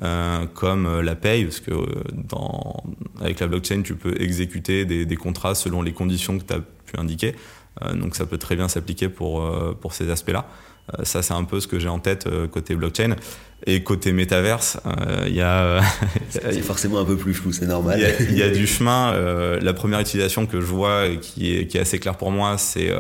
Euh, 0.02 0.46
comme 0.54 0.88
euh, 0.88 1.02
la 1.02 1.15
paye, 1.15 1.46
parce 1.46 1.62
que 1.62 1.72
avec 3.22 3.39
la 3.39 3.48
blockchain, 3.48 3.82
tu 3.82 3.96
peux 3.96 4.22
exécuter 4.22 4.84
des, 4.84 5.15
contrats 5.15 5.56
selon 5.56 5.82
les 5.82 5.94
conditions 5.94 6.38
que 6.38 6.44
tu 6.44 6.54
as 6.54 6.60
pu 6.60 7.00
indiquer. 7.00 7.34
donc 7.94 8.15
ça 8.15 8.26
peut 8.26 8.38
très 8.38 8.58
bien 8.58 8.68
s'appliquer 8.68 9.08
pour, 9.08 9.41
pour 9.80 9.94
ces 9.94 10.10
aspects-là. 10.10 10.48
Ça, 11.04 11.21
c'est 11.21 11.34
un 11.34 11.43
peu 11.43 11.60
ce 11.60 11.67
que 11.67 11.80
j'ai 11.80 11.88
en 11.88 12.00
tête 12.00 12.28
côté 12.52 12.76
blockchain. 12.76 13.15
Et 13.67 13.82
côté 13.84 14.12
métaverse, 14.12 14.78
il 15.26 15.34
y 15.34 15.41
a... 15.41 15.82
c'est 16.30 16.62
forcément 16.62 17.00
un 17.00 17.06
peu 17.06 17.15
plus 17.15 17.34
flou, 17.34 17.52
c'est 17.52 17.65
normal. 17.65 18.00
Il 18.19 18.36
y, 18.36 18.39
y, 18.39 18.43
a 18.43 18.50
du 18.52 18.67
chemin. 18.67 19.13
la 19.60 19.74
première 19.74 20.00
utilisation 20.00 20.45
que 20.45 20.62
je 20.62 20.65
vois 20.65 21.08
et 21.08 21.19
qui 21.19 21.56
est, 21.56 21.67
qui 21.67 21.78
est 21.78 21.82
assez 21.82 21.98
claire 21.98 22.17
pour 22.17 22.32
moi, 22.32 22.58
c'est 22.58 22.91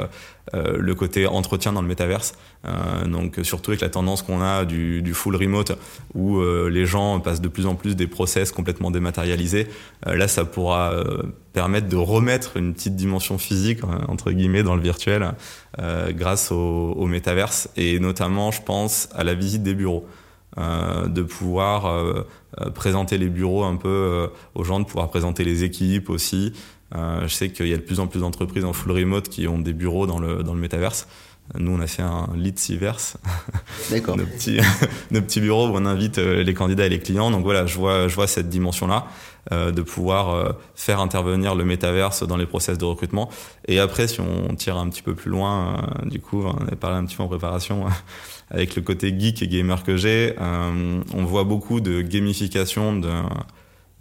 euh, 0.53 0.77
le 0.77 0.93
côté 0.93 1.25
entretien 1.25 1.73
dans 1.73 1.81
le 1.81 1.87
métaverse. 1.87 2.35
Euh, 2.65 3.05
donc 3.05 3.39
surtout 3.41 3.71
avec 3.71 3.81
la 3.81 3.89
tendance 3.89 4.21
qu'on 4.21 4.41
a 4.41 4.65
du, 4.65 5.01
du, 5.01 5.13
full 5.15 5.35
remote 5.35 5.77
où 6.13 6.37
euh, 6.37 6.69
les 6.69 6.85
gens 6.85 7.19
passent 7.19 7.41
de 7.41 7.47
plus 7.47 7.65
en 7.65 7.73
plus 7.73 7.95
des 7.95 8.05
process 8.05 8.51
complètement 8.51 8.91
dématérialisés. 8.91 9.67
là, 10.05 10.27
ça 10.27 10.45
pourra 10.45 10.93
permettre 11.53 11.87
de 11.87 11.95
remettre 11.95 12.57
une 12.57 12.73
petite 12.73 12.95
dimension 12.95 13.37
physique 13.37 13.79
entre 14.07 14.31
guillemets 14.31 14.63
dans 14.63 14.75
le 14.75 14.81
virtuel 14.81 15.33
grâce 16.09 16.51
au, 16.51 16.93
au 16.93 17.07
métaverse 17.07 17.69
et 17.75 17.99
notamment, 17.99 18.51
je 18.51 18.61
pense, 18.61 19.09
à 19.13 19.23
la 19.23 19.33
visite 19.33 19.63
des 19.63 19.73
bureaux. 19.73 20.05
Euh, 20.57 21.07
de 21.07 21.21
pouvoir 21.21 21.85
euh, 22.61 22.69
présenter 22.73 23.17
les 23.17 23.27
bureaux 23.27 23.65
un 23.65 23.75
peu 23.75 23.89
euh, 23.89 24.27
aux 24.53 24.63
gens, 24.63 24.79
de 24.79 24.85
pouvoir 24.85 25.09
présenter 25.09 25.43
les 25.43 25.65
équipes 25.65 26.09
aussi, 26.09 26.53
euh, 26.53 26.74
je 26.95 27.33
sais 27.33 27.49
qu'il 27.49 27.67
y 27.67 27.73
a 27.73 27.77
de 27.77 27.81
plus 27.81 27.99
en 27.99 28.07
plus 28.07 28.21
d'entreprises 28.21 28.65
en 28.65 28.73
full 28.73 28.91
remote 28.91 29.29
qui 29.29 29.47
ont 29.47 29.59
des 29.59 29.73
bureaux 29.73 30.07
dans 30.07 30.19
le, 30.19 30.43
dans 30.43 30.53
le 30.53 30.59
métaverse. 30.59 31.07
Nous, 31.59 31.71
on 31.71 31.79
a 31.79 31.85
fait 31.85 32.01
un 32.01 32.27
lead 32.35 32.57
Siverse. 32.57 33.17
D'accord. 33.91 34.17
nos, 34.17 34.25
petits, 34.25 34.57
nos 35.11 35.21
petits 35.21 35.41
bureaux 35.41 35.67
où 35.67 35.73
on 35.75 35.85
invite 35.85 36.17
euh, 36.17 36.43
les 36.43 36.53
candidats 36.55 36.87
et 36.87 36.89
les 36.89 36.99
clients. 36.99 37.29
Donc 37.29 37.43
voilà, 37.43 37.67
je 37.67 37.77
vois, 37.77 38.07
je 38.07 38.15
vois 38.15 38.25
cette 38.25 38.49
dimension-là 38.49 39.05
euh, 39.51 39.71
de 39.71 39.83
pouvoir 39.83 40.33
euh, 40.33 40.53
faire 40.73 40.99
intervenir 40.99 41.53
le 41.53 41.65
métaverse 41.65 42.23
dans 42.23 42.35
les 42.35 42.47
process 42.47 42.79
de 42.79 42.85
recrutement. 42.85 43.29
Et 43.67 43.77
après, 43.77 44.07
si 44.07 44.19
on 44.19 44.55
tire 44.55 44.75
un 44.75 44.89
petit 44.89 45.03
peu 45.03 45.13
plus 45.13 45.29
loin, 45.29 45.85
euh, 46.03 46.09
du 46.09 46.19
coup, 46.19 46.43
on 46.43 46.65
a 46.65 46.75
parlé 46.75 46.97
un 46.97 47.05
petit 47.05 47.15
peu 47.15 47.21
en 47.21 47.27
préparation 47.27 47.85
avec 48.49 48.75
le 48.75 48.81
côté 48.81 49.13
geek 49.15 49.43
et 49.43 49.47
gamer 49.47 49.83
que 49.83 49.97
j'ai, 49.97 50.35
on 50.39 51.25
voit 51.25 51.43
beaucoup 51.43 51.79
de 51.79 52.01
gamification 52.01 52.95
de, 52.95 53.11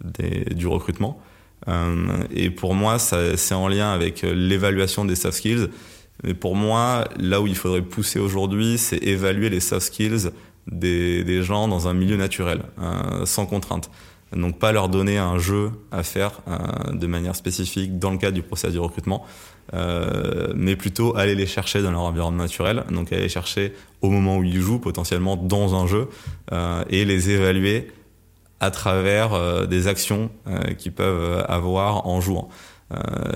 des, 0.03 0.45
du 0.55 0.65
recrutement. 0.65 1.21
Euh, 1.67 2.23
et 2.31 2.49
pour 2.49 2.73
moi, 2.73 2.99
c'est 2.99 3.53
en 3.55 3.67
lien 3.67 3.91
avec 3.91 4.23
euh, 4.23 4.33
l'évaluation 4.33 5.05
des 5.05 5.15
soft 5.15 5.37
skills. 5.37 5.67
Mais 6.23 6.33
pour 6.33 6.55
moi, 6.55 7.05
là 7.17 7.41
où 7.41 7.47
il 7.47 7.55
faudrait 7.55 7.81
pousser 7.81 8.19
aujourd'hui, 8.19 8.77
c'est 8.77 8.97
évaluer 8.97 9.49
les 9.49 9.59
soft 9.59 9.87
skills 9.87 10.31
des, 10.67 11.43
gens 11.43 11.67
dans 11.67 11.87
un 11.87 11.93
milieu 11.93 12.17
naturel, 12.17 12.61
euh, 12.81 13.25
sans 13.25 13.45
contrainte. 13.45 13.89
Donc 14.35 14.57
pas 14.57 14.71
leur 14.71 14.89
donner 14.89 15.17
un 15.17 15.37
jeu 15.37 15.71
à 15.91 16.03
faire 16.03 16.41
de 16.91 17.07
manière 17.07 17.35
spécifique 17.35 17.99
dans 17.99 18.11
le 18.11 18.17
cadre 18.17 18.33
du 18.33 18.41
processus 18.41 18.73
du 18.73 18.79
recrutement, 18.79 19.23
mais 19.71 20.75
plutôt 20.75 21.15
aller 21.15 21.35
les 21.35 21.45
chercher 21.45 21.81
dans 21.81 21.91
leur 21.91 22.01
environnement 22.01 22.43
naturel, 22.43 22.83
donc 22.89 23.13
aller 23.13 23.21
les 23.21 23.29
chercher 23.29 23.73
au 24.01 24.09
moment 24.09 24.37
où 24.37 24.43
ils 24.43 24.59
jouent 24.59 24.79
potentiellement 24.79 25.37
dans 25.37 25.75
un 25.75 25.87
jeu 25.87 26.09
et 26.89 27.05
les 27.05 27.29
évaluer 27.29 27.87
à 28.59 28.71
travers 28.71 29.33
euh, 29.33 29.65
des 29.65 29.87
actions 29.87 30.29
euh, 30.47 30.73
qu'ils 30.73 30.93
peuvent 30.93 31.21
euh, 31.21 31.43
avoir 31.47 32.07
en 32.07 32.21
jouant. 32.21 32.49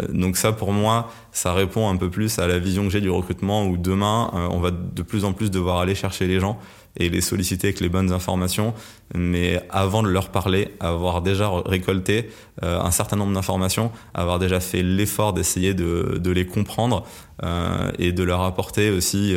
donc 0.10 0.38
ça, 0.38 0.52
pour 0.52 0.72
moi, 0.72 1.10
ça 1.32 1.54
répond 1.54 1.90
un 1.90 1.98
peu 1.98 2.10
plus 2.10 2.38
à 2.38 2.48
la 2.48 2.60
vision 2.60 2.84
que 2.84 2.92
j'ai 2.92 3.02
du 3.02 3.10
recrutement 3.10 3.66
où 3.66 3.78
demain, 3.78 4.30
on 4.52 4.60
va 4.60 4.70
de 4.72 5.02
plus 5.02 5.26
en 5.26 5.34
plus 5.34 5.50
devoir 5.50 5.80
aller 5.80 5.96
chercher 5.96 6.28
les 6.28 6.40
gens 6.40 6.60
et 6.98 7.10
les 7.10 7.22
solliciter 7.22 7.68
avec 7.68 7.80
les 7.80 7.90
bonnes 7.90 8.12
informations, 8.12 8.74
mais 9.16 9.62
avant 9.70 10.04
de 10.04 10.10
leur 10.10 10.30
parler, 10.30 10.76
avoir 10.80 11.22
déjà 11.22 11.50
récolté 11.66 12.30
euh, 12.64 12.80
un 12.80 12.92
certain 12.92 13.16
nombre 13.16 13.34
d'informations, 13.34 13.92
avoir 14.14 14.40
déjà 14.40 14.60
fait 14.60 14.84
l'effort 14.84 15.34
d'essayer 15.34 15.74
de, 15.74 16.20
de, 16.22 16.32
les 16.32 16.46
comprendre 16.46 17.06
euh, 17.44 17.92
et 18.00 18.12
de 18.12 18.24
leur 18.24 18.42
apporter 18.42 18.92
aussi 18.92 19.36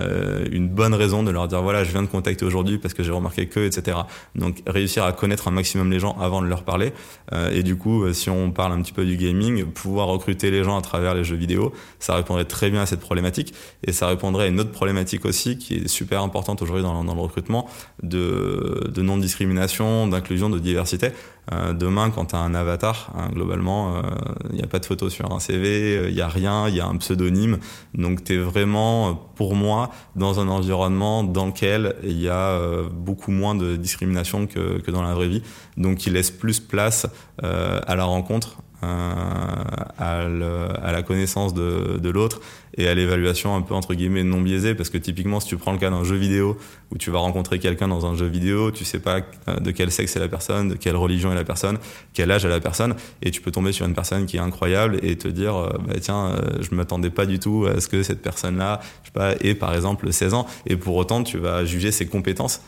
euh, 0.00 0.46
une 0.50 0.68
bonne 0.68 0.94
raison 0.94 1.22
de 1.22 1.30
leur 1.30 1.48
dire 1.48 1.62
voilà 1.62 1.84
je 1.84 1.90
viens 1.90 2.02
de 2.02 2.08
contacter 2.08 2.44
aujourd'hui 2.44 2.78
parce 2.78 2.94
que 2.94 3.02
j'ai 3.02 3.10
remarqué 3.10 3.46
que 3.46 3.60
etc 3.60 3.98
donc 4.34 4.62
réussir 4.66 5.04
à 5.04 5.12
connaître 5.12 5.48
un 5.48 5.50
maximum 5.50 5.90
les 5.90 5.98
gens 5.98 6.16
avant 6.20 6.42
de 6.42 6.46
leur 6.46 6.62
parler. 6.62 6.92
Euh, 7.32 7.50
et 7.50 7.62
du 7.62 7.76
coup 7.76 8.04
euh, 8.04 8.12
si 8.12 8.30
on 8.30 8.50
parle 8.50 8.72
un 8.72 8.82
petit 8.82 8.92
peu 8.92 9.04
du 9.04 9.16
gaming 9.16 9.64
pouvoir 9.64 10.08
recruter 10.08 10.50
les 10.50 10.64
gens 10.64 10.76
à 10.78 10.82
travers 10.82 11.14
les 11.14 11.24
jeux 11.24 11.36
vidéo 11.36 11.72
ça 11.98 12.14
répondrait 12.14 12.44
très 12.44 12.70
bien 12.70 12.82
à 12.82 12.86
cette 12.86 13.00
problématique. 13.00 13.54
Et 13.86 13.92
ça 13.92 14.06
répondrait 14.06 14.44
à 14.44 14.48
une 14.48 14.60
autre 14.60 14.72
problématique 14.72 15.24
aussi 15.24 15.58
qui 15.58 15.74
est 15.74 15.88
super 15.88 16.22
importante 16.22 16.62
aujourd'hui 16.62 16.82
dans, 16.82 17.04
dans, 17.04 17.14
le 17.14 17.20
recrutement 17.20 17.68
de, 18.02 18.90
de 18.92 19.02
non 19.02 19.16
discrimination 19.16 20.06
d'inclusion 20.06 20.50
de 20.50 20.58
diversité 20.58 21.10
euh, 21.52 21.72
demain, 21.72 22.10
quand 22.10 22.26
tu 22.26 22.36
as 22.36 22.40
un 22.40 22.54
avatar, 22.54 23.12
hein, 23.16 23.28
globalement, 23.32 24.00
il 24.00 24.52
euh, 24.52 24.56
n'y 24.56 24.62
a 24.62 24.66
pas 24.66 24.78
de 24.78 24.86
photo 24.86 25.08
sur 25.08 25.32
un 25.32 25.40
CV, 25.40 25.92
il 25.92 25.98
euh, 25.98 26.10
n'y 26.10 26.20
a 26.20 26.28
rien, 26.28 26.68
il 26.68 26.74
y 26.74 26.80
a 26.80 26.86
un 26.86 26.96
pseudonyme. 26.96 27.58
Donc 27.94 28.24
tu 28.24 28.34
es 28.34 28.38
vraiment, 28.38 29.14
pour 29.34 29.54
moi, 29.54 29.90
dans 30.16 30.40
un 30.40 30.48
environnement 30.48 31.24
dans 31.24 31.46
lequel 31.46 31.96
il 32.02 32.20
y 32.20 32.28
a 32.28 32.60
beaucoup 32.92 33.30
moins 33.30 33.54
de 33.54 33.76
discrimination 33.76 34.46
que, 34.46 34.78
que, 34.80 34.90
dans 34.90 35.02
la 35.02 35.14
vraie 35.14 35.28
vie. 35.28 35.42
Donc 35.76 36.06
il 36.06 36.14
laisse 36.14 36.30
plus 36.30 36.60
place 36.60 37.06
à 37.42 37.94
la 37.94 38.04
rencontre 38.04 38.58
à, 38.82 39.64
à, 39.98 40.92
la 40.92 41.02
connaissance 41.02 41.54
de, 41.54 42.08
l'autre 42.08 42.40
et 42.76 42.88
à 42.88 42.94
l'évaluation 42.94 43.56
un 43.56 43.60
peu 43.60 43.74
entre 43.74 43.94
guillemets 43.94 44.22
non 44.22 44.40
biaisée 44.40 44.74
parce 44.74 44.88
que 44.88 44.98
typiquement 44.98 45.40
si 45.40 45.48
tu 45.48 45.56
prends 45.56 45.72
le 45.72 45.78
cas 45.78 45.90
d'un 45.90 46.04
jeu 46.04 46.14
vidéo 46.14 46.56
où 46.92 46.96
tu 46.96 47.10
vas 47.10 47.18
rencontrer 47.18 47.58
quelqu'un 47.58 47.88
dans 47.88 48.06
un 48.06 48.14
jeu 48.14 48.26
vidéo, 48.26 48.70
tu 48.70 48.84
sais 48.84 49.00
pas 49.00 49.20
euh, 49.48 49.56
de 49.58 49.70
quel 49.72 49.90
sexe 49.90 50.16
est 50.16 50.20
la 50.20 50.28
personne, 50.28 50.70
de 50.70 50.74
quelle 50.74 50.96
religion 50.96 51.32
est 51.32 51.34
la 51.34 51.44
personne, 51.44 51.78
quel 52.14 52.30
âge 52.30 52.46
a 52.46 52.48
la 52.48 52.60
personne 52.60 52.94
et 53.20 53.30
tu 53.30 53.40
peux 53.40 53.50
tomber 53.50 53.72
sur 53.72 53.84
une 53.84 53.94
personne 53.94 54.26
qui 54.26 54.36
est 54.36 54.40
incroyable 54.40 54.98
et 55.02 55.16
te 55.16 55.28
dire 55.28 55.56
euh, 55.56 55.70
bah 55.86 55.94
tiens 56.00 56.28
euh, 56.28 56.58
je 56.60 56.74
m'attendais 56.74 57.10
pas 57.10 57.26
du 57.26 57.38
tout 57.40 57.66
à 57.66 57.80
ce 57.80 57.88
que 57.88 58.02
cette 58.02 58.22
personne 58.22 58.58
là 58.58 58.80
je 59.02 59.08
sais 59.08 59.12
pas 59.12 59.34
ait 59.40 59.54
par 59.54 59.74
exemple 59.74 60.12
16 60.12 60.34
ans 60.34 60.46
et 60.66 60.76
pour 60.76 60.96
autant 60.96 61.22
tu 61.24 61.38
vas 61.38 61.64
juger 61.64 61.90
ses 61.90 62.06
compétences 62.06 62.62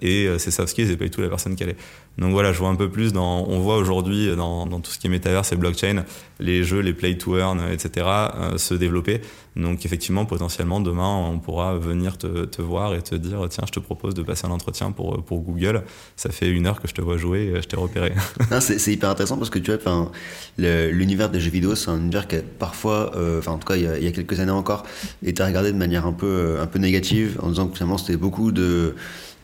et 0.00 0.28
ses 0.38 0.50
soft 0.50 0.70
skills 0.70 0.90
et 0.90 0.96
pas 0.96 1.04
du 1.04 1.10
tout 1.10 1.20
la 1.20 1.28
personne 1.28 1.54
qu'elle 1.54 1.70
est. 1.70 1.76
Donc 2.18 2.32
voilà, 2.32 2.52
je 2.52 2.58
vois 2.58 2.68
un 2.68 2.74
peu 2.74 2.90
plus 2.90 3.12
dans 3.12 3.46
on 3.48 3.60
voit 3.60 3.76
aujourd'hui 3.76 4.34
dans, 4.36 4.66
dans 4.72 4.80
tout 4.80 4.90
ce 4.90 4.98
qui 4.98 5.06
est 5.06 5.10
metaverse 5.10 5.52
et 5.52 5.56
blockchain 5.56 6.04
les 6.42 6.64
jeux, 6.64 6.80
les 6.80 6.92
play 6.92 7.16
to 7.16 7.38
earn, 7.38 7.60
etc., 7.70 8.06
euh, 8.06 8.58
se 8.58 8.74
développer. 8.74 9.20
Donc 9.54 9.84
effectivement, 9.84 10.24
potentiellement, 10.24 10.80
demain, 10.80 11.08
on 11.08 11.38
pourra 11.38 11.76
venir 11.76 12.16
te, 12.16 12.46
te, 12.46 12.62
voir 12.62 12.94
et 12.94 13.02
te 13.02 13.14
dire, 13.14 13.46
tiens, 13.50 13.64
je 13.66 13.72
te 13.72 13.80
propose 13.80 14.14
de 14.14 14.22
passer 14.22 14.46
un 14.46 14.50
entretien 14.50 14.92
pour, 14.92 15.22
pour 15.24 15.40
Google. 15.40 15.82
Ça 16.16 16.30
fait 16.30 16.48
une 16.48 16.66
heure 16.66 16.80
que 16.80 16.88
je 16.88 16.94
te 16.94 17.02
vois 17.02 17.18
jouer 17.18 17.52
et 17.54 17.62
je 17.62 17.68
t'ai 17.68 17.76
repéré. 17.76 18.12
c'est 18.60 18.92
hyper 18.92 19.10
intéressant 19.10 19.36
parce 19.36 19.50
que 19.50 19.58
tu 19.58 19.72
vois, 19.72 20.10
l'univers 20.58 21.28
des 21.28 21.40
jeux 21.40 21.50
vidéo, 21.50 21.74
c'est 21.74 21.90
un 21.90 21.98
univers 21.98 22.26
qui 22.26 22.36
parfois, 22.58 23.12
euh, 23.16 23.38
enfin 23.38 23.52
en 23.52 23.58
tout 23.58 23.68
cas 23.68 23.76
il 23.76 23.82
y, 23.82 24.06
a, 24.06 24.12
quelques 24.12 24.40
années 24.40 24.52
encore, 24.52 24.84
été 25.24 25.42
regardé 25.42 25.70
de 25.70 25.76
manière 25.76 26.06
un 26.06 26.12
peu, 26.12 26.56
un 26.60 26.66
peu 26.66 26.78
négative 26.78 27.38
en 27.42 27.48
disant 27.48 27.68
que 27.68 27.74
finalement 27.74 27.98
c'était 27.98 28.16
beaucoup 28.16 28.52
de 28.52 28.94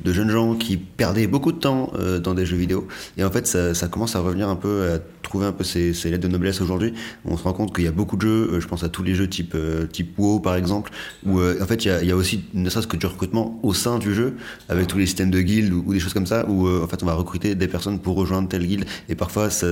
de 0.05 0.13
jeunes 0.13 0.31
gens 0.31 0.55
qui 0.55 0.77
perdaient 0.77 1.27
beaucoup 1.27 1.53
de 1.53 1.59
temps 1.59 1.93
euh, 1.99 2.21
dans 2.21 2.35
des 2.35 2.47
jeux 2.47 2.57
vidéo. 2.57 2.87
Et 3.17 3.25
en 3.25 3.31
fait, 3.31 3.47
ça, 3.47 3.75
ça, 3.75 3.89
commence 3.89 4.15
à 4.15 4.21
revenir 4.21 4.49
un 4.49 4.57
peu, 4.57 4.93
à 4.93 4.99
trouver 5.23 5.47
un 5.47 5.53
peu 5.53 5.65
ses, 5.65 5.93
ses 5.93 6.11
lettres 6.11 6.23
de 6.23 6.29
noblesse 6.29 6.61
aujourd'hui. 6.61 6.88
On 7.25 7.37
se 7.37 7.43
rend 7.45 7.53
compte 7.53 7.75
qu'il 7.75 7.85
y 7.85 7.89
a 7.89 7.93
beaucoup 7.93 8.17
de 8.17 8.23
jeux, 8.23 8.51
euh, 8.53 8.61
je 8.61 8.69
pense 8.69 8.85
à 8.85 8.89
tous 8.89 9.03
les 9.03 9.15
jeux 9.15 9.29
type, 9.29 9.53
euh, 9.55 9.87
type 9.87 10.19
WoW 10.19 10.41
par 10.41 10.57
exemple, 10.57 10.91
où 11.25 11.41
en 11.41 11.67
fait 11.67 11.85
il 11.85 11.89
y 11.89 11.91
a, 11.91 12.03
il 12.03 12.09
y 12.09 12.13
a 12.13 12.17
aussi 12.17 12.45
ne 12.55 12.69
serait-ce 12.69 12.87
que 12.87 12.97
du 12.97 13.07
recrutement 13.07 13.59
au 13.63 13.75
sein 13.75 13.99
du 13.99 14.15
jeu, 14.15 14.37
avec 14.69 14.87
tous 14.87 14.99
les 14.99 15.07
systèmes 15.07 15.31
de 15.31 15.41
guildes 15.41 15.73
ou, 15.73 15.85
ou 15.87 15.93
des 15.93 16.01
choses 16.01 16.15
comme 16.15 16.27
ça, 16.27 16.49
où 16.49 16.69
en 16.69 16.87
fait 16.87 17.03
on 17.03 17.07
va 17.07 17.15
recruter 17.15 17.55
des 17.55 17.69
personnes 17.69 17.99
pour 17.99 18.17
rejoindre 18.17 18.49
telle 18.49 18.67
guilde. 18.67 18.85
Et 19.09 19.15
parfois, 19.15 19.51
ça 19.51 19.67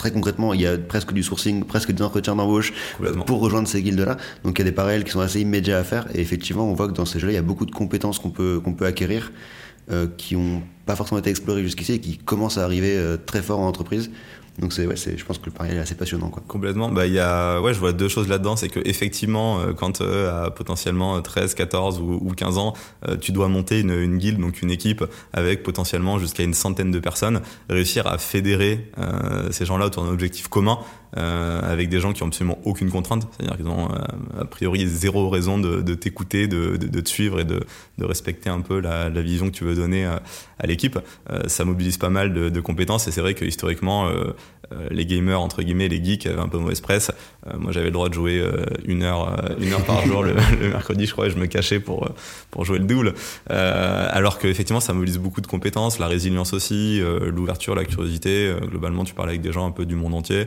très 0.00 0.10
concrètement, 0.10 0.54
il 0.54 0.62
y 0.62 0.66
a 0.66 0.78
presque 0.78 1.12
du 1.12 1.22
sourcing, 1.22 1.64
presque 1.64 1.92
des 1.92 2.02
entretiens 2.02 2.34
d'embauche 2.34 2.72
pour 3.26 3.40
rejoindre 3.40 3.68
ces 3.68 3.82
guildes-là. 3.82 4.16
Donc 4.44 4.58
il 4.58 4.60
y 4.60 4.62
a 4.62 4.70
des 4.70 4.74
parallèles 4.74 5.04
qui 5.04 5.10
sont 5.10 5.20
assez 5.20 5.40
immédiats 5.40 5.78
à 5.78 5.84
faire. 5.84 6.06
Et 6.14 6.22
effectivement, 6.22 6.64
on 6.70 6.72
voit 6.72 6.88
que 6.88 6.92
dans 6.92 7.04
ces 7.04 7.20
jeux-là, 7.20 7.34
il 7.34 7.36
y 7.36 7.38
a 7.38 7.42
beaucoup 7.42 7.66
de 7.66 7.70
compétences 7.70 8.18
qu'on 8.18 8.30
peut, 8.30 8.60
qu'on 8.64 8.72
peut 8.72 8.86
acquérir 8.86 9.30
euh, 9.90 10.06
qui 10.16 10.36
n'ont 10.36 10.62
pas 10.86 10.96
forcément 10.96 11.18
été 11.18 11.28
explorées 11.28 11.62
jusqu'ici 11.62 11.94
et 11.94 12.00
qui 12.00 12.16
commencent 12.16 12.58
à 12.58 12.64
arriver 12.64 12.96
euh, 12.96 13.18
très 13.18 13.42
fort 13.42 13.60
en 13.60 13.66
entreprise. 13.66 14.10
Donc 14.60 14.74
c'est, 14.74 14.86
ouais, 14.86 14.96
c'est, 14.96 15.16
je 15.16 15.24
pense 15.24 15.38
que 15.38 15.46
le 15.46 15.52
pari 15.52 15.74
est 15.74 15.78
assez 15.78 15.94
passionnant. 15.94 16.28
Quoi. 16.28 16.42
Complètement. 16.46 16.90
Bah, 16.90 17.06
y 17.06 17.18
a, 17.18 17.60
ouais, 17.60 17.72
je 17.72 17.80
vois 17.80 17.92
deux 17.92 18.08
choses 18.08 18.28
là-dedans. 18.28 18.56
C'est 18.56 18.68
que 18.68 18.80
effectivement, 18.84 19.60
euh, 19.60 19.72
quand 19.72 20.02
euh, 20.02 20.46
à 20.46 20.50
potentiellement 20.50 21.20
13, 21.20 21.54
14 21.54 22.00
ou, 22.00 22.18
ou 22.20 22.32
15 22.34 22.58
ans, 22.58 22.74
euh, 23.08 23.16
tu 23.16 23.32
dois 23.32 23.48
monter 23.48 23.80
une, 23.80 23.92
une 23.92 24.18
guilde, 24.18 24.38
donc 24.38 24.60
une 24.60 24.70
équipe 24.70 25.02
avec 25.32 25.62
potentiellement 25.62 26.18
jusqu'à 26.18 26.42
une 26.42 26.54
centaine 26.54 26.90
de 26.90 26.98
personnes, 26.98 27.40
réussir 27.70 28.06
à 28.06 28.18
fédérer 28.18 28.90
ces 29.50 29.64
gens-là 29.64 29.86
autour 29.86 30.04
d'un 30.04 30.10
objectif 30.10 30.48
commun, 30.48 30.78
euh, 31.16 31.60
avec 31.62 31.88
des 31.88 31.98
gens 31.98 32.12
qui 32.12 32.22
ont 32.22 32.28
absolument 32.28 32.58
aucune 32.64 32.88
contrainte, 32.88 33.26
c'est-à-dire 33.32 33.56
qu'ils 33.56 33.66
ont 33.66 33.90
euh, 33.90 34.42
a 34.42 34.44
priori 34.44 34.86
zéro 34.86 35.28
raison 35.28 35.58
de, 35.58 35.80
de 35.80 35.94
t'écouter, 35.94 36.46
de, 36.46 36.76
de, 36.76 37.00
te 37.00 37.08
suivre 37.08 37.40
et 37.40 37.44
de, 37.44 37.64
de 37.98 38.04
respecter 38.04 38.48
un 38.48 38.60
peu 38.60 38.78
la, 38.78 39.10
la, 39.10 39.20
vision 39.20 39.46
que 39.46 39.56
tu 39.56 39.64
veux 39.64 39.74
donner 39.74 40.04
à, 40.04 40.22
à 40.60 40.66
l'équipe. 40.66 41.00
Euh, 41.30 41.40
ça 41.48 41.64
mobilise 41.64 41.96
pas 41.96 42.10
mal 42.10 42.32
de, 42.32 42.60
compétences 42.60 43.08
et 43.08 43.10
c'est 43.10 43.22
vrai 43.22 43.34
que 43.34 43.44
historiquement, 43.44 44.06
euh, 44.06 44.10
euh, 44.10 44.32
les 44.90 45.04
gamers 45.04 45.40
entre 45.40 45.62
guillemets, 45.62 45.88
les 45.88 46.02
geeks 46.02 46.26
avaient 46.26 46.38
un 46.38 46.48
peu 46.48 46.58
mauvaise 46.58 46.80
presse. 46.80 47.10
moi, 47.58 47.72
j'avais 47.72 47.86
le 47.86 47.92
droit 47.92 48.08
de 48.08 48.14
jouer 48.14 48.40
une 48.84 49.02
heure, 49.02 49.34
une 49.60 49.72
heure 49.72 49.84
par 49.84 50.06
jour 50.06 50.22
le, 50.22 50.34
le, 50.60 50.68
mercredi, 50.68 51.06
je 51.06 51.12
crois, 51.12 51.26
et 51.26 51.30
je 51.30 51.36
me 51.36 51.46
cachais 51.46 51.80
pour 51.80 52.08
pour 52.52 52.64
jouer 52.64 52.78
le 52.78 52.84
double. 52.84 53.14
alors 53.48 54.38
que 54.38 54.46
effectivement, 54.46 54.78
ça 54.78 54.92
mobilise 54.92 55.18
beaucoup 55.18 55.40
de 55.40 55.48
compétences, 55.48 55.98
la 55.98 56.06
résilience 56.06 56.52
aussi, 56.52 57.00
l'ouverture, 57.00 57.74
la 57.74 57.84
curiosité. 57.84 58.54
globalement, 58.62 59.02
tu 59.02 59.12
parles 59.12 59.30
avec 59.30 59.40
des 59.40 59.50
gens 59.50 59.66
un 59.66 59.72
peu 59.72 59.86
du 59.86 59.96
monde 59.96 60.14
entier 60.14 60.46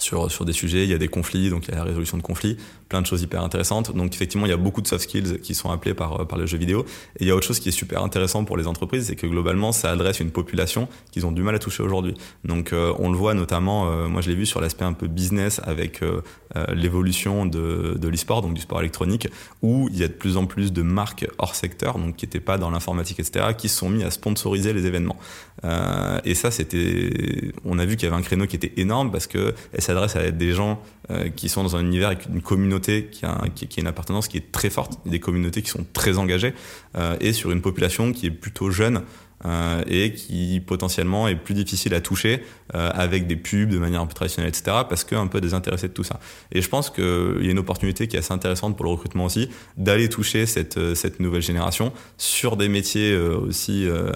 sur, 0.00 0.30
sur 0.30 0.44
des 0.44 0.52
sujets, 0.52 0.84
il 0.84 0.90
y 0.90 0.94
a 0.94 0.98
des 0.98 1.08
conflits, 1.08 1.50
donc 1.50 1.68
il 1.68 1.70
y 1.70 1.74
a 1.74 1.76
la 1.76 1.84
résolution 1.84 2.16
de 2.16 2.22
conflits, 2.22 2.56
plein 2.90 3.00
de 3.00 3.06
choses 3.06 3.22
hyper 3.22 3.42
intéressantes. 3.42 3.96
Donc 3.96 4.14
effectivement, 4.14 4.44
il 4.44 4.50
y 4.50 4.52
a 4.52 4.58
beaucoup 4.58 4.82
de 4.82 4.86
soft 4.86 5.04
skills 5.04 5.40
qui 5.40 5.54
sont 5.54 5.70
appelés 5.70 5.94
par, 5.94 6.26
par 6.26 6.38
le 6.38 6.44
jeu 6.44 6.58
vidéo. 6.58 6.84
Et 7.18 7.24
il 7.24 7.26
y 7.28 7.30
a 7.30 7.34
autre 7.34 7.46
chose 7.46 7.60
qui 7.60 7.70
est 7.70 7.72
super 7.72 8.02
intéressant 8.02 8.44
pour 8.44 8.58
les 8.58 8.66
entreprises, 8.66 9.06
c'est 9.06 9.16
que 9.16 9.26
globalement, 9.26 9.72
ça 9.72 9.90
adresse 9.90 10.20
une 10.20 10.30
population 10.30 10.88
qu'ils 11.10 11.24
ont 11.24 11.32
du 11.32 11.42
mal 11.42 11.54
à 11.54 11.58
toucher 11.58 11.82
aujourd'hui. 11.82 12.14
Donc 12.44 12.72
euh, 12.72 12.92
on 12.98 13.10
le 13.10 13.16
voit 13.16 13.32
notamment, 13.32 13.88
euh, 13.88 14.08
moi 14.08 14.20
je 14.20 14.28
l'ai 14.28 14.34
vu 14.34 14.44
sur 14.44 14.60
l'aspect 14.60 14.84
un 14.84 14.92
peu 14.92 15.06
business 15.06 15.60
avec 15.64 16.02
euh, 16.02 16.20
euh 16.56 16.66
l'évolution 16.74 17.46
de, 17.46 17.96
de 17.98 18.08
l'e-sport, 18.08 18.42
donc 18.42 18.54
du 18.54 18.60
sport 18.60 18.80
électronique, 18.80 19.28
où 19.62 19.88
il 19.90 19.98
y 19.98 20.04
a 20.04 20.08
de 20.08 20.12
plus 20.12 20.36
en 20.36 20.46
plus 20.46 20.72
de 20.72 20.82
marques 20.82 21.26
hors 21.38 21.54
secteur, 21.54 21.98
donc 21.98 22.16
qui 22.16 22.26
n'étaient 22.26 22.40
pas 22.40 22.58
dans 22.58 22.70
l'informatique, 22.70 23.20
etc., 23.20 23.46
qui 23.56 23.68
se 23.68 23.76
sont 23.76 23.88
mis 23.88 24.02
à 24.02 24.10
sponsoriser 24.10 24.72
les 24.72 24.86
événements. 24.86 25.16
Euh, 25.64 26.18
et 26.24 26.34
ça, 26.34 26.50
c'était, 26.50 27.52
on 27.64 27.78
a 27.78 27.84
vu 27.84 27.96
qu'il 27.96 28.08
y 28.08 28.12
avait 28.12 28.20
un 28.20 28.24
créneau 28.24 28.46
qui 28.46 28.56
était 28.56 28.72
énorme 28.76 29.10
parce 29.10 29.26
que 29.26 29.54
s'adresse 29.78 30.16
à 30.16 30.30
des 30.30 30.52
gens 30.52 30.80
euh, 31.10 31.28
qui 31.28 31.48
sont 31.48 31.62
dans 31.62 31.76
un 31.76 31.80
univers 31.80 32.08
avec 32.08 32.26
une 32.26 32.42
communauté 32.42 32.79
qui 32.80 33.24
a, 33.24 33.44
une 33.78 33.86
appartenance 33.86 34.28
qui 34.28 34.36
est 34.36 34.52
très 34.52 34.70
forte, 34.70 34.98
des 35.06 35.20
communautés 35.20 35.62
qui 35.62 35.70
sont 35.70 35.86
très 35.92 36.18
engagées, 36.18 36.54
euh, 36.96 37.16
et 37.20 37.32
sur 37.32 37.50
une 37.50 37.60
population 37.60 38.12
qui 38.12 38.26
est 38.26 38.30
plutôt 38.30 38.70
jeune, 38.70 39.02
euh, 39.46 39.82
et 39.86 40.12
qui 40.12 40.60
potentiellement 40.66 41.26
est 41.26 41.34
plus 41.34 41.54
difficile 41.54 41.94
à 41.94 42.00
toucher 42.02 42.42
euh, 42.74 42.90
avec 42.94 43.26
des 43.26 43.36
pubs 43.36 43.68
de 43.68 43.78
manière 43.78 44.00
un 44.00 44.06
peu 44.06 44.14
traditionnelle, 44.14 44.50
etc. 44.50 44.78
parce 44.88 45.04
qu'un 45.04 45.26
peu 45.26 45.40
désintéressé 45.40 45.88
de 45.88 45.92
tout 45.92 46.04
ça. 46.04 46.20
Et 46.52 46.62
je 46.62 46.68
pense 46.68 46.90
qu'il 46.90 47.04
y 47.04 47.48
a 47.48 47.50
une 47.50 47.58
opportunité 47.58 48.08
qui 48.08 48.16
est 48.16 48.20
assez 48.20 48.32
intéressante 48.32 48.76
pour 48.76 48.84
le 48.84 48.90
recrutement 48.90 49.24
aussi, 49.24 49.48
d'aller 49.76 50.08
toucher 50.08 50.46
cette, 50.46 50.76
euh, 50.76 50.94
cette 50.94 51.20
nouvelle 51.20 51.42
génération 51.42 51.92
sur 52.18 52.56
des 52.56 52.68
métiers 52.68 53.12
euh, 53.12 53.38
aussi 53.38 53.86
euh, 53.86 54.10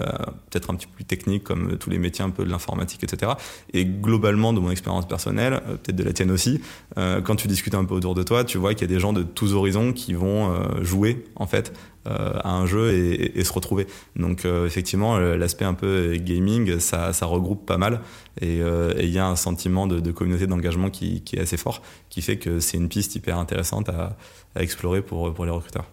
peut-être 0.49 0.69
un 0.69 0.75
petit 0.75 0.87
peu 0.87 0.93
plus 0.95 1.05
techniques 1.05 1.43
comme 1.43 1.77
tous 1.77 1.89
les 1.89 1.97
métiers 1.97 2.23
un 2.23 2.29
peu 2.29 2.45
de 2.45 2.49
l'informatique, 2.49 3.03
etc. 3.03 3.33
Et 3.73 3.85
globalement, 3.85 4.53
de 4.53 4.59
mon 4.59 4.71
expérience 4.71 5.07
personnelle, 5.07 5.61
peut-être 5.83 5.95
de 5.95 6.03
la 6.03 6.13
tienne 6.13 6.31
aussi, 6.31 6.61
quand 6.95 7.35
tu 7.35 7.47
discutes 7.47 7.75
un 7.75 7.85
peu 7.85 7.93
autour 7.95 8.15
de 8.15 8.23
toi, 8.23 8.43
tu 8.43 8.57
vois 8.57 8.73
qu'il 8.73 8.89
y 8.89 8.91
a 8.91 8.93
des 8.93 8.99
gens 8.99 9.13
de 9.13 9.23
tous 9.23 9.53
horizons 9.53 9.93
qui 9.93 10.13
vont 10.13 10.53
jouer 10.81 11.25
en 11.35 11.47
fait 11.47 11.73
à 12.05 12.51
un 12.51 12.65
jeu 12.65 12.93
et, 12.93 13.39
et, 13.39 13.43
se 13.43 13.51
retrouver. 13.51 13.87
Donc 14.15 14.45
effectivement, 14.45 15.17
l'aspect 15.17 15.65
un 15.65 15.73
peu 15.73 16.15
gaming, 16.17 16.79
ça, 16.79 17.13
ça 17.13 17.25
regroupe 17.25 17.65
pas 17.65 17.77
mal 17.77 18.01
euh, 18.61 18.93
il 18.99 19.09
y 19.09 19.19
a 19.19 19.27
un 19.27 19.35
sentiment 19.35 19.87
de, 19.87 19.99
de 19.99 20.11
communauté 20.11 20.47
d'engagement 20.47 20.89
qui, 20.89 21.21
qui, 21.21 21.35
est 21.35 21.41
assez 21.41 21.57
fort, 21.57 21.81
qui 22.09 22.21
fait 22.21 22.37
que 22.37 22.59
c'est 22.59 22.77
une 22.77 22.89
piste 22.89 23.15
hyper 23.15 23.37
intéressante 23.37 23.89
à, 23.89 24.17
à 24.55 24.61
explorer 24.61 25.01
pour, 25.01 25.33
pour 25.33 25.45
les 25.45 25.51
recruteurs. 25.51 25.85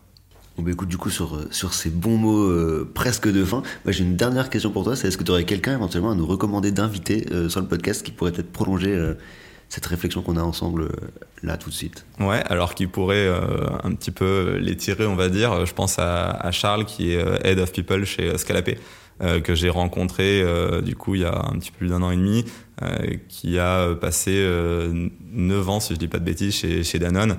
Bon, 0.56 0.62
bah, 0.62 0.70
écoute, 0.70 0.88
du 0.88 0.98
coup, 0.98 1.10
sur, 1.10 1.46
sur 1.50 1.72
ces 1.72 1.88
bons 1.88 2.18
mots 2.18 2.50
euh, 2.50 2.90
presque 2.92 3.26
de 3.28 3.44
fin, 3.44 3.62
j'ai 3.86 4.04
une 4.04 4.16
dernière 4.16 4.50
question 4.50 4.70
pour 4.70 4.84
toi. 4.84 4.96
C'est 4.96 5.08
est-ce 5.08 5.16
que 5.16 5.24
tu 5.24 5.30
aurais 5.30 5.44
quelqu'un 5.44 5.72
éventuellement 5.72 6.10
à 6.10 6.14
nous 6.14 6.26
recommander 6.26 6.72
d'inviter 6.72 7.26
euh, 7.32 7.48
sur 7.48 7.60
le 7.60 7.66
podcast 7.66 8.04
qui 8.04 8.12
pourrait 8.12 8.32
peut-être 8.32 8.52
prolonger 8.52 8.94
euh, 8.94 9.14
cette 9.70 9.86
réflexion 9.86 10.20
qu'on 10.20 10.36
a 10.36 10.42
ensemble 10.42 10.90
là 11.42 11.56
tout 11.56 11.70
de 11.70 11.74
suite? 11.74 12.04
Ouais, 12.20 12.42
alors 12.50 12.74
qui 12.74 12.86
pourrait 12.86 13.26
un 13.82 13.94
petit 13.94 14.10
peu 14.10 14.58
l'étirer, 14.60 15.06
on 15.06 15.16
va 15.16 15.30
dire. 15.30 15.64
Je 15.64 15.72
pense 15.72 15.98
à, 15.98 16.28
à 16.28 16.50
Charles 16.50 16.84
qui 16.84 17.12
est 17.12 17.24
Head 17.42 17.58
of 17.58 17.72
People 17.72 18.04
chez 18.04 18.36
Scalapé. 18.36 18.76
Euh, 19.22 19.40
que 19.40 19.54
j'ai 19.54 19.68
rencontré 19.68 20.42
euh, 20.42 20.80
du 20.80 20.96
coup 20.96 21.14
il 21.14 21.20
y 21.20 21.24
a 21.24 21.46
un 21.46 21.58
petit 21.58 21.70
peu 21.70 21.78
plus 21.78 21.88
d'un 21.88 22.02
an 22.02 22.10
et 22.10 22.16
demi, 22.16 22.44
euh, 22.82 23.16
qui 23.28 23.58
a 23.58 23.94
passé 23.94 24.44
9 25.32 25.68
ans, 25.68 25.80
si 25.80 25.94
je 25.94 25.98
dis 25.98 26.08
pas 26.08 26.18
de 26.18 26.24
bêtises, 26.24 26.54
chez, 26.54 26.98
Danone, 26.98 27.36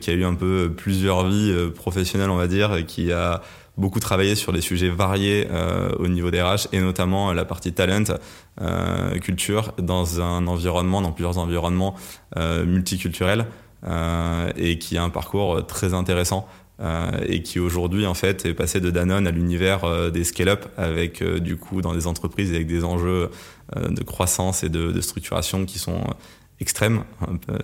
qui 0.00 0.10
a 0.10 0.14
eu 0.14 0.24
un 0.24 0.34
peu 0.34 0.72
plusieurs 0.74 1.26
vies 1.26 1.54
professionnelles, 1.74 2.30
on 2.30 2.36
va 2.36 2.46
dire, 2.46 2.86
qui 2.86 3.12
a 3.12 3.42
beaucoup 3.76 4.00
travaillé 4.00 4.34
sur 4.34 4.52
des 4.52 4.60
sujets 4.60 4.88
variés 4.88 5.46
au 5.98 6.08
niveau 6.08 6.30
des 6.30 6.42
RH 6.42 6.68
et 6.72 6.80
notamment 6.80 7.32
la 7.32 7.44
partie 7.44 7.72
talent, 7.72 8.04
culture 9.20 9.72
dans 9.78 10.20
un 10.20 10.46
environnement, 10.46 11.02
dans 11.02 11.12
plusieurs 11.12 11.38
environnements 11.38 11.94
euh, 12.36 12.64
multiculturels 12.64 13.46
et 14.56 14.78
qui 14.78 14.98
a 14.98 15.02
un 15.04 15.10
parcours 15.10 15.66
très 15.66 15.94
intéressant 15.94 16.48
euh, 16.80 17.10
et 17.26 17.42
qui 17.42 17.58
aujourd'hui 17.58 18.06
en 18.06 18.14
fait 18.14 18.46
est 18.46 18.54
passé 18.54 18.80
de 18.80 18.90
Danone 18.90 19.26
à 19.26 19.32
l'univers 19.32 19.82
euh, 19.82 20.10
des 20.10 20.22
scale-up 20.22 20.66
avec 20.76 21.22
euh, 21.22 21.40
du 21.40 21.56
coup 21.56 21.82
dans 21.82 21.92
des 21.92 22.06
entreprises 22.06 22.50
avec 22.50 22.68
des 22.68 22.84
enjeux 22.84 23.30
de 23.76 24.02
croissance 24.02 24.62
et 24.62 24.70
de, 24.70 24.92
de 24.92 25.00
structuration 25.02 25.66
qui 25.66 25.78
sont 25.78 26.02
extrêmes, 26.60 27.04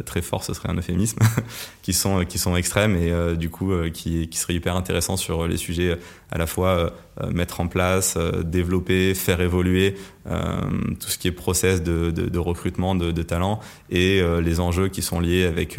très 0.07 0.23
fort, 0.23 0.45
ce 0.45 0.55
serait 0.55 0.69
un 0.69 0.77
euphémisme, 0.77 1.19
qui 1.83 1.93
sont 1.93 2.25
qui 2.25 2.39
sont 2.39 2.57
extrêmes 2.57 2.97
et 2.97 3.11
euh, 3.11 3.35
du 3.35 3.51
coup 3.51 3.73
euh, 3.73 3.91
qui 3.91 4.29
qui 4.29 4.39
serait 4.39 4.55
hyper 4.55 4.77
intéressant 4.77 5.17
sur 5.17 5.49
les 5.49 5.57
sujets 5.57 5.99
à 6.31 6.39
la 6.39 6.47
fois 6.47 6.93
euh, 7.21 7.31
mettre 7.33 7.61
en 7.61 7.67
place, 7.67 8.17
développer, 8.45 9.15
faire 9.15 9.41
évoluer 9.41 9.97
tout 10.25 11.09
ce 11.09 11.19
qui 11.19 11.29
est 11.29 11.33
process 11.33 11.83
de, 11.83 12.39
recrutement 12.39 12.95
de, 12.95 13.13
de 13.13 13.23
talents 13.23 13.61
et 13.91 14.23
les 14.41 14.59
enjeux 14.59 14.89
qui 14.89 15.03
sont 15.03 15.21
liés 15.21 15.45
avec 15.45 15.79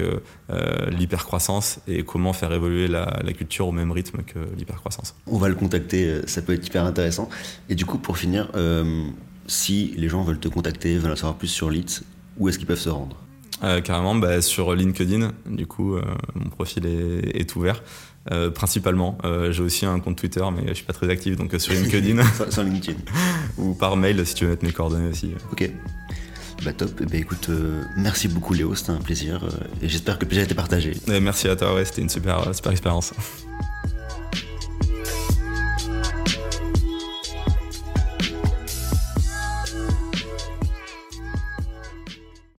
l'hypercroissance 0.91 1.79
et 1.87 2.03
comment 2.03 2.31
faire 2.31 2.53
évoluer 2.53 2.87
la, 2.87 3.33
culture 3.35 3.67
au 3.67 3.71
même 3.71 3.91
rythme 3.91 4.21
que 4.21 4.37
l'hypercroissance. 4.55 5.15
On 5.25 5.39
va 5.39 5.49
le 5.49 5.55
contacter, 5.55 6.21
ça 6.27 6.43
peut 6.43 6.53
être 6.53 6.67
hyper 6.67 6.85
intéressant. 6.85 7.27
Et 7.69 7.75
du 7.75 7.87
coup, 7.87 7.97
pour 7.97 8.19
finir 8.19 8.51
si 9.47 9.93
les 9.97 10.09
gens 10.09 10.23
veulent 10.23 10.39
te 10.39 10.47
contacter, 10.47 10.97
veulent 10.97 11.13
en 11.13 11.15
savoir 11.15 11.37
plus 11.37 11.47
sur 11.47 11.71
Leeds, 11.71 12.03
où 12.37 12.49
est-ce 12.49 12.57
qu'ils 12.57 12.67
peuvent 12.67 12.79
se 12.79 12.89
rendre 12.89 13.17
euh, 13.63 13.79
carrément, 13.79 14.15
bah, 14.15 14.41
sur 14.41 14.75
LinkedIn, 14.75 15.31
du 15.45 15.65
coup, 15.65 15.95
euh, 15.95 16.01
mon 16.35 16.49
profil 16.49 16.85
est, 16.85 17.39
est 17.39 17.55
ouvert. 17.55 17.81
Euh, 18.31 18.49
principalement, 18.51 19.17
euh, 19.23 19.53
j'ai 19.53 19.63
aussi 19.63 19.85
un 19.85 19.99
compte 20.01 20.17
Twitter, 20.17 20.43
mais 20.53 20.67
je 20.67 20.73
suis 20.73 20.83
pas 20.83 20.91
très 20.91 21.09
actif, 21.09 21.37
donc 21.37 21.53
sur 21.57 21.71
LinkedIn 21.73 22.21
Sur- 22.49 22.63
LinkedIn. 22.63 22.97
ou 23.57 23.73
par 23.73 23.95
mail 23.95 24.25
si 24.27 24.35
tu 24.35 24.43
veux 24.43 24.51
mettre 24.51 24.65
mes 24.65 24.73
coordonnées 24.73 25.09
aussi. 25.09 25.31
Ok. 25.53 25.71
Bah 26.65 26.73
top. 26.73 27.01
Ben, 27.03 27.21
écoute, 27.21 27.47
euh, 27.49 27.81
merci 27.97 28.27
beaucoup 28.27 28.53
Léo, 28.53 28.75
c'était 28.75 28.91
un 28.91 28.97
plaisir. 28.97 29.41
et 29.81 29.87
j'espère 29.87 30.17
que 30.19 30.25
le 30.25 30.27
plaisir 30.27 30.41
a 30.43 30.45
été 30.45 30.55
partagé. 30.55 30.91
Et 31.07 31.19
merci 31.21 31.47
à 31.47 31.55
toi, 31.55 31.75
ouais, 31.75 31.85
c'était 31.85 32.01
une 32.01 32.09
super, 32.09 32.53
super 32.53 32.71
expérience. 32.73 33.13